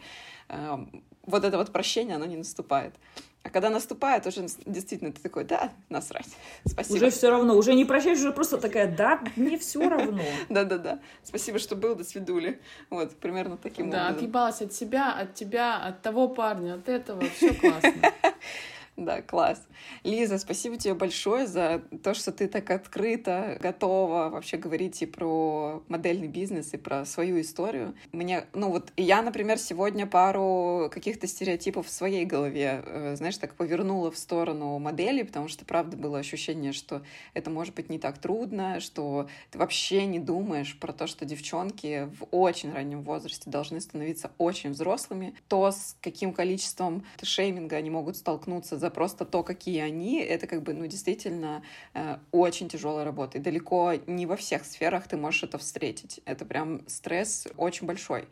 вот 0.47 1.43
это 1.43 1.57
вот 1.57 1.71
прощение, 1.71 2.15
оно 2.15 2.25
не 2.25 2.37
наступает. 2.37 2.95
А 3.41 3.49
когда 3.49 3.69
наступает, 3.69 4.27
уже 4.27 4.47
действительно 4.65 5.13
ты 5.13 5.21
такой, 5.21 5.45
да, 5.45 5.71
насрать, 5.87 6.27
спасибо. 6.65 6.97
Уже 6.97 7.09
все 7.09 7.29
равно, 7.29 7.55
уже 7.55 7.73
не 7.73 7.85
прощаешь, 7.85 8.17
уже 8.17 8.33
просто 8.33 8.57
такая, 8.57 8.93
да, 8.93 9.21
мне 9.37 9.57
все 9.57 9.87
равно. 9.87 10.21
Да-да-да, 10.49 10.99
спасибо, 11.23 11.57
что 11.57 11.77
был, 11.77 11.95
до 11.95 12.03
свидули. 12.03 12.59
Вот, 12.89 13.15
примерно 13.15 13.55
таким 13.55 13.87
образом. 13.87 14.07
Да, 14.07 14.13
отъебалась 14.13 14.61
от 14.61 14.73
себя, 14.73 15.13
от 15.13 15.35
тебя, 15.35 15.77
от 15.77 16.01
того 16.01 16.27
парня, 16.27 16.75
от 16.75 16.89
этого, 16.89 17.23
все 17.29 17.53
классно. 17.53 17.93
Да, 18.99 19.21
класс. 19.21 19.65
Лиза, 20.03 20.37
спасибо 20.37 20.75
тебе 20.75 20.93
большое 20.93 21.47
за 21.47 21.81
то, 22.03 22.13
что 22.13 22.33
ты 22.33 22.49
так 22.49 22.69
открыто 22.69 23.57
готова 23.61 24.27
вообще 24.29 24.57
говорить 24.57 25.01
и 25.01 25.05
про 25.05 25.81
модельный 25.87 26.27
бизнес, 26.27 26.73
и 26.73 26.77
про 26.77 27.05
свою 27.05 27.39
историю. 27.39 27.95
Мне, 28.11 28.43
ну 28.53 28.71
вот, 28.71 28.91
я, 28.97 29.21
например, 29.21 29.57
сегодня 29.57 30.05
пару 30.05 30.89
каких-то 30.91 31.27
стереотипов 31.27 31.87
в 31.87 31.89
своей 31.89 32.25
голове, 32.25 32.83
э, 32.85 33.15
знаешь, 33.15 33.37
так 33.37 33.55
повернула 33.55 34.11
в 34.11 34.17
сторону 34.17 34.77
модели, 34.79 35.23
потому 35.23 35.47
что, 35.47 35.63
правда, 35.63 35.95
было 35.95 36.19
ощущение, 36.19 36.73
что 36.73 37.01
это 37.33 37.49
может 37.49 37.75
быть 37.75 37.89
не 37.89 37.99
так 37.99 38.17
трудно, 38.17 38.81
что 38.81 39.29
ты 39.49 39.59
вообще 39.59 40.05
не 40.07 40.19
думаешь 40.19 40.77
про 40.77 40.91
то, 40.91 41.07
что 41.07 41.23
девчонки 41.23 42.09
в 42.19 42.27
очень 42.31 42.73
раннем 42.73 43.01
возрасте 43.01 43.49
должны 43.49 43.79
становиться 43.79 44.31
очень 44.37 44.71
взрослыми, 44.71 45.35
то, 45.47 45.71
с 45.71 45.95
каким 46.01 46.33
количеством 46.33 47.05
шейминга 47.23 47.77
они 47.77 47.89
могут 47.89 48.17
столкнуться 48.17 48.77
за 48.77 48.88
просто 48.89 49.25
то, 49.25 49.43
какие 49.43 49.79
они, 49.79 50.19
это 50.21 50.47
как 50.47 50.63
бы, 50.63 50.73
ну, 50.73 50.87
действительно 50.87 51.63
э, 51.93 52.17
очень 52.31 52.69
тяжелая 52.69 53.05
работа. 53.05 53.37
И 53.37 53.41
далеко 53.41 53.93
не 54.07 54.25
во 54.25 54.35
всех 54.35 54.65
сферах 54.65 55.07
ты 55.07 55.17
можешь 55.17 55.43
это 55.43 55.57
встретить. 55.57 56.21
Это 56.25 56.45
прям 56.45 56.87
стресс 56.87 57.47
очень 57.57 57.87
большой. 57.87 58.27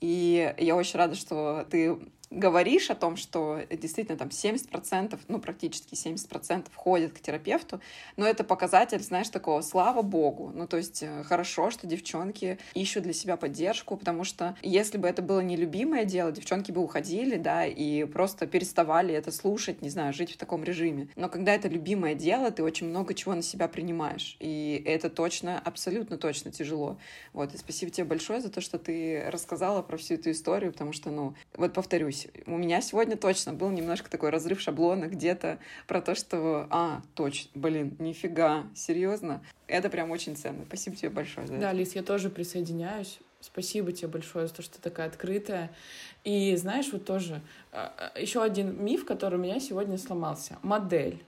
И 0.00 0.54
я 0.58 0.76
очень 0.76 0.98
рада, 0.98 1.14
что 1.14 1.66
ты 1.70 1.98
говоришь 2.32 2.90
о 2.90 2.94
том, 2.94 3.16
что 3.16 3.60
действительно 3.70 4.18
там 4.18 4.28
70%, 4.28 5.18
ну 5.28 5.38
практически 5.38 5.94
70% 5.94 6.66
ходят 6.74 7.12
к 7.12 7.20
терапевту, 7.20 7.80
но 8.16 8.26
это 8.26 8.44
показатель, 8.44 9.00
знаешь, 9.00 9.28
такого 9.28 9.60
слава 9.62 10.02
богу. 10.02 10.50
Ну 10.54 10.66
то 10.66 10.76
есть 10.76 11.02
э, 11.02 11.22
хорошо, 11.24 11.70
что 11.70 11.86
девчонки 11.86 12.58
ищут 12.74 13.04
для 13.04 13.12
себя 13.12 13.36
поддержку, 13.36 13.96
потому 13.96 14.24
что 14.24 14.56
если 14.62 14.98
бы 14.98 15.08
это 15.08 15.22
было 15.22 15.40
нелюбимое 15.40 16.04
дело, 16.04 16.32
девчонки 16.32 16.72
бы 16.72 16.82
уходили, 16.82 17.36
да, 17.36 17.66
и 17.66 18.04
просто 18.04 18.46
переставали 18.46 19.14
это 19.14 19.30
слушать, 19.30 19.82
не 19.82 19.90
знаю, 19.90 20.12
жить 20.12 20.32
в 20.32 20.36
таком 20.36 20.64
режиме. 20.64 21.08
Но 21.16 21.28
когда 21.28 21.54
это 21.54 21.68
любимое 21.68 22.14
дело, 22.14 22.50
ты 22.50 22.62
очень 22.62 22.88
много 22.88 23.14
чего 23.14 23.34
на 23.34 23.42
себя 23.42 23.68
принимаешь, 23.68 24.36
и 24.40 24.82
это 24.86 25.10
точно, 25.10 25.58
абсолютно 25.58 26.16
точно 26.16 26.50
тяжело. 26.50 26.98
Вот, 27.32 27.54
и 27.54 27.58
спасибо 27.58 27.90
тебе 27.90 28.04
большое 28.04 28.40
за 28.40 28.50
то, 28.50 28.60
что 28.60 28.78
ты 28.78 29.24
рассказала 29.28 29.82
про 29.82 29.96
всю 29.96 30.14
эту 30.14 30.30
историю, 30.30 30.72
потому 30.72 30.92
что, 30.92 31.10
ну, 31.10 31.34
вот 31.56 31.72
повторюсь, 31.72 32.21
у 32.46 32.56
меня 32.56 32.80
сегодня 32.80 33.16
точно 33.16 33.52
был 33.52 33.70
немножко 33.70 34.10
такой 34.10 34.30
разрыв 34.30 34.60
шаблона 34.60 35.06
где-то 35.06 35.58
про 35.86 36.00
то, 36.00 36.14
что, 36.14 36.66
а, 36.70 37.02
точно, 37.14 37.50
блин, 37.54 37.96
нифига, 37.98 38.64
серьезно. 38.74 39.42
Это 39.66 39.88
прям 39.88 40.10
очень 40.10 40.36
ценно. 40.36 40.64
Спасибо 40.66 40.96
тебе 40.96 41.10
большое 41.10 41.46
за 41.46 41.54
это. 41.54 41.62
Да, 41.62 41.72
Лиз, 41.72 41.94
я 41.94 42.02
тоже 42.02 42.30
присоединяюсь. 42.30 43.18
Спасибо 43.40 43.92
тебе 43.92 44.08
большое 44.08 44.46
за 44.46 44.54
то, 44.54 44.62
что 44.62 44.76
ты 44.76 44.82
такая 44.82 45.08
открытая. 45.08 45.70
И 46.24 46.54
знаешь, 46.56 46.90
вот 46.92 47.04
тоже 47.04 47.40
а, 47.72 48.12
а, 48.14 48.18
еще 48.18 48.42
один 48.42 48.82
миф, 48.84 49.04
который 49.04 49.38
у 49.38 49.42
меня 49.42 49.58
сегодня 49.58 49.98
сломался. 49.98 50.58
Модель. 50.62 51.22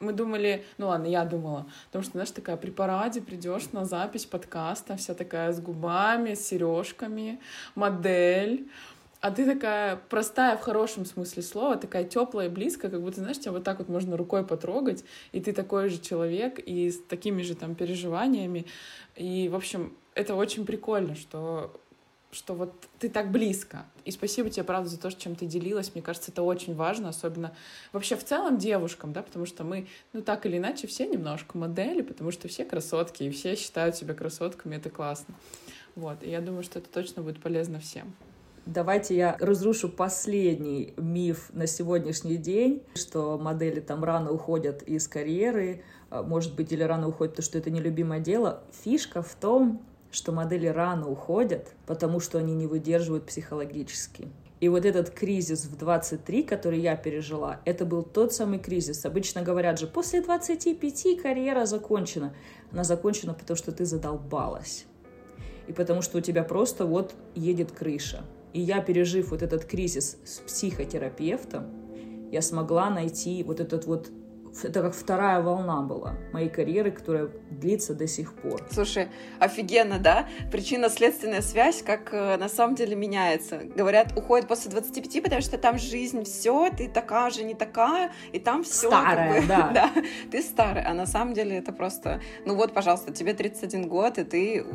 Мы 0.00 0.14
думали, 0.14 0.64
ну 0.78 0.88
ладно, 0.88 1.06
я 1.06 1.26
думала, 1.26 1.66
потому 1.86 2.02
что, 2.02 2.12
знаешь, 2.12 2.30
такая 2.30 2.56
при 2.56 2.70
параде 2.70 3.20
придешь 3.20 3.70
на 3.72 3.84
запись 3.84 4.24
подкаста, 4.24 4.96
вся 4.96 5.12
такая 5.12 5.52
с 5.52 5.60
губами, 5.60 6.32
с 6.32 6.48
сережками, 6.48 7.38
модель. 7.74 8.66
А 9.20 9.30
ты 9.30 9.44
такая 9.44 9.96
простая 10.08 10.56
в 10.56 10.62
хорошем 10.62 11.04
смысле 11.04 11.42
слова, 11.42 11.76
такая 11.76 12.04
теплая 12.04 12.46
и 12.46 12.50
близкая, 12.50 12.90
как 12.90 13.02
будто, 13.02 13.20
знаешь, 13.20 13.38
тебя 13.38 13.52
вот 13.52 13.64
так 13.64 13.78
вот 13.78 13.88
можно 13.88 14.16
рукой 14.16 14.46
потрогать, 14.46 15.04
и 15.32 15.40
ты 15.40 15.52
такой 15.52 15.90
же 15.90 15.98
человек, 15.98 16.58
и 16.58 16.90
с 16.90 17.02
такими 17.02 17.42
же 17.42 17.54
там 17.54 17.74
переживаниями. 17.74 18.64
И, 19.16 19.50
в 19.50 19.56
общем, 19.56 19.94
это 20.14 20.34
очень 20.34 20.64
прикольно, 20.64 21.14
что 21.14 21.70
что 22.32 22.54
вот 22.54 22.72
ты 23.00 23.08
так 23.08 23.32
близко. 23.32 23.86
И 24.04 24.12
спасибо 24.12 24.50
тебе, 24.50 24.62
правда, 24.62 24.88
за 24.88 25.00
то, 25.00 25.10
чем 25.10 25.34
ты 25.34 25.46
делилась. 25.46 25.92
Мне 25.94 26.02
кажется, 26.02 26.30
это 26.30 26.42
очень 26.42 26.76
важно, 26.76 27.08
особенно 27.08 27.52
вообще 27.92 28.14
в 28.14 28.24
целом 28.24 28.56
девушкам, 28.56 29.12
да, 29.12 29.22
потому 29.22 29.46
что 29.46 29.64
мы, 29.64 29.88
ну, 30.12 30.22
так 30.22 30.46
или 30.46 30.58
иначе, 30.58 30.86
все 30.86 31.08
немножко 31.08 31.58
модели, 31.58 32.02
потому 32.02 32.30
что 32.30 32.46
все 32.46 32.64
красотки, 32.64 33.24
и 33.24 33.30
все 33.30 33.56
считают 33.56 33.96
себя 33.96 34.14
красотками, 34.14 34.76
это 34.76 34.90
классно. 34.90 35.34
Вот, 35.96 36.22
и 36.22 36.30
я 36.30 36.40
думаю, 36.40 36.62
что 36.62 36.78
это 36.78 36.88
точно 36.88 37.22
будет 37.22 37.40
полезно 37.40 37.80
всем. 37.80 38.14
Давайте 38.72 39.16
я 39.16 39.36
разрушу 39.40 39.88
последний 39.88 40.94
миф 40.96 41.50
на 41.52 41.66
сегодняшний 41.66 42.36
день, 42.36 42.84
что 42.94 43.36
модели 43.36 43.80
там 43.80 44.04
рано 44.04 44.30
уходят 44.30 44.84
из 44.84 45.08
карьеры, 45.08 45.82
а, 46.08 46.22
может 46.22 46.54
быть, 46.54 46.70
или 46.70 46.84
рано 46.84 47.08
уходят, 47.08 47.32
потому 47.32 47.46
что 47.46 47.58
это 47.58 47.68
нелюбимое 47.68 48.20
дело. 48.20 48.62
Фишка 48.84 49.22
в 49.22 49.34
том, 49.34 49.82
что 50.12 50.30
модели 50.30 50.68
рано 50.68 51.08
уходят, 51.08 51.72
потому 51.84 52.20
что 52.20 52.38
они 52.38 52.54
не 52.54 52.68
выдерживают 52.68 53.26
психологически. 53.26 54.28
И 54.60 54.68
вот 54.68 54.84
этот 54.84 55.10
кризис 55.10 55.64
в 55.64 55.76
23, 55.76 56.44
который 56.44 56.78
я 56.78 56.94
пережила, 56.94 57.60
это 57.64 57.84
был 57.84 58.04
тот 58.04 58.32
самый 58.32 58.60
кризис. 58.60 59.04
Обычно 59.04 59.42
говорят 59.42 59.80
же, 59.80 59.88
после 59.88 60.22
25 60.22 61.20
карьера 61.20 61.64
закончена. 61.66 62.36
Она 62.70 62.84
закончена, 62.84 63.34
потому 63.34 63.56
что 63.56 63.72
ты 63.72 63.84
задолбалась. 63.84 64.84
И 65.66 65.72
потому 65.72 66.02
что 66.02 66.18
у 66.18 66.20
тебя 66.20 66.44
просто 66.44 66.86
вот 66.86 67.16
едет 67.34 67.72
крыша. 67.72 68.24
И 68.52 68.60
я, 68.60 68.80
пережив 68.80 69.30
вот 69.30 69.42
этот 69.42 69.64
кризис 69.64 70.18
с 70.24 70.38
психотерапевтом, 70.40 71.66
я 72.30 72.42
смогла 72.42 72.90
найти 72.90 73.42
вот 73.42 73.60
этот 73.60 73.86
вот 73.86 74.10
это 74.62 74.82
как 74.82 74.94
вторая 74.94 75.40
волна 75.40 75.82
была 75.82 76.14
моей 76.32 76.48
карьеры, 76.48 76.90
которая 76.90 77.30
длится 77.50 77.94
до 77.94 78.06
сих 78.06 78.34
пор. 78.34 78.66
Слушай, 78.70 79.08
офигенно, 79.38 79.98
да? 79.98 80.28
Причинно-следственная 80.50 81.40
связь, 81.40 81.82
как 81.82 82.12
э, 82.12 82.36
на 82.36 82.48
самом 82.48 82.74
деле 82.74 82.96
меняется. 82.96 83.62
Говорят, 83.76 84.16
уходит 84.16 84.48
после 84.48 84.70
25, 84.70 85.22
потому 85.22 85.42
что 85.42 85.58
там 85.58 85.78
жизнь, 85.78 86.24
все, 86.24 86.70
ты 86.70 86.88
такая 86.88 87.30
же, 87.30 87.44
не 87.44 87.54
такая, 87.54 88.12
и 88.32 88.38
там 88.38 88.64
все. 88.64 88.88
Старая, 88.88 89.34
как 89.34 89.42
бы, 89.42 89.48
да. 89.48 89.70
да. 89.74 89.92
Ты 90.30 90.42
старая, 90.42 90.88
а 90.88 90.94
на 90.94 91.06
самом 91.06 91.34
деле 91.34 91.56
это 91.56 91.72
просто, 91.72 92.20
ну 92.44 92.54
вот, 92.54 92.72
пожалуйста, 92.72 93.12
тебе 93.12 93.34
31 93.34 93.88
год, 93.88 94.18
и 94.18 94.24
ты 94.24 94.66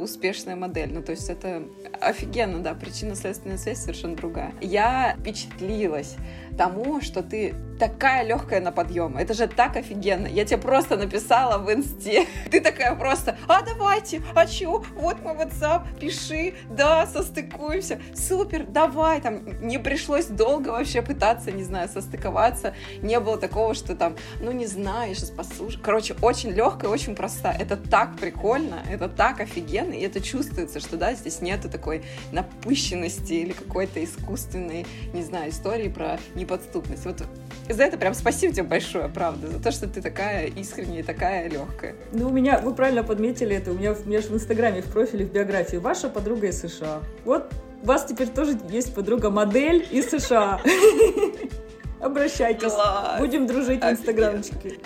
успешная 0.00 0.56
модель. 0.56 0.92
Ну, 0.92 1.02
то 1.02 1.12
есть 1.12 1.28
это 1.28 1.62
офигенно, 2.00 2.60
да, 2.60 2.74
причинно-следственная 2.74 3.58
связь 3.58 3.78
совершенно 3.78 4.16
другая. 4.16 4.54
Я 4.60 5.16
впечатлилась 5.20 6.16
тому, 6.60 7.00
что 7.00 7.22
ты 7.22 7.54
такая 7.78 8.22
легкая 8.22 8.60
на 8.60 8.70
подъем. 8.70 9.16
Это 9.16 9.32
же 9.32 9.48
так 9.48 9.76
офигенно. 9.76 10.26
Я 10.26 10.44
тебе 10.44 10.58
просто 10.58 10.98
написала 10.98 11.56
в 11.56 11.72
инсте. 11.72 12.26
Ты 12.50 12.60
такая 12.60 12.94
просто, 12.94 13.38
а 13.48 13.62
давайте, 13.62 14.20
а 14.34 14.46
чё? 14.46 14.84
Вот 14.96 15.22
мой 15.22 15.34
WhatsApp, 15.34 15.98
пиши, 15.98 16.52
да, 16.68 17.06
состыкуемся. 17.06 17.98
Супер, 18.14 18.66
давай. 18.66 19.22
Там 19.22 19.66
не 19.66 19.78
пришлось 19.78 20.26
долго 20.26 20.68
вообще 20.68 21.00
пытаться, 21.00 21.50
не 21.50 21.64
знаю, 21.64 21.88
состыковаться. 21.88 22.74
Не 23.00 23.18
было 23.18 23.38
такого, 23.38 23.72
что 23.72 23.96
там, 23.96 24.14
ну 24.42 24.52
не 24.52 24.66
знаю, 24.66 25.14
сейчас 25.14 25.30
послушаю. 25.30 25.80
Короче, 25.82 26.14
очень 26.20 26.50
легкая, 26.50 26.90
очень 26.90 27.16
проста. 27.16 27.50
Это 27.58 27.78
так 27.78 28.18
прикольно, 28.18 28.80
это 28.90 29.08
так 29.08 29.40
офигенно, 29.40 29.94
и 29.94 30.02
это 30.02 30.20
чувствуется, 30.20 30.80
что 30.80 30.98
да, 30.98 31.14
здесь 31.14 31.40
нету 31.40 31.70
такой 31.70 32.04
напыщенности 32.30 33.32
или 33.32 33.52
какой-то 33.52 34.04
искусственной, 34.04 34.84
не 35.14 35.22
знаю, 35.22 35.50
истории 35.50 35.88
про 35.88 36.18
неподступность. 36.50 37.04
Вот 37.04 37.22
за 37.68 37.84
это 37.84 37.96
прям 37.96 38.14
спасибо 38.14 38.52
тебе 38.52 38.64
большое, 38.64 39.08
правда, 39.08 39.48
за 39.48 39.62
то, 39.62 39.70
что 39.70 39.86
ты 39.86 40.02
такая 40.02 40.46
искренняя 40.46 41.00
и 41.00 41.02
такая 41.02 41.48
легкая. 41.48 41.94
Ну, 42.12 42.28
у 42.28 42.32
меня, 42.32 42.58
вы 42.58 42.74
правильно 42.74 43.04
подметили 43.04 43.54
это, 43.56 43.70
у 43.70 43.74
меня, 43.74 43.92
у 43.92 44.08
меня 44.08 44.20
же 44.20 44.28
в 44.28 44.34
Инстаграме, 44.34 44.82
в 44.82 44.86
профиле, 44.86 45.24
в 45.24 45.32
биографии, 45.32 45.76
ваша 45.76 46.08
подруга 46.08 46.48
из 46.48 46.60
США. 46.60 47.00
Вот 47.24 47.52
у 47.82 47.86
вас 47.86 48.04
теперь 48.04 48.28
тоже 48.28 48.58
есть 48.70 48.94
подруга-модель 48.94 49.86
из 49.90 50.10
США. 50.10 50.60
Обращайтесь, 52.00 52.72
будем 53.18 53.46
дружить 53.46 53.82
в 53.82 53.88
Инстаграмчике. 53.88 54.78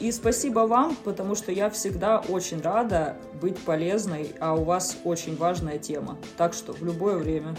И 0.00 0.10
спасибо 0.10 0.60
вам, 0.60 0.96
потому 1.04 1.36
что 1.36 1.52
я 1.52 1.70
всегда 1.70 2.18
очень 2.18 2.60
рада 2.60 3.16
быть 3.40 3.56
полезной, 3.58 4.34
а 4.40 4.54
у 4.54 4.64
вас 4.64 4.96
очень 5.04 5.36
важная 5.36 5.78
тема. 5.78 6.18
Так 6.36 6.54
что 6.54 6.72
в 6.72 6.82
любое 6.82 7.18
время. 7.18 7.54